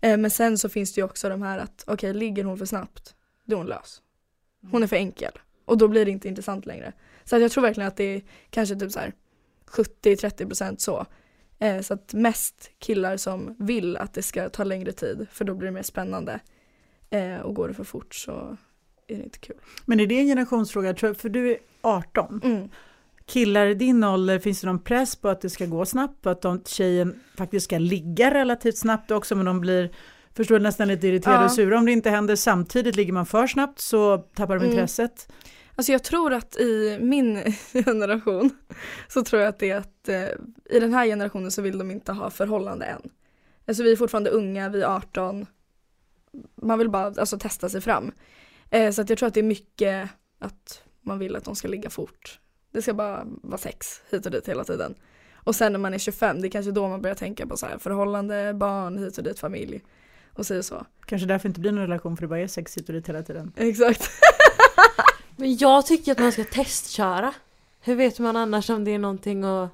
Eh, 0.00 0.16
men 0.16 0.30
sen 0.30 0.58
så 0.58 0.68
finns 0.68 0.94
det 0.94 1.00
ju 1.00 1.04
också 1.04 1.28
de 1.28 1.42
här 1.42 1.58
att 1.58 1.84
okej 1.86 2.14
ligger 2.14 2.44
hon 2.44 2.58
för 2.58 2.66
snabbt, 2.66 3.14
då 3.44 3.54
är 3.54 3.58
hon 3.58 3.66
lös. 3.66 4.02
Hon 4.70 4.82
är 4.82 4.86
för 4.86 4.96
enkel 4.96 5.32
och 5.64 5.78
då 5.78 5.88
blir 5.88 6.04
det 6.04 6.10
inte 6.10 6.28
intressant 6.28 6.66
längre. 6.66 6.92
Så 7.24 7.38
jag 7.38 7.50
tror 7.50 7.62
verkligen 7.62 7.88
att 7.88 7.96
det 7.96 8.04
är 8.04 8.22
kanske 8.50 8.76
typ 8.76 8.92
så 8.92 8.98
här 8.98 9.12
70-30% 9.66 10.76
så. 10.78 11.06
Eh, 11.58 11.80
så 11.80 11.94
att 11.94 12.12
mest 12.14 12.70
killar 12.78 13.16
som 13.16 13.56
vill 13.58 13.96
att 13.96 14.14
det 14.14 14.22
ska 14.22 14.48
ta 14.48 14.64
längre 14.64 14.92
tid 14.92 15.26
för 15.32 15.44
då 15.44 15.54
blir 15.54 15.66
det 15.68 15.74
mer 15.74 15.82
spännande. 15.82 16.40
Eh, 17.10 17.36
och 17.40 17.54
går 17.54 17.68
det 17.68 17.74
för 17.74 17.84
fort 17.84 18.14
så 18.14 18.56
är 19.06 19.16
det 19.16 19.22
inte 19.22 19.38
kul. 19.38 19.56
Men 19.84 20.00
är 20.00 20.06
det 20.06 20.18
en 20.20 20.26
generationsfråga? 20.26 20.94
För 20.94 21.28
du 21.28 21.50
är 21.50 21.58
18. 21.82 22.40
Mm. 22.44 22.68
Killar 23.26 23.66
i 23.66 23.74
din 23.74 24.04
ålder, 24.04 24.38
finns 24.38 24.60
det 24.60 24.66
någon 24.66 24.78
press 24.82 25.16
på 25.16 25.28
att 25.28 25.40
det 25.40 25.50
ska 25.50 25.66
gå 25.66 25.84
snabbt? 25.86 26.22
På 26.22 26.30
att 26.30 26.42
de, 26.42 26.62
tjejen 26.66 27.20
faktiskt 27.36 27.64
ska 27.64 27.78
ligga 27.78 28.34
relativt 28.34 28.76
snabbt 28.78 29.10
också, 29.10 29.36
men 29.36 29.46
de 29.46 29.60
blir 29.60 29.90
förstår 30.34 30.58
nästan 30.58 30.88
lite 30.88 31.06
irriterade 31.08 31.40
Ja. 31.40 31.44
och 31.44 31.52
sura 31.52 31.78
om 31.78 31.86
det 31.86 31.92
inte 31.92 32.10
händer 32.10 32.36
samtidigt. 32.36 32.96
Ligger 32.96 33.12
man 33.12 33.26
för 33.26 33.46
snabbt 33.46 33.80
så 33.80 34.18
tappar 34.18 34.54
de 34.54 34.64
Mm. 34.64 34.70
intresset. 34.70 35.28
Alltså 35.78 35.92
jag 35.92 36.02
tror 36.04 36.32
att 36.32 36.56
i 36.56 36.98
min 37.00 37.54
generation 37.72 38.50
så 39.08 39.24
tror 39.24 39.42
jag 39.42 39.48
att 39.48 39.58
det 39.58 39.70
är 39.70 39.76
att 39.76 40.08
eh, 40.08 40.28
i 40.70 40.80
den 40.80 40.94
här 40.94 41.06
generationen 41.06 41.50
så 41.50 41.62
vill 41.62 41.78
de 41.78 41.90
inte 41.90 42.12
ha 42.12 42.30
förhållande 42.30 42.86
än. 42.86 43.10
Alltså 43.66 43.82
vi 43.82 43.92
är 43.92 43.96
fortfarande 43.96 44.30
unga, 44.30 44.68
vi 44.68 44.82
är 44.82 44.86
18. 44.86 45.46
Man 46.54 46.78
vill 46.78 46.90
bara 46.90 47.06
alltså, 47.06 47.38
testa 47.38 47.68
sig 47.68 47.80
fram. 47.80 48.12
Eh, 48.70 48.90
så 48.90 49.02
att 49.02 49.08
jag 49.08 49.18
tror 49.18 49.26
att 49.26 49.34
det 49.34 49.40
är 49.40 49.44
mycket 49.44 50.08
att 50.38 50.82
man 51.02 51.18
vill 51.18 51.36
att 51.36 51.44
de 51.44 51.56
ska 51.56 51.68
ligga 51.68 51.90
fort. 51.90 52.40
Det 52.72 52.82
ska 52.82 52.94
bara 52.94 53.22
vara 53.24 53.58
sex 53.58 54.02
hit 54.10 54.26
och 54.26 54.32
dit 54.32 54.48
hela 54.48 54.64
tiden. 54.64 54.94
Och 55.34 55.54
sen 55.54 55.72
när 55.72 55.78
man 55.78 55.94
är 55.94 55.98
25, 55.98 56.40
det 56.40 56.48
är 56.48 56.50
kanske 56.50 56.72
då 56.72 56.88
man 56.88 57.02
börjar 57.02 57.16
tänka 57.16 57.46
på 57.46 57.56
så 57.56 57.66
här 57.66 57.78
förhållande, 57.78 58.54
barn, 58.54 58.98
hit 58.98 59.18
och 59.18 59.24
dit, 59.24 59.38
familj. 59.38 59.84
Och 60.32 60.46
säger 60.46 60.62
så. 60.62 60.86
Kanske 61.06 61.28
därför 61.28 61.48
inte 61.48 61.60
blir 61.60 61.72
någon 61.72 61.86
relation 61.86 62.16
för 62.16 62.22
det 62.22 62.28
bara 62.28 62.40
är 62.40 62.46
sex 62.46 62.76
hit 62.76 62.88
och 62.88 62.94
dit 62.94 63.08
hela 63.08 63.22
tiden. 63.22 63.52
Exakt. 63.56 64.10
Men 65.40 65.56
jag 65.56 65.86
tycker 65.86 66.12
att 66.12 66.18
man 66.18 66.32
ska 66.32 66.44
testköra. 66.44 67.32
Hur 67.80 67.94
vet 67.94 68.18
man 68.18 68.36
annars 68.36 68.70
om 68.70 68.84
det 68.84 68.94
är 68.94 68.98
någonting 68.98 69.44
att 69.44 69.70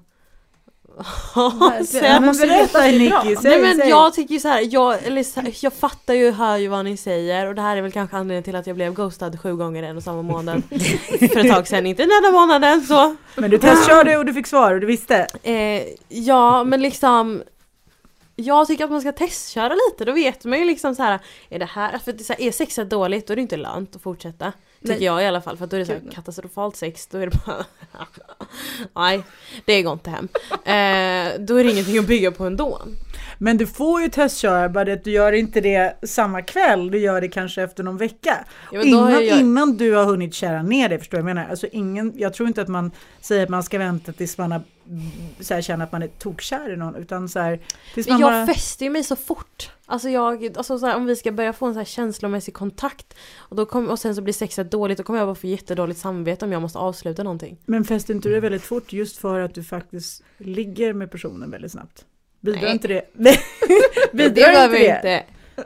säga? 1.88 2.20
men 2.20 2.36
berätta 2.36 2.82
Nicky, 2.82 3.36
säg, 3.36 3.50
Nej 3.50 3.60
men 3.60 3.76
säg. 3.76 3.88
jag 3.88 4.14
tycker 4.14 4.34
ju 4.34 4.40
så 4.40 4.48
här, 4.48 4.68
jag, 4.70 5.06
eller, 5.06 5.22
så 5.22 5.40
här, 5.40 5.54
jag 5.60 5.72
fattar 5.72 6.14
ju, 6.14 6.30
hör 6.30 6.56
ju 6.56 6.68
vad 6.68 6.84
ni 6.84 6.96
säger 6.96 7.46
och 7.46 7.54
det 7.54 7.62
här 7.62 7.76
är 7.76 7.82
väl 7.82 7.92
kanske 7.92 8.16
anledningen 8.16 8.42
till 8.42 8.56
att 8.56 8.66
jag 8.66 8.76
blev 8.76 8.94
ghostad 8.94 9.40
sju 9.40 9.56
gånger 9.56 9.82
en 9.82 9.96
och 9.96 10.02
samma 10.02 10.22
månad 10.22 10.62
för 11.18 11.38
ett 11.38 11.52
tag 11.52 11.68
sedan, 11.68 11.86
inte 11.86 12.02
den 12.02 12.10
enda 12.10 12.30
månaden 12.40 12.80
så. 12.80 13.16
Men 13.36 13.50
du 13.50 13.58
testkörde 13.58 14.16
och 14.16 14.24
du 14.24 14.34
fick 14.34 14.46
svar 14.46 14.74
och 14.74 14.80
du 14.80 14.86
visste. 14.86 15.26
Eh, 15.42 15.82
ja 16.08 16.64
men 16.64 16.82
liksom 16.82 17.42
jag 18.36 18.66
tycker 18.66 18.84
att 18.84 18.90
man 18.90 19.00
ska 19.00 19.12
testköra 19.12 19.74
lite, 19.74 20.04
då 20.04 20.12
vet 20.12 20.44
man 20.44 20.58
ju 20.58 20.64
liksom 20.64 20.94
så 20.94 21.02
här 21.02 21.18
Är 21.48 21.58
det 21.58 21.64
här, 21.64 21.98
för 21.98 22.12
det 22.12 22.20
är, 22.20 22.24
så 22.24 22.32
här, 22.32 22.40
är 22.40 22.52
sexet 22.52 22.90
dåligt 22.90 23.26
då 23.26 23.32
är 23.32 23.36
det 23.36 23.42
inte 23.42 23.56
lönt 23.56 23.96
att 23.96 24.02
fortsätta 24.02 24.52
Tycker 24.84 24.96
Nej. 24.96 25.04
jag 25.04 25.22
i 25.22 25.26
alla 25.26 25.40
fall, 25.40 25.56
för 25.56 25.66
då 25.66 25.76
är 25.76 25.80
det 25.80 25.86
så 25.86 25.92
här 25.92 26.02
katastrofalt 26.12 26.76
sex, 26.76 27.06
då 27.06 27.18
är 27.18 27.26
det 27.26 27.38
bara 27.46 27.64
Nej, 28.94 29.22
det 29.64 29.82
går 29.82 29.92
inte 29.92 30.10
hem. 30.10 30.28
Eh, 30.50 31.40
Då 31.40 31.56
är 31.56 31.64
det 31.64 31.70
ingenting 31.70 31.98
att 31.98 32.06
bygga 32.06 32.30
på 32.32 32.44
ändå 32.44 32.82
Men 33.38 33.56
du 33.56 33.66
får 33.66 34.02
ju 34.02 34.08
testköra, 34.08 34.68
bara 34.68 34.92
att 34.92 35.04
du 35.04 35.10
gör 35.10 35.32
inte 35.32 35.60
det 35.60 35.98
samma 36.02 36.42
kväll, 36.42 36.90
du 36.90 36.98
gör 36.98 37.20
det 37.20 37.28
kanske 37.28 37.62
efter 37.62 37.82
någon 37.82 37.96
vecka. 37.96 38.44
ja, 38.72 38.82
innan, 38.82 39.12
jag, 39.12 39.40
innan 39.40 39.76
du 39.76 39.94
har 39.94 40.04
hunnit 40.04 40.34
kära 40.34 40.62
ner 40.62 40.88
det, 40.88 40.98
förstår 40.98 41.18
du 41.18 41.22
vad 41.22 41.30
jag 41.30 41.34
menar? 41.34 41.50
Alltså 41.50 41.66
ingen, 41.72 42.12
jag 42.16 42.34
tror 42.34 42.48
inte 42.48 42.62
att 42.62 42.68
man 42.68 42.90
säger 43.20 43.42
att 43.42 43.48
man 43.48 43.62
ska 43.62 43.78
vänta 43.78 44.12
tills 44.12 44.38
man 44.38 44.52
har, 44.52 44.62
så 45.40 45.54
här, 45.54 45.62
känner 45.62 45.84
att 45.84 45.92
man 45.92 46.02
är 46.02 46.08
tokkär 46.08 46.72
i 46.72 46.76
någon, 46.76 46.94
utan 46.94 47.28
så 47.28 47.38
här, 47.38 47.60
tills 47.94 48.08
man 48.08 48.20
jag 48.20 48.32
bara... 48.32 48.46
fäster 48.46 48.84
ju 48.84 48.90
mig 48.90 49.04
så 49.04 49.16
fort 49.16 49.70
Alltså 49.86 50.08
jag, 50.08 50.56
alltså 50.56 50.78
så 50.78 50.86
här, 50.86 50.96
om 50.96 51.06
vi 51.06 51.16
ska 51.16 51.32
börja 51.32 51.52
få 51.52 51.66
en 51.66 51.72
så 51.72 51.80
här 51.80 51.84
känslomässig 51.84 52.54
kontakt 52.54 53.14
och, 53.36 53.56
då 53.56 53.66
kom, 53.66 53.88
och 53.88 53.98
sen 53.98 54.14
så 54.14 54.22
blir 54.22 54.34
sexet 54.34 54.70
dåligt, 54.70 54.98
då 54.98 55.04
kommer 55.04 55.18
jag 55.18 55.28
bara 55.28 55.34
få 55.34 55.46
jättedåligt 55.46 56.00
samvete 56.00 56.44
om 56.44 56.52
jag 56.52 56.62
måste 56.62 56.78
avsluta 56.78 57.22
någonting 57.22 57.58
Men 57.66 57.84
fäster 57.84 58.14
inte 58.14 58.28
du 58.28 58.34
det 58.34 58.40
väldigt 58.40 58.62
fort 58.62 58.92
just 58.92 59.16
för 59.16 59.40
att 59.40 59.54
du 59.54 59.62
faktiskt 59.62 60.22
ligger 60.38 60.92
med 60.92 61.10
personen 61.10 61.50
väldigt 61.50 61.72
snabbt? 61.72 62.04
Bidrar 62.52 62.70
inte 62.72 62.88
det? 62.88 63.02
Bidrar 64.12 64.26
inte 64.26 64.40
behöver 64.40 64.78
det? 64.78 64.86
inte 64.96 65.22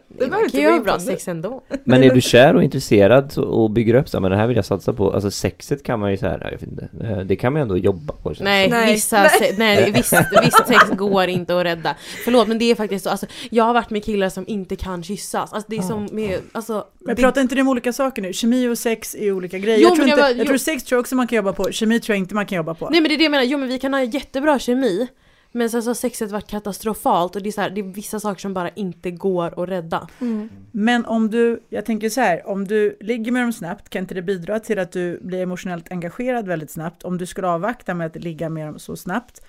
Det 0.08 0.16
behöver 0.18 0.30
man 0.36 0.44
inte 0.44 0.50
kan 0.52 0.60
ju 0.60 0.68
ha 0.68 0.76
in 0.76 0.82
bra 0.82 0.94
det. 0.94 1.00
sex 1.00 1.28
ändå 1.28 1.62
Men 1.84 2.02
är 2.04 2.14
du 2.14 2.20
kär 2.20 2.56
och 2.56 2.62
intresserad 2.62 3.38
och 3.38 3.70
bygger 3.70 3.94
upp 3.94 4.08
så 4.08 4.16
här, 4.16 4.20
men 4.22 4.30
det 4.30 4.36
här 4.36 4.46
vill 4.46 4.56
jag 4.56 4.64
satsa 4.64 4.92
på 4.92 5.12
Alltså 5.12 5.30
sexet 5.30 5.82
kan 5.82 6.00
man 6.00 6.10
ju 6.10 6.16
så 6.16 6.26
här, 6.26 6.40
jag 6.44 6.50
vet 6.50 6.62
inte 6.62 6.88
eh, 7.04 7.18
Det 7.18 7.36
kan 7.36 7.52
man 7.52 7.60
ju 7.60 7.62
ändå 7.62 7.76
jobba 7.76 8.12
på 8.22 8.30
det 8.32 8.44
Nej, 8.44 8.70
Nej. 8.70 8.92
vissa, 8.94 9.22
Nej. 9.22 9.54
Nej 9.58 9.92
visst, 9.92 10.12
visst 10.42 10.66
sex 10.68 10.90
går 10.90 11.26
inte 11.28 11.58
att 11.58 11.64
rädda 11.64 11.96
Förlåt 12.24 12.48
men 12.48 12.58
det 12.58 12.64
är 12.70 12.74
faktiskt 12.74 13.04
så, 13.04 13.10
alltså, 13.10 13.26
jag 13.50 13.64
har 13.64 13.74
varit 13.74 13.90
med 13.90 14.04
killar 14.04 14.28
som 14.28 14.44
inte 14.48 14.76
kan 14.76 15.02
kyssas 15.02 15.52
Alltså 15.52 15.70
det 15.70 15.76
är 15.76 15.80
Ja. 15.80 15.82
som 15.88 16.08
med, 16.12 16.38
alltså 16.52 16.84
Men 16.98 17.16
det, 17.16 17.22
pratar 17.22 17.40
inte 17.40 17.54
ni 17.54 17.60
om 17.60 17.68
olika 17.68 17.92
saker 17.92 18.22
nu? 18.22 18.32
Kemi 18.32 18.68
och 18.68 18.78
sex 18.78 19.14
är 19.14 19.32
olika 19.32 19.58
grejer. 19.58 19.78
Jo, 19.78 19.88
jag, 19.88 19.96
tror 19.96 20.08
jag 20.08 20.14
inte, 20.14 20.22
bara- 20.22 20.30
jag 20.30 20.38
jo. 20.38 20.44
tror 20.44 20.56
sex 20.58 20.84
tror 20.84 20.96
jag 20.96 21.00
också 21.00 21.14
man 21.14 21.26
kan 21.26 21.36
jobba 21.36 21.52
på, 21.52 21.72
kemi 21.72 22.00
tror 22.00 22.14
jag 22.14 22.18
inte 22.22 22.34
man 22.34 22.46
kan 22.46 22.56
jobba 22.56 22.74
på. 22.74 22.88
Nej 22.90 23.00
men 23.00 23.08
det 23.08 23.14
är 23.14 23.18
det 23.18 23.24
jag 23.24 23.30
menar, 23.30 23.44
jo 23.44 23.58
men 23.58 23.68
vi 23.68 23.78
kan 23.78 23.94
ha 23.94 24.02
jättebra 24.02 24.58
kemi 24.58 25.06
Men 25.52 25.70
sen 25.70 25.82
så 25.82 25.90
har 25.90 25.94
sexet 25.94 26.30
varit 26.30 26.46
katastrofalt 26.46 27.36
och 27.36 27.42
det 27.42 27.48
är, 27.48 27.52
så 27.52 27.60
här, 27.60 27.70
det 27.70 27.80
är 27.80 27.84
vissa 27.84 28.20
saker 28.20 28.40
som 28.40 28.54
bara 28.54 28.68
inte 28.68 29.10
går 29.10 29.62
att 29.62 29.68
rädda 29.68 30.08
Mm. 30.20 30.48
Men 30.72 31.06
om 31.06 31.30
du, 31.30 31.62
jag 31.68 31.84
tänker 31.84 32.08
så 32.08 32.20
här, 32.20 32.48
om 32.48 32.64
du 32.64 32.96
ligger 33.00 33.32
med 33.32 33.42
dem 33.42 33.52
snabbt, 33.52 33.88
kan 33.88 34.02
inte 34.02 34.14
det 34.14 34.22
bidra 34.22 34.60
till 34.60 34.78
att 34.78 34.92
du 34.92 35.20
blir 35.22 35.42
emotionellt 35.42 35.92
engagerad 35.92 36.46
väldigt 36.46 36.70
snabbt? 36.70 37.02
Om 37.02 37.18
du 37.18 37.26
skulle 37.26 37.48
avvakta 37.48 37.94
med 37.94 38.06
att 38.06 38.16
ligga 38.16 38.48
med 38.48 38.66
dem 38.66 38.78
så 38.78 38.96
snabbt 38.96 39.42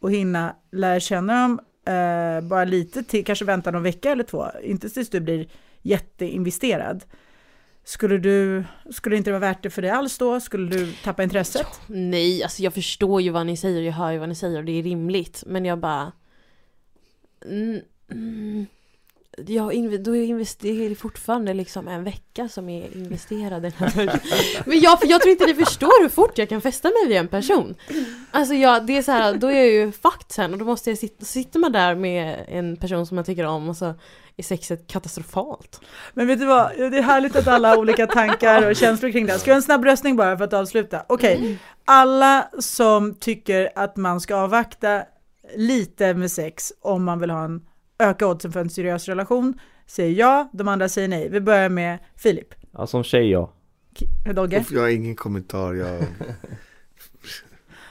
och 0.00 0.12
hinna 0.12 0.56
lära 0.72 1.00
känna 1.00 1.42
dem 1.42 1.60
eh, 1.86 2.40
bara 2.40 2.64
lite 2.64 3.02
till, 3.02 3.24
kanske 3.24 3.44
vänta 3.44 3.70
någon 3.70 3.82
vecka 3.82 4.10
eller 4.10 4.24
två, 4.24 4.46
inte 4.62 4.88
tills 4.88 5.10
du 5.10 5.20
blir 5.20 5.48
jätteinvesterad, 5.82 7.04
Skulle 7.88 8.18
du, 8.18 8.64
skulle 8.90 9.14
det 9.14 9.18
inte 9.18 9.30
vara 9.30 9.40
värt 9.40 9.62
det 9.62 9.70
för 9.70 9.82
dig 9.82 9.90
alls 9.90 10.18
då? 10.18 10.40
Skulle 10.40 10.76
du 10.76 10.92
tappa 10.92 11.22
intresset? 11.22 11.66
Nej, 11.86 12.42
alltså 12.42 12.62
jag 12.62 12.74
förstår 12.74 13.20
ju 13.20 13.30
vad 13.30 13.46
ni 13.46 13.56
säger, 13.56 13.82
jag 13.82 13.92
hör 13.92 14.10
ju 14.10 14.18
vad 14.18 14.28
ni 14.28 14.34
säger 14.34 14.58
och 14.58 14.64
det 14.64 14.78
är 14.78 14.82
rimligt. 14.82 15.42
Men 15.46 15.64
jag 15.64 15.78
bara... 15.78 16.12
Mm, 17.44 17.80
mm, 18.10 18.66
jag 19.46 19.72
inv- 19.72 19.98
då 19.98 20.16
investerar 20.16 20.94
fortfarande 20.94 21.54
liksom 21.54 21.88
en 21.88 22.04
vecka 22.04 22.48
som 22.48 22.68
är 22.68 22.96
investerad. 22.96 23.62
Men 24.66 24.80
jag, 24.80 24.98
jag 25.02 25.20
tror 25.22 25.30
inte 25.30 25.46
ni 25.46 25.54
förstår 25.54 26.02
hur 26.02 26.08
fort 26.08 26.38
jag 26.38 26.48
kan 26.48 26.60
fästa 26.60 26.88
mig 26.88 27.08
vid 27.08 27.16
en 27.16 27.28
person. 27.28 27.74
Alltså 28.30 28.54
jag, 28.54 28.86
det 28.86 28.96
är 28.96 29.02
så 29.02 29.12
här, 29.12 29.34
då 29.34 29.46
är 29.46 29.56
jag 29.56 29.68
ju 29.68 29.92
fucked 29.92 30.32
sen 30.32 30.52
och 30.52 30.58
då 30.58 30.64
måste 30.64 30.90
jag 30.90 30.98
sitta, 30.98 31.24
sitter 31.24 31.58
man 31.58 31.72
där 31.72 31.94
med 31.94 32.44
en 32.48 32.76
person 32.76 33.06
som 33.06 33.14
man 33.14 33.24
tycker 33.24 33.44
om 33.44 33.68
och 33.68 33.76
så 33.76 33.94
är 34.38 34.42
sexet 34.42 34.86
katastrofalt. 34.86 35.80
Men 36.14 36.26
vet 36.26 36.38
du 36.38 36.46
vad, 36.46 36.70
det 36.76 36.98
är 36.98 37.02
härligt 37.02 37.36
att 37.36 37.46
alla 37.46 37.68
har 37.68 37.76
olika 37.76 38.06
tankar 38.06 38.70
och 38.70 38.76
känslor 38.76 39.10
kring 39.10 39.26
det. 39.26 39.38
Ska 39.38 39.50
jag 39.50 39.56
en 39.56 39.62
snabb 39.62 39.84
röstning 39.84 40.16
bara 40.16 40.38
för 40.38 40.44
att 40.44 40.52
avsluta? 40.52 41.04
Okej, 41.08 41.58
alla 41.84 42.48
som 42.58 43.14
tycker 43.14 43.70
att 43.74 43.96
man 43.96 44.20
ska 44.20 44.36
avvakta 44.36 45.02
lite 45.56 46.14
med 46.14 46.30
sex 46.30 46.72
om 46.80 47.04
man 47.04 47.20
vill 47.20 47.30
ha 47.30 47.44
en 47.44 47.60
öka 47.98 48.26
oddsen 48.26 48.52
för 48.52 48.60
en 48.60 48.70
seriös 48.70 49.08
relation 49.08 49.60
säger 49.86 50.14
ja, 50.14 50.48
de 50.52 50.68
andra 50.68 50.88
säger 50.88 51.08
nej. 51.08 51.28
Vi 51.28 51.40
börjar 51.40 51.68
med 51.68 51.98
Filip. 52.16 52.54
Ja, 52.72 52.86
som 52.86 53.04
tjej 53.04 53.30
ja. 53.30 53.52
Dogge? 54.34 54.64
Jag 54.70 54.80
har 54.80 54.88
ingen 54.88 55.16
kommentar, 55.16 55.74
jag... 55.74 56.02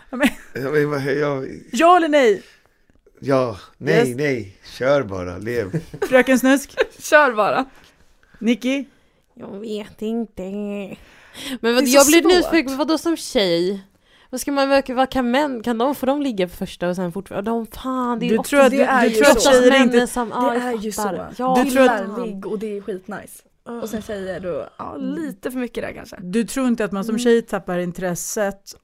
Ja, 0.09 0.17
men- 0.17 0.27
jag, 0.53 1.15
jag, 1.17 1.47
Ja 1.71 1.97
eller 1.97 2.09
nej? 2.09 2.43
Ja, 3.19 3.57
nej, 3.77 4.07
Yes. 4.09 4.17
nej, 4.17 4.55
kör 4.77 5.03
bara, 5.03 5.37
lev. 5.37 5.81
Fröken 6.09 6.39
Snusk? 6.39 6.75
Kör 6.99 7.31
bara. 7.31 7.65
Nicky? 8.39 8.85
Jag 9.33 9.59
vet 9.59 10.01
inte. 10.01 10.41
Men 11.61 11.75
vad, 11.75 11.83
jag 11.87 12.07
blir 12.07 12.23
nyfiken, 12.23 12.77
vadå 12.77 12.97
som 12.97 13.17
tjej? 13.17 13.83
Vad 14.29 14.41
ska 14.41 14.51
man, 14.51 14.69
vad, 14.69 14.89
vad 14.89 15.11
kan 15.11 15.31
män, 15.31 15.63
kan 15.63 15.77
de, 15.77 15.95
får 15.95 16.07
de 16.07 16.21
ligga 16.21 16.47
för 16.47 16.57
första 16.57 16.89
och 16.89 16.95
sen 16.95 17.11
fortfarande, 17.11 17.51
de 17.51 17.67
fan 17.67 18.19
det 18.19 18.25
är 18.25 18.29
Du 18.29 18.37
ofta- 18.37 18.49
tror 18.49 18.59
att, 18.61 18.71
det 18.71 18.77
du, 18.77 18.83
är 18.83 19.01
du 19.01 19.07
ju 19.09 19.15
tror 19.15 19.25
så. 19.39 19.49
att 19.49 19.55
tjejer 19.55 19.81
inte... 19.83 20.07
som, 20.07 20.29
Det 20.29 20.35
jag 20.35 20.55
är 20.55 20.73
ju 20.77 20.91
så. 20.91 21.27
Ja, 21.37 21.61
Du 21.65 21.71
tror 21.71 21.89
att- 21.89 22.27
ligg 22.27 22.45
och 22.45 22.59
det 22.59 22.77
är 22.77 22.81
skitnice. 22.81 23.43
Och 23.81 23.89
sen 23.89 24.01
tjejer 24.01 24.39
då, 24.39 24.69
ja 24.77 24.95
lite 24.97 25.51
för 25.51 25.59
mycket 25.59 25.83
där 25.83 25.93
kanske. 25.93 26.17
Du 26.21 26.43
tror 26.43 26.67
inte 26.67 26.85
att 26.85 26.91
man 26.91 27.03
som 27.03 27.15
Mm. 27.15 27.19
tjej 27.19 27.41
tappar 27.41 27.77
intresset 27.79 28.75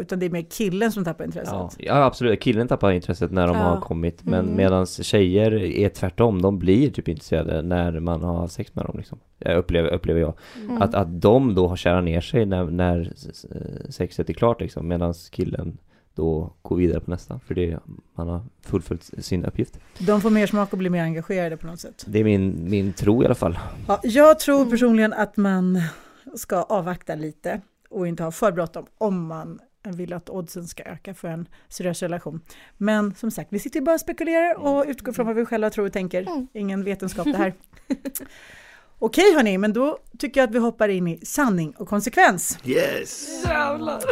utan 0.00 0.18
det 0.18 0.26
är 0.26 0.30
mer 0.30 0.42
killen 0.50 0.92
som 0.92 1.04
tappar 1.04 1.24
intresset? 1.24 1.52
Ja, 1.54 1.70
ja 1.78 2.04
absolut, 2.04 2.40
killen 2.40 2.68
tappar 2.68 2.92
intresset 2.92 3.30
när 3.32 3.46
de 3.46 3.56
Ja. 3.56 3.62
har 3.62 3.80
kommit 3.80 4.24
Men 4.24 4.40
Mm. 4.44 4.56
medan 4.56 4.86
tjejer 4.86 5.52
är 5.54 5.88
tvärtom, 5.88 6.42
de 6.42 6.58
blir 6.58 6.90
typ 6.90 7.08
intresserade 7.08 7.62
när 7.62 8.00
man 8.00 8.22
har 8.22 8.48
sex 8.48 8.74
med 8.74 8.84
dem 8.84 8.94
liksom 8.98 9.18
Jag 9.38 9.56
upplever, 9.56 9.90
upplever 9.90 10.20
jag 10.20 10.34
Mm. 10.64 10.82
att, 10.82 10.94
att 10.94 11.20
de 11.20 11.54
då 11.54 11.68
har 11.68 11.76
kärat 11.76 12.04
ner 12.04 12.20
sig 12.20 12.46
när, 12.46 12.64
när 12.64 13.12
sexet 13.90 14.30
är 14.30 14.34
klart 14.34 14.60
liksom 14.60 14.88
Medan 14.88 15.14
killen 15.30 15.78
då 16.14 16.52
går 16.62 16.76
vidare 16.76 17.00
på 17.00 17.10
nästa 17.10 17.38
För 17.46 17.54
det, 17.54 17.78
man 18.14 18.28
har 18.28 18.40
fullföljt 18.66 19.10
sin 19.24 19.44
uppgift 19.44 19.78
De 19.98 20.20
får 20.20 20.30
mer 20.30 20.46
smak 20.46 20.72
och 20.72 20.78
blir 20.78 20.90
mer 20.90 21.02
engagerade 21.02 21.56
på 21.56 21.66
något 21.66 21.80
sätt. 21.80 22.04
Det 22.08 22.18
är 22.20 22.24
min, 22.24 22.70
min 22.70 22.92
tro 22.92 23.22
i 23.22 23.26
alla 23.26 23.34
fall 23.34 23.58
Ja, 23.88 24.00
jag 24.02 24.38
tror 24.38 24.70
personligen 24.70 25.12
att 25.12 25.36
man 25.36 25.82
ska 26.36 26.62
avvakta 26.62 27.14
lite 27.14 27.60
och 27.90 28.08
inte 28.08 28.22
ha 28.22 28.30
för 28.30 28.52
bråttom 28.52 28.86
om 28.98 29.26
man 29.26 29.58
vill 29.96 30.12
att 30.12 30.30
oddsen 30.30 30.68
ska 30.68 30.82
öka 30.82 31.14
för 31.14 31.28
en 31.28 31.48
seriös 31.68 32.02
relation. 32.02 32.40
Men 32.76 33.14
som 33.14 33.30
sagt, 33.30 33.52
vi 33.52 33.58
sitter 33.58 33.80
ju 33.80 33.84
bara 33.84 33.94
och 33.94 34.00
spekulerar 34.00 34.58
och 34.58 34.84
utgår 34.88 35.12
från 35.12 35.26
vad 35.26 35.36
vi 35.36 35.44
själva 35.44 35.70
tror 35.70 35.86
och 35.86 35.92
tänker. 35.92 36.22
Mm. 36.22 36.48
Ingen 36.52 36.84
vetenskap 36.84 37.24
det 37.24 37.36
här. 37.36 37.54
Okej 38.98 39.34
hörni, 39.34 39.58
men 39.58 39.72
då 39.72 39.98
tycker 40.18 40.40
jag 40.40 40.48
att 40.48 40.54
vi 40.54 40.58
hoppar 40.58 40.88
in 40.88 41.08
i 41.08 41.26
sanning 41.26 41.74
och 41.76 41.88
konsekvens. 41.88 42.58
Yes! 42.64 43.44
Jävlar. 43.44 44.02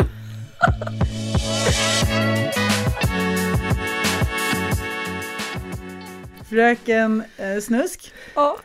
Fröken 6.48 7.22
eh, 7.36 7.60
Snusk, 7.60 8.12
Ja. 8.34 8.58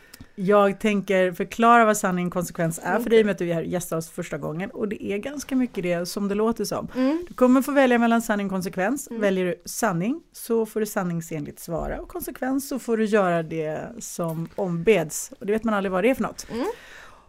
Jag 0.46 0.80
tänker 0.80 1.32
förklara 1.32 1.86
vad 1.86 1.98
sanning 1.98 2.28
och 2.28 2.34
konsekvens 2.34 2.80
är 2.84 3.00
för 3.00 3.10
dig 3.10 3.24
med 3.24 3.32
att 3.32 3.38
du 3.38 3.50
är 3.50 3.54
här 3.54 3.62
och 3.62 3.68
gästar 3.68 3.98
oss 3.98 4.10
första 4.10 4.38
gången 4.38 4.70
och 4.72 4.88
det 4.88 5.04
är 5.04 5.18
ganska 5.18 5.56
mycket 5.56 5.84
det 5.84 6.06
som 6.06 6.28
det 6.28 6.36
låter 6.36 6.66
som. 6.66 6.88
Mm. 6.96 7.26
Du 7.28 7.34
kommer 7.34 7.62
få 7.62 7.72
välja 7.72 7.98
mellan 7.98 8.22
sanning 8.22 8.48
och 8.48 8.52
konsekvens. 8.52 9.08
Mm. 9.08 9.22
Väljer 9.22 9.46
du 9.46 9.62
sanning 9.66 10.22
så 10.32 10.66
får 10.66 10.80
du 10.80 10.86
sanningsenligt 10.86 11.60
svara 11.60 12.02
och 12.02 12.08
konsekvens 12.08 12.68
så 12.68 12.80
får 12.80 12.98
du 12.98 13.06
göra 13.06 13.44
det 13.44 13.92
som 14.00 14.50
ombeds. 14.56 15.34
Och 15.40 15.46
det 15.46 15.52
vet 15.52 15.64
man 15.64 15.74
aldrig 15.74 15.92
vad 15.92 16.04
det 16.04 16.10
är 16.10 16.16
för 16.16 16.24
något. 16.24 16.48
Mm. 16.52 16.68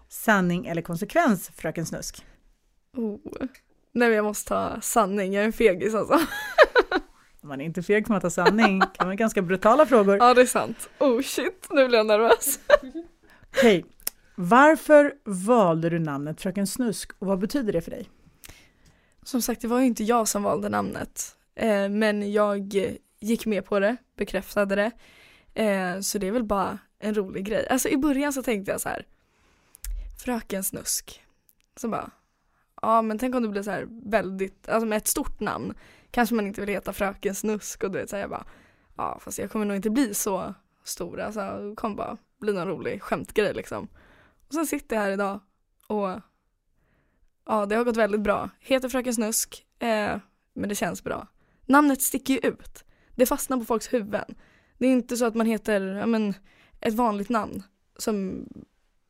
Sanning 0.09 0.67
eller 0.67 0.83
konsekvens, 0.83 1.51
fröken 1.57 1.87
Snusk? 1.87 2.27
Oh. 2.97 3.19
Nej 3.95 4.09
men 4.09 4.17
jag 4.17 4.25
måste 4.25 4.49
ta 4.49 4.81
sanning, 4.81 5.33
jag 5.33 5.43
är 5.43 5.47
en 5.47 5.53
fegis 5.53 5.95
alltså. 5.95 6.15
Om 7.43 7.49
man 7.49 7.61
är 7.61 7.65
inte 7.65 7.83
feg 7.83 8.07
för 8.07 8.15
att 8.15 8.23
ta 8.23 8.31
sanning 8.31 8.81
kan 8.95 9.07
vara 9.07 9.15
ganska 9.15 9.43
brutala 9.43 9.87
frågor. 9.87 10.17
Ja 10.17 10.35
det 10.35 10.41
är 10.41 10.47
sant. 10.47 10.89
Oh 10.99 11.23
shit, 11.23 11.67
nu 11.71 11.89
blir 11.89 11.99
jag 11.99 12.07
nervös. 12.07 12.59
Okej, 13.57 13.85
varför 14.35 15.15
valde 15.25 15.91
du 15.91 15.99
namnet 15.99 16.41
fröken 16.41 16.67
Snusk 16.67 17.13
och 17.19 17.27
vad 17.27 17.39
betyder 17.39 17.73
det 17.73 17.81
för 17.81 17.91
dig? 17.91 18.09
Som 19.23 19.43
sagt, 19.43 19.61
det 19.61 19.69
var 19.69 19.81
ju 19.81 19.87
inte 19.87 20.05
jag 20.05 20.29
som 20.29 20.43
valde 20.43 20.69
namnet. 20.69 21.37
Eh, 21.55 21.89
men 21.89 22.33
jag 22.33 22.75
gick 23.21 23.47
med 23.47 23.65
på 23.65 23.81
det, 23.81 23.97
bekräftade 24.17 24.75
det. 24.75 24.91
Eh, 25.63 26.01
så 26.01 26.19
det 26.19 26.27
är 26.27 26.33
väl 26.33 26.45
bara 26.45 26.79
en 26.99 27.15
rolig 27.15 27.45
grej. 27.45 27.69
Alltså 27.69 27.89
i 27.89 27.97
början 27.97 28.33
så 28.33 28.43
tänkte 28.43 28.73
jag 28.73 28.81
så 28.81 28.89
här. 28.89 29.07
Fröken 30.25 30.65
Snusk. 30.65 31.23
Så 31.77 31.89
bara. 31.89 32.11
Ja 32.83 33.03
men 33.03 33.19
tänk 33.19 33.35
om 33.35 33.43
det 33.43 33.49
blir 33.49 33.63
så 33.63 33.71
här 33.71 33.87
väldigt, 34.11 34.69
alltså 34.69 34.87
med 34.87 34.97
ett 34.97 35.07
stort 35.07 35.41
namn. 35.41 35.75
Kanske 36.13 36.35
man 36.35 36.47
inte 36.47 36.61
vill 36.61 36.71
heta 36.71 36.93
Fröken 36.93 37.35
Snusk 37.35 37.85
och 37.85 37.91
du 37.91 37.99
vet 37.99 38.11
så 38.11 38.17
här, 38.17 38.21
jag 38.21 38.31
bara. 38.31 38.47
Ja 38.97 39.19
fast 39.21 39.39
jag 39.39 39.51
kommer 39.51 39.65
nog 39.65 39.77
inte 39.77 39.91
bli 39.91 40.15
så 40.15 40.55
stor. 40.85 41.21
Alltså 41.21 41.41
det 41.41 41.77
kommer 41.77 41.97
bara 41.97 42.17
bli 42.41 42.53
någon 42.53 42.69
rolig 42.69 43.03
skämtgrej 43.03 43.55
liksom. 43.55 43.89
Och 44.49 44.55
sen 44.55 44.67
sitter 44.67 44.97
jag 44.97 45.03
här 45.03 45.11
idag 45.11 45.41
och 45.87 46.21
Ja, 47.45 47.67
det 47.67 47.75
har 47.75 47.85
gått 47.85 47.97
väldigt 47.97 48.21
bra. 48.21 48.51
Heter 48.61 48.89
Fröken 48.89 49.15
Snusk, 49.15 49.67
eh, 49.79 50.17
men 50.55 50.69
det 50.69 50.75
känns 50.75 51.05
bra. 51.05 51.27
Namnet 51.67 52.03
sticker 52.03 52.35
ju 52.35 52.41
ut. 52.41 52.85
Det 53.17 53.27
fastnar 53.27 53.59
på 53.59 53.65
folks 53.65 53.93
huvuden. 53.93 54.35
Det 54.79 54.87
är 54.87 54.93
inte 54.93 55.17
så 55.17 55.25
att 55.25 55.35
man 55.35 55.47
heter 55.47 55.81
ja, 55.81 56.07
men, 56.07 56.35
ett 56.81 56.95
vanligt 56.95 57.29
namn 57.29 57.63
som 57.99 58.47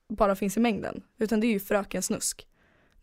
bara 0.09 0.37
finns 0.37 0.57
i 0.57 0.61
mängden. 0.61 1.03
Utan 1.19 1.41
det 1.41 1.47
är 1.47 1.53
ju 1.53 1.61
Fröken 1.61 2.03
Snusk. 2.03 2.47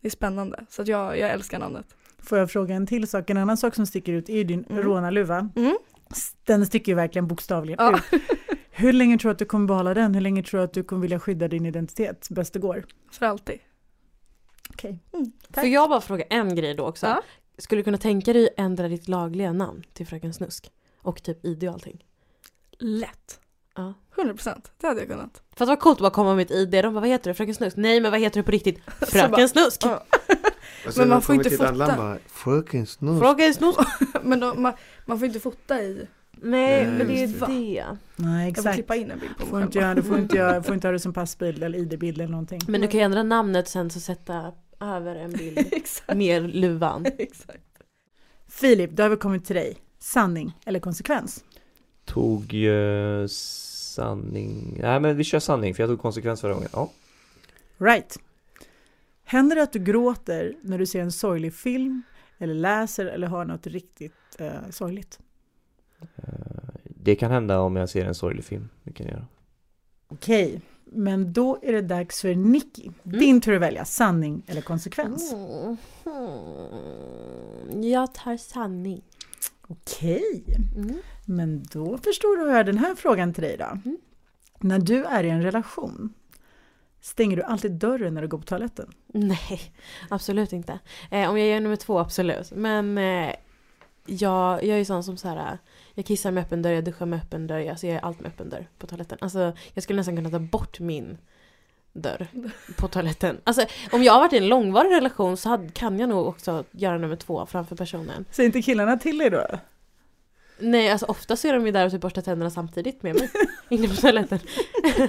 Det 0.00 0.08
är 0.08 0.10
spännande. 0.10 0.66
Så 0.68 0.82
att 0.82 0.88
jag, 0.88 1.18
jag 1.18 1.30
älskar 1.30 1.58
namnet. 1.58 1.96
Får 2.22 2.38
jag 2.38 2.50
fråga 2.50 2.74
en 2.74 2.86
till 2.86 3.08
sak? 3.08 3.30
En 3.30 3.36
annan 3.36 3.56
sak 3.56 3.74
som 3.74 3.86
sticker 3.86 4.12
ut 4.12 4.28
är 4.28 4.34
ju 4.36 4.44
din 4.44 4.64
Mm. 4.70 4.82
rånarluva. 4.82 5.48
Mm. 5.56 5.78
Den 6.44 6.66
sticker 6.66 6.92
ju 6.92 6.96
verkligen 6.96 7.26
bokstavligen 7.28 7.78
Ja. 7.80 7.98
ut. 8.12 8.22
Hur 8.70 8.92
länge 8.92 9.18
tror 9.18 9.28
du 9.28 9.32
att 9.32 9.38
du 9.38 9.44
kommer 9.44 9.66
behålla 9.66 9.94
den? 9.94 10.14
Hur 10.14 10.20
länge 10.20 10.42
tror 10.42 10.58
du 10.58 10.64
att 10.64 10.72
du 10.72 10.82
kommer 10.82 11.02
vilja 11.02 11.20
skydda 11.20 11.48
din 11.48 11.66
identitet 11.66 12.26
bäst 12.30 12.52
det 12.52 12.58
går? 12.58 12.84
För 13.12 13.26
alltid. 13.26 13.58
Okej. 14.70 14.98
Får 15.54 15.64
jag 15.64 15.90
bara 15.90 16.00
fråga 16.00 16.24
en 16.30 16.54
grej 16.56 16.74
då 16.74 16.86
också? 16.86 17.06
Ja. 17.06 17.22
Skulle 17.58 17.80
du 17.80 17.84
kunna 17.84 17.98
tänka 17.98 18.32
dig 18.32 18.48
ändra 18.56 18.88
ditt 18.88 19.08
lagliga 19.08 19.52
namn 19.52 19.82
till 19.92 20.06
Fröken 20.06 20.34
Snusk? 20.34 20.70
Och 20.98 21.22
typ 21.22 21.44
ID 21.44 21.64
och 21.64 21.72
allting? 21.74 22.04
Lätt. 22.78 23.40
Ja. 23.76 23.94
100% 24.16 24.54
det 24.80 24.86
hade 24.86 25.00
jag 25.00 25.08
kunnat. 25.08 25.42
För 25.56 25.64
att 25.64 25.68
det 25.68 25.74
var 25.74 25.76
coolt 25.76 25.96
att 25.98 26.02
bara 26.02 26.10
komma 26.10 26.34
med 26.34 26.42
ett 26.44 26.50
ID, 26.50 26.70
de 26.70 26.82
bara 26.82 27.00
vad 27.00 27.08
heter 27.08 27.30
du? 27.30 27.34
Fröken 27.34 27.54
Snusk? 27.54 27.76
Nej 27.76 28.00
men 28.00 28.10
vad 28.10 28.20
heter 28.20 28.40
du 28.40 28.44
på 28.44 28.50
riktigt? 28.50 28.80
Fröken 29.00 29.30
bara, 29.30 29.48
Snusk! 29.48 29.80
ja. 29.84 30.04
Men 30.96 31.08
man 31.08 31.18
de 31.18 31.22
får 31.22 31.34
inte 31.34 31.50
fota. 31.50 31.70
land 31.70 31.96
bara, 31.96 32.18
Fröken 32.28 32.86
Snusk. 32.86 33.22
Fröken 33.24 33.54
Snusk! 33.54 33.78
Men 34.22 34.40
då, 34.40 34.54
man, 34.54 34.72
man 35.06 35.18
får 35.18 35.26
inte 35.26 35.40
fota 35.40 35.80
i. 35.82 36.06
Nej 36.42 36.84
Nej, 36.86 36.92
men 36.98 37.06
det 37.06 37.18
är 37.18 37.26
just 37.26 37.46
det. 37.46 37.86
Nej, 38.16 38.46
Jag 38.46 38.54
får 38.56 38.60
exakt. 38.60 38.74
klippa 38.74 38.96
in 38.96 39.10
en 39.10 39.18
bild 39.18 39.36
på 39.38 39.46
Får 39.46 39.56
mig 39.56 39.62
inte 39.64 39.78
själv. 39.78 39.84
göra, 39.86 39.94
du 39.94 40.02
får 40.02 40.18
inte, 40.18 40.36
göra, 40.36 40.62
får 40.62 40.74
inte 40.74 40.86
ha 40.88 40.92
det 40.92 40.98
som 40.98 41.12
passbild 41.12 41.62
eller 41.64 41.78
ID-bild 41.78 42.20
eller 42.20 42.30
någonting. 42.30 42.60
Men 42.68 42.80
du 42.80 42.88
kan 42.88 43.00
ju 43.00 43.04
ändra 43.04 43.22
namnet 43.22 43.68
sen 43.68 43.90
så 43.90 44.00
sätta 44.00 44.52
över 44.80 45.16
en 45.16 45.32
bild 45.32 45.58
Exakt. 45.72 46.14
med 46.16 46.54
luvan. 46.54 47.06
Exakt. 47.18 47.58
Filip, 48.48 48.90
då 48.90 49.02
har 49.02 49.10
vi 49.10 49.16
kommit 49.16 49.44
till 49.44 49.56
dig. 49.56 49.76
Sanning 49.98 50.58
eller 50.66 50.80
konsekvens? 50.80 51.44
Tog 52.10 52.52
ju 52.52 53.28
sanning, 53.28 54.78
nej 54.82 55.00
men 55.00 55.16
vi 55.16 55.24
kör 55.24 55.38
sanning 55.38 55.74
för 55.74 55.82
jag 55.82 55.90
tog 55.90 56.00
konsekvens 56.00 56.40
förra 56.40 56.54
gången 56.54 56.68
Ja, 56.72 56.90
Right. 57.78 58.18
Händer 59.24 59.56
det 59.56 59.62
att 59.62 59.72
du 59.72 59.78
gråter 59.78 60.54
när 60.62 60.78
du 60.78 60.86
ser 60.86 61.00
en 61.00 61.12
sorglig 61.12 61.54
film 61.54 62.02
eller 62.38 62.54
läser 62.54 63.06
eller 63.06 63.26
hör 63.26 63.44
något 63.44 63.66
riktigt 63.66 64.12
eh, 64.38 64.52
sorgligt? 64.70 65.18
eh, 66.16 66.24
det 66.84 67.14
kan 67.14 67.30
hända 67.30 67.60
om 67.60 67.76
jag 67.76 67.88
ser 67.88 68.04
en 68.04 68.14
sorglig 68.14 68.44
film, 68.44 68.68
det 68.82 68.92
kan 68.92 69.06
jag 69.06 69.12
göra 69.14 69.26
Okej, 70.08 70.60
men 70.84 71.32
då 71.32 71.58
är 71.62 71.72
det 71.72 71.82
dags 71.82 72.20
för 72.20 72.34
Nicky. 72.34 72.90
Mm. 73.04 73.18
Din 73.20 73.40
tur 73.40 73.54
att 73.54 73.62
välja 73.62 73.84
sanning 73.84 74.42
eller 74.46 74.60
konsekvens. 74.60 75.32
Mm. 75.32 75.76
Jag 77.82 78.14
tar 78.14 78.36
sanning. 78.36 79.02
Okej, 79.68 80.44
Mm. 80.76 80.96
Men 81.30 81.62
då 81.62 81.98
förstår 81.98 82.36
du 82.36 82.42
hur 82.42 82.56
jag 82.56 82.66
den 82.66 82.78
här 82.78 82.94
frågan 82.94 83.34
till 83.34 83.42
dig 83.42 83.56
då. 83.56 83.64
Mm. 83.64 83.98
När 84.58 84.78
du 84.78 85.04
är 85.04 85.24
i 85.24 85.30
en 85.30 85.42
relation, 85.42 86.14
Stänger 87.00 87.36
du 87.36 87.42
alltid 87.42 87.72
dörren 87.72 88.14
när 88.14 88.22
du 88.22 88.28
går 88.28 88.38
på 88.38 88.44
toaletten? 88.44 88.90
Nej, 89.06 89.72
absolut 90.10 90.52
inte. 90.52 90.78
Eh, 91.10 91.30
om 91.30 91.38
jag 91.38 91.48
gör 91.48 91.60
nummer 91.60 91.76
två, 91.76 91.98
absolut. 91.98 92.52
Men 92.52 92.98
eh, 92.98 93.34
jag, 94.06 94.64
jag 94.64 94.80
är 94.80 94.84
sån 94.84 95.04
som 95.04 95.16
så 95.16 95.28
här. 95.28 95.58
Jag 95.94 96.06
kissar 96.06 96.30
med 96.30 96.42
öppen 96.42 96.62
dörr, 96.62 96.72
jag 96.72 96.84
duschar 96.84 97.06
med 97.06 97.18
öppen 97.18 97.46
dörr, 97.46 97.70
alltså 97.70 97.86
jag 97.86 97.94
gör 97.94 98.00
allt 98.00 98.20
med 98.20 98.28
öppen 98.28 98.48
dörr 98.48 98.68
på 98.78 98.86
toaletten. 98.86 99.18
Alltså 99.20 99.52
jag 99.74 99.82
skulle 99.82 99.96
nästan 99.96 100.16
kunna 100.16 100.30
ta 100.30 100.38
bort 100.38 100.80
min 100.80 101.18
dörr 101.92 102.26
på 102.76 102.88
toaletten. 102.88 103.40
Alltså 103.44 103.64
om 103.92 104.02
jag 104.02 104.12
har 104.12 104.20
varit 104.20 104.32
i 104.32 104.38
en 104.38 104.48
långvarig 104.48 104.90
relation 104.90 105.36
så 105.36 105.48
hade, 105.48 105.68
kan 105.68 105.98
jag 105.98 106.08
nog 106.08 106.26
också 106.26 106.64
göra 106.70 106.98
nummer 106.98 107.16
två 107.16 107.46
framför 107.46 107.76
personen. 107.76 108.24
Säger 108.30 108.46
inte 108.46 108.62
killarna 108.62 108.96
till 108.96 109.18
dig 109.18 109.30
då? 109.30 109.46
Nej, 110.60 110.90
alltså 110.90 111.06
ofta 111.06 111.36
så 111.36 111.48
är 111.48 111.52
de 111.52 111.66
ju 111.66 111.72
där 111.72 111.86
och 111.86 111.92
typ 111.92 112.00
borstar 112.00 112.22
tänderna 112.22 112.50
samtidigt 112.50 113.02
med 113.02 113.14
mig. 113.14 113.30
Inne 113.68 113.88
på 113.88 113.94
toaletten. 113.94 114.38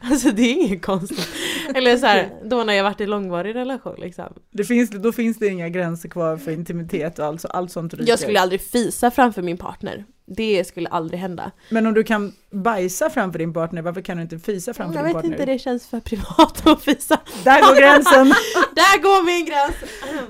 alltså 0.00 0.30
det 0.30 0.42
är 0.42 0.52
inget 0.52 0.82
konstigt. 0.82 1.28
Eller 1.74 1.96
så 1.96 2.06
här, 2.06 2.30
då 2.44 2.64
när 2.64 2.74
jag 2.74 2.84
varit 2.84 3.00
i 3.00 3.06
långvarig 3.06 3.54
relation 3.54 3.96
liksom. 3.98 4.34
Det 4.50 4.64
finns, 4.64 4.90
då 4.90 5.12
finns 5.12 5.38
det 5.38 5.46
inga 5.48 5.68
gränser 5.68 6.08
kvar 6.08 6.36
för 6.36 6.50
intimitet 6.50 7.18
och 7.18 7.24
alltså, 7.24 7.48
allt 7.48 7.72
sånt 7.72 7.94
ryker. 7.94 8.08
Jag 8.08 8.18
skulle 8.18 8.40
aldrig 8.40 8.60
fisa 8.60 9.10
framför 9.10 9.42
min 9.42 9.56
partner. 9.58 10.04
Det 10.26 10.64
skulle 10.64 10.88
aldrig 10.88 11.20
hända. 11.20 11.50
Men 11.68 11.86
om 11.86 11.94
du 11.94 12.04
kan 12.04 12.32
bajsa 12.50 13.10
framför 13.10 13.38
din 13.38 13.52
partner, 13.52 13.82
varför 13.82 14.00
kan 14.00 14.16
du 14.16 14.22
inte 14.22 14.38
fisa 14.38 14.74
framför 14.74 14.94
Jag 14.98 15.04
din 15.04 15.06
vet 15.06 15.14
partner? 15.14 15.32
inte, 15.32 15.52
det 15.52 15.58
känns 15.58 15.86
för 15.86 16.00
privat 16.00 16.66
att 16.66 16.82
fisa. 16.82 17.20
Där 17.44 17.60
går 17.60 17.80
gränsen! 17.80 18.34
Där 18.74 19.02
går 19.02 19.24
min 19.26 19.46
gräns! 19.46 19.74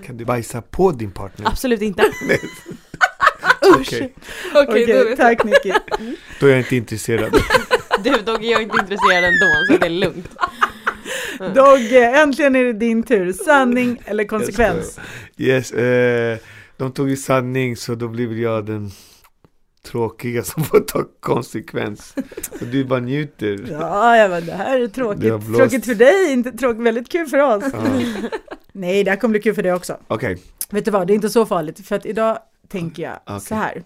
Kan 0.07 0.17
du 0.17 0.25
bajsa 0.25 0.63
på 0.63 0.93
din 0.93 1.13
partner? 1.13 1.49
Absolut 1.49 1.83
inte. 1.83 2.03
Usch! 3.81 4.03
Okej, 4.55 4.87
då 4.87 4.93
vet 4.93 5.09
jag. 5.09 5.17
tack 5.17 5.45
Nicky. 5.45 5.73
då 6.41 6.47
är 6.47 6.51
jag 6.51 6.59
inte 6.59 6.77
intresserad. 6.77 7.35
Du, 8.05 8.11
är 8.11 8.51
jag 8.51 8.63
inte 8.63 8.77
intresserad 8.81 9.25
ändå, 9.25 9.47
så 9.69 9.77
det 9.81 9.87
är 9.87 9.91
lugnt. 9.91 10.29
Dogge, 11.55 12.21
äntligen 12.23 12.57
är 12.57 12.65
det 12.65 12.73
din 12.73 13.03
tur. 13.03 13.33
Sanning 13.33 14.03
eller 14.05 14.25
konsekvens? 14.25 15.01
Yes, 15.37 15.73
eh, 15.73 16.39
de 16.77 16.93
tog 16.93 17.11
ju 17.11 17.17
sanning 17.17 17.77
så 17.77 17.95
då 17.95 18.09
blir 18.09 18.27
väl 18.27 18.39
jag 18.39 18.67
den 18.67 18.91
tråkiga 19.87 20.43
som 20.43 20.65
får 20.65 20.81
ta 20.81 21.05
konsekvens. 21.21 22.15
Så 22.59 22.65
du 22.65 22.85
bara 22.85 23.01
njuter. 23.01 23.67
Ja, 23.71 24.17
ja 24.17 24.29
men 24.29 24.47
det 24.47 24.53
här 24.53 24.81
är 24.81 24.89
tråkigt. 24.89 25.57
Tråkigt 25.57 25.87
för 25.87 25.95
dig, 25.95 26.33
inte 26.33 26.53
tråkigt, 26.53 26.83
väldigt 26.83 27.09
kul 27.09 27.27
för 27.27 27.39
oss. 27.39 27.65
Ja. 27.73 28.01
Nej, 28.73 29.05
det 29.05 29.11
här 29.11 29.19
kommer 29.19 29.33
bli 29.33 29.41
kul 29.41 29.55
för 29.55 29.63
dig 29.63 29.73
också. 29.73 29.97
Okej, 30.07 30.39
Vet 30.71 30.85
du 30.85 30.91
vad, 30.91 31.07
det 31.07 31.13
är 31.13 31.15
inte 31.15 31.31
så 31.31 31.47
farligt, 31.47 31.87
för 31.87 31.97
att 31.97 32.07
idag 32.07 32.39
tänker 32.71 33.03
jag 33.03 33.21
Okej. 33.27 33.41
så 33.41 33.55
här. 33.55 33.83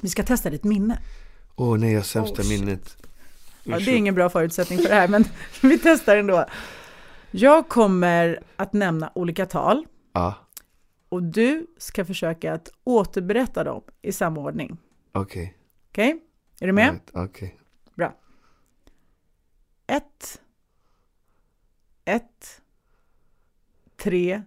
Vi 0.00 0.08
ska 0.08 0.22
testa 0.22 0.50
ditt 0.50 0.64
minne. 0.64 0.98
åh 1.56 1.78
nej 1.78 1.92
jag 1.92 1.98
har 1.98 2.04
sämsta 2.04 2.42
Oj. 2.42 2.48
minnet. 2.48 2.96
Ja, 3.64 3.78
det 3.78 3.90
är 3.90 3.96
ingen 3.96 4.14
bra 4.14 4.30
förutsättning 4.30 4.78
för 4.78 4.88
det 4.88 4.94
här, 4.94 5.08
men 5.08 5.24
vi 5.62 5.78
testar 5.78 6.16
ändå. 6.16 6.46
Jag 7.30 7.68
kommer 7.68 8.42
att 8.56 8.72
nämna 8.72 9.12
olika 9.14 9.46
tal 9.46 9.86
Ja, 10.12 10.34
och 11.08 11.22
du 11.22 11.66
ska 11.78 12.04
försöka 12.04 12.52
att 12.54 12.68
återberätta 12.84 13.64
dem 13.64 13.82
i 14.02 14.12
samma 14.12 14.40
ordning. 14.40 14.76
okej. 15.12 15.54
Okej? 15.90 16.20
Är 16.60 16.66
du 16.66 16.72
med? 16.72 16.90
Right, 16.90 17.10
Okej. 17.12 17.58
Ett. 19.86 20.40
Ett. 22.04 22.60
Tre. 23.96 24.42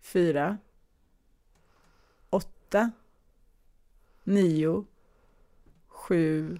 Fyra. 0.00 0.58
Åtta. 2.72 2.90
Nio. 4.24 4.84
Sju. 5.88 6.58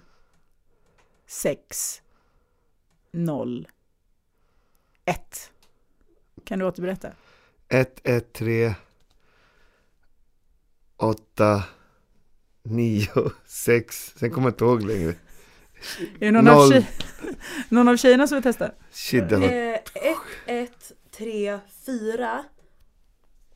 Sex. 1.25 2.01
Noll. 3.11 3.67
Ett. 5.05 5.51
Kan 6.45 6.59
du 6.59 6.65
återberätta? 6.65 7.11
1, 7.67 8.01
1, 8.03 8.33
3 8.33 8.73
8 10.97 11.63
9, 12.63 13.07
6 13.45 14.13
Sen 14.17 14.31
kommer 14.31 14.47
jag 14.47 14.53
inte 14.53 14.63
ihåg 14.63 14.83
längre 14.83 15.15
Är 16.19 16.31
det 16.31 16.31
någon, 16.31 16.47
av, 16.47 16.69
tjej, 16.69 16.89
någon 17.69 17.87
av 17.87 17.97
tjejerna 17.97 18.27
som 18.27 18.35
vill 18.35 18.43
testa? 18.43 18.71
Shit 18.91 19.29
det 19.29 19.37
var... 19.37 19.47
1, 19.47 19.83
1, 20.45 20.91
3, 21.11 21.59
4, 21.85 22.43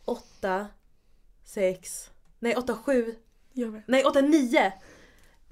8, 0.05 0.67
6, 1.43 2.11
nej 2.39 2.55
8, 2.55 2.77
7, 2.85 3.15
Jag 3.53 3.67
vet. 3.71 3.83
nej 3.87 4.03
8, 4.05 4.21
9. 4.21 4.65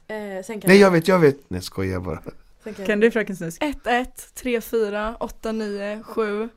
Eh, 0.08 0.44
sen 0.44 0.62
kan 0.62 0.68
Nej 0.70 0.78
jag 0.80 0.92
vet, 0.92 1.08
jag 1.08 1.20
vet! 1.20 1.50
Nej 1.50 1.62
skojar 1.62 2.00
bara 2.00 2.22
Sen 2.64 2.74
kan 2.74 2.86
Kan 2.86 3.00
du 3.00 3.12
fröken 3.12 3.36
Snusk? 3.36 3.64
1, 3.64 3.78
1, 3.88 4.34
3, 4.36 4.62
4, 4.62 5.18
8, 5.20 5.52
9, 5.52 6.04
7, 6.04 6.50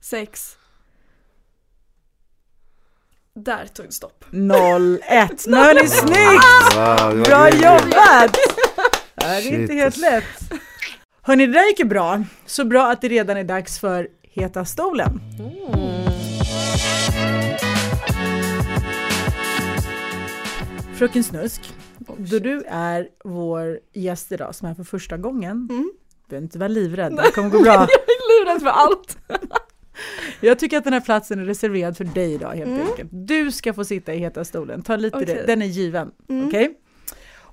6. 0.00 0.56
Där 3.34 3.66
tog 3.66 3.86
det 3.86 3.92
stopp. 3.92 4.24
Noll, 4.30 4.98
ett. 5.02 5.46
Nu 5.46 5.56
är 5.56 5.74
ni 5.74 5.88
snyggt! 5.88 6.74
wow, 6.76 7.10
det 7.10 7.18
var 7.18 7.24
Bra 7.24 7.48
grymt. 7.50 7.64
jobbat! 7.64 8.36
Det 9.14 9.24
är 9.24 9.40
Shit, 9.42 9.52
inte 9.52 9.74
helt 9.74 9.86
alltså. 9.86 10.00
lätt. 10.00 10.52
Hörni, 11.22 11.46
det 11.46 11.52
där 11.52 11.66
gick 11.68 11.78
ju 11.78 11.84
bra. 11.84 12.22
Så 12.46 12.64
bra 12.64 12.90
att 12.90 13.00
det 13.00 13.08
redan 13.08 13.36
är 13.36 13.44
dags 13.44 13.78
för 13.78 14.08
Heta 14.22 14.64
stolen. 14.64 15.20
Mm. 15.38 16.08
Fröken 20.98 21.24
Snusk, 21.24 21.74
då 22.18 22.38
du 22.38 22.62
är 22.68 23.08
vår 23.24 23.80
gäst 23.92 24.32
idag 24.32 24.54
som 24.54 24.68
är 24.68 24.74
för 24.74 24.84
första 24.84 25.16
gången, 25.16 25.68
Mm. 25.70 25.92
du 26.24 26.28
behöver 26.28 26.44
inte 26.44 26.58
vara 26.58 26.68
livrädd, 26.68 27.16
det 27.16 27.30
kommer 27.34 27.50
gå 27.50 27.62
bra. 27.62 27.72
Jag 27.74 27.82
är 27.90 28.40
livrädd 28.40 28.62
för 28.62 28.68
allt. 28.70 29.18
Jag 30.40 30.58
tycker 30.58 30.78
att 30.78 30.84
den 30.84 30.92
här 30.92 31.00
platsen 31.00 31.38
är 31.38 31.44
reserverad 31.44 31.96
för 31.96 32.04
dig 32.04 32.32
idag 32.34 32.50
helt 32.54 32.70
Mm. 32.70 32.86
enkelt. 32.86 33.08
Du 33.12 33.52
ska 33.52 33.74
få 33.74 33.84
sitta 33.84 34.14
i 34.14 34.18
Heta 34.18 34.44
stolen, 34.44 34.82
ta 34.82 34.96
lite 34.96 35.16
Okej. 35.16 35.26
det, 35.34 35.46
den 35.46 35.62
är 35.62 35.66
given. 35.66 36.10
Mm. 36.28 36.48
Okej? 36.48 36.74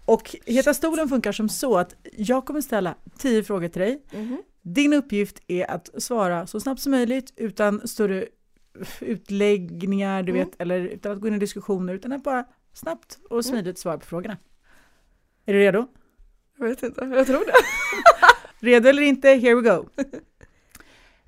Och 0.06 0.36
Heta 0.46 0.74
stolen 0.74 1.10
funkar 1.10 1.32
som 1.32 1.50
så 1.50 1.78
att 1.78 1.96
jag 2.18 2.46
kommer 2.46 2.62
ställa 2.62 2.96
tio 3.18 3.43
frågor 3.43 3.68
till 3.68 3.82
dig. 3.82 4.04
Mhm. 4.14 4.41
Din 4.62 4.93
uppgift 4.93 5.39
är 5.48 5.72
att 5.72 5.89
svara 6.04 6.48
så 6.48 6.60
snabbt 6.60 6.82
som 6.82 6.91
möjligt 6.91 7.34
utan 7.36 7.88
större 7.88 8.26
utläggningar, 9.02 10.24
du 10.24 10.32
Mm. 10.32 10.46
vet, 10.46 10.62
eller 10.62 10.80
utan 10.80 11.12
att 11.12 11.22
gå 11.22 11.28
in 11.28 11.34
i 11.34 11.39
diskussioner, 11.39 11.93
utan 11.93 12.12
att 12.12 12.24
bara 12.24 12.46
snabbt 12.76 13.20
och 13.30 13.46
smidigt 13.46 13.78
svara 13.78 13.98
på 13.98 14.06
frågorna. 14.06 14.38
Är 15.46 15.54
du 15.54 15.60
redo? 15.60 15.88
Jag 16.58 16.68
vet 16.68 16.84
inte, 16.84 17.06
jag 17.06 17.28
tror 17.28 17.46
det. 17.46 17.54
Redo 18.66 18.90
eller 18.90 19.02
inte? 19.02 19.30
Here 19.30 19.56
we 19.56 19.62
go! 19.70 19.90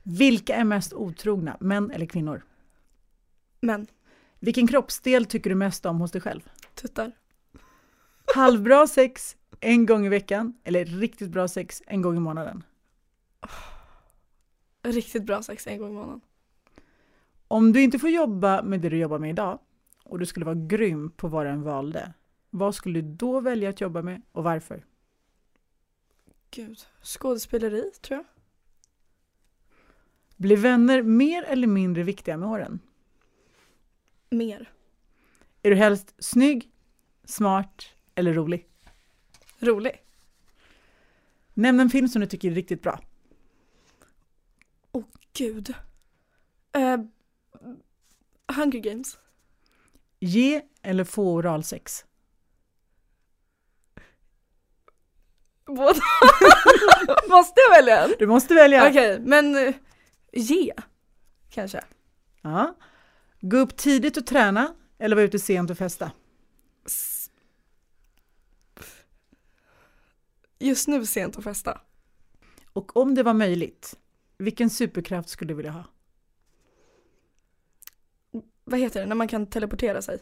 Vilka 0.04 0.56
är 0.56 0.64
mest 0.64 0.93
otrogna, 0.93 1.58
män 1.60 1.91
eller 1.91 2.06
kvinnor? 2.06 2.43
Men, 3.62 3.88
Vilken 4.39 4.68
kroppsdel 4.68 5.26
tycker 5.26 5.50
du 5.50 5.56
mest 5.56 5.86
om 5.86 6.00
hos 6.00 6.12
dig 6.12 6.22
själv? 6.22 6.50
tuttar. 6.76 7.12
Halvbra 8.36 8.88
sex 8.88 9.38
en 9.60 9.86
gång 9.86 10.06
i 10.06 10.10
veckan 10.10 10.54
eller 10.64 10.86
riktigt 10.86 11.30
bra 11.30 11.48
sex 11.48 11.82
en 11.88 12.02
gång 12.02 12.18
i 12.18 12.20
månaden? 12.20 12.64
Riktigt 14.84 15.24
bra 15.24 15.43
sex 15.43 15.68
en 15.68 15.78
gång 15.78 15.89
i 15.91 15.93
månaden. 15.93 16.22
Om 17.48 17.74
du 17.74 17.82
inte 17.82 18.00
får 18.00 18.10
jobba 18.10 18.62
med 18.62 18.80
det 18.82 18.89
du 18.89 18.98
jobbar 18.98 19.20
med 19.20 19.30
idag 19.30 19.60
och 20.08 20.20
du 20.20 20.26
skulle 20.26 20.45
vara 20.45 20.55
grym 20.55 21.12
på 21.12 21.28
vad 21.28 21.45
du 21.45 21.49
än 21.49 21.62
valde, 21.62 22.14
vad 22.49 22.76
skulle 22.76 23.01
du 23.01 23.16
då 23.16 23.39
välja 23.39 23.70
att 23.70 23.82
jobba 23.82 24.01
med 24.01 24.22
och 24.32 24.43
varför? 24.43 24.86
Gud. 26.51 26.80
Skådespeleri, 27.03 27.91
tror 28.01 28.18
jag. 28.18 28.26
Blir 30.36 30.58
vänner 30.58 31.01
mer 31.01 31.43
eller 31.43 31.68
mindre 31.68 32.03
viktiga 32.03 32.38
med 32.38 32.49
åren? 32.49 32.80
Mer. 34.30 34.72
Är 35.62 35.70
du 35.70 35.76
helst 35.76 36.16
snygg, 36.20 36.72
smart 37.26 37.86
eller 38.16 38.34
rolig? 38.34 38.68
Rolig. 39.60 40.03
Nämn 41.53 41.80
en 41.80 41.89
film 41.89 42.08
som 42.08 42.22
du 42.22 42.28
tycker 42.28 42.51
är 42.51 42.55
riktigt 42.55 42.82
bra. 42.82 42.99
Gud. 45.38 45.76
Eh, 46.72 46.97
Hunger 48.55 48.80
Games. 48.80 49.18
Ge 50.20 50.61
eller 50.82 51.03
få 51.03 51.34
oralsex? 51.34 52.05
Båda. 55.65 55.84
Måste 57.30 57.61
jag 57.70 57.76
välja 57.78 58.03
en? 58.03 58.13
Du 58.20 58.28
måste 58.28 58.53
välja. 58.53 58.89
Okej, 58.89 59.20
men 59.20 59.55
eh, 59.68 59.76
ge. 60.34 60.74
Kanske. 61.49 61.84
Ja. 62.41 62.76
Gå 63.41 63.57
upp 63.57 63.78
tidigt 63.78 64.18
och 64.18 64.26
träna 64.26 64.76
eller 64.99 65.15
vara 65.15 65.26
ute 65.26 65.39
sent 65.39 65.72
och 65.72 65.78
festa? 65.78 66.11
Just 70.59 70.88
nu 70.88 71.05
sent 71.05 71.38
att 71.38 71.43
festa. 71.43 71.82
Och 72.74 72.97
om 72.97 73.15
det 73.15 73.24
var 73.24 73.34
möjligt, 73.34 73.95
vilken 74.38 74.70
superkraft 74.70 75.30
skulle 75.30 75.51
du 75.51 75.55
vilja 75.55 75.72
ha? 75.72 75.84
Vad 78.70 78.80
heter 78.80 78.99
det 78.99 79.05
när 79.05 79.15
man 79.15 79.28
kan 79.28 79.45
teleportera 79.47 80.01
sig? 80.01 80.18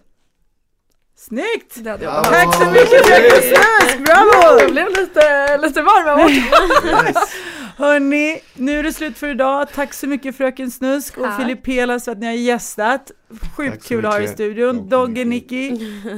Snyggt! 1.18 1.76
Det 1.84 1.90
hade 1.90 2.04
jag 2.04 2.14
Ja. 2.14 2.22
bara. 2.24 2.34
Tack 2.34 2.56
så 2.56 2.70
mycket 2.72 3.06
Snusk, 3.06 3.96
Jag 4.00 4.04
bravo! 4.06 4.72
blev 4.72 4.90
lite, 4.90 5.58
lite 5.58 5.82
varm 5.82 6.06
här 6.06 6.16
borta. 6.16 7.08
Yes. 7.08 7.18
Hörni, 7.78 8.40
nu 8.54 8.80
är 8.80 8.84
det 8.84 8.94
slut 8.94 9.18
för 9.18 9.28
idag. 9.28 9.68
Tack 9.74 9.94
så 9.94 10.08
mycket 10.08 10.38
Fröken 10.38 10.72
Snusk 10.72 11.18
och. 11.18 11.34
Filip 11.40 11.64
Pelas 11.64 12.06
för 12.06 12.12
att 12.12 12.18
ni 12.18 12.26
har 12.26 12.34
gästat. 12.34 13.12
Sjukt 13.58 13.88
kul 13.88 14.06
att 14.06 14.14
ha 14.14 14.20
er 14.20 14.24
i 14.24 14.28
studion. 14.28 14.90
Dogge. 14.90 15.26
Nicky, 15.26 15.72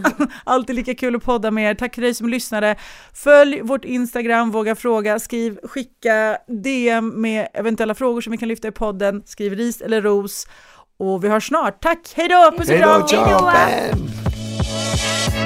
alltid 0.44 0.76
lika 0.76 0.96
kul 0.96 1.16
att 1.16 1.24
podda 1.24 1.52
med 1.52 1.70
er. 1.72 1.76
Tack 1.76 1.94
till 1.94 2.04
dig 2.04 2.14
som 2.14 2.30
lyssnade. 2.30 2.76
Följ 3.14 3.62
vårt 3.62 3.86
Instagram, 3.86 4.52
våga 4.52 4.76
fråga, 4.76 5.20
skriv, 5.20 5.60
skicka 5.64 6.38
DM 6.48 7.22
med 7.22 7.48
eventuella 7.54 7.96
frågor 7.96 8.22
som 8.22 8.32
vi 8.32 8.38
kan 8.38 8.48
lyfta 8.50 8.68
i 8.68 8.72
podden. 8.72 9.24
Skriv 9.26 9.54
ris 9.56 9.82
eller 9.82 10.02
ros. 10.02 10.48
Och 11.00 11.24
vi 11.24 11.30
hörs 11.30 11.48
snart. 11.48 11.82
Tack, 11.82 12.00
hej 12.16 12.28
då! 12.28 12.52
Puss 12.58 12.70
och 12.70 12.78
kram! 12.78 13.04
Hej 13.10 13.92
då! 13.94 15.37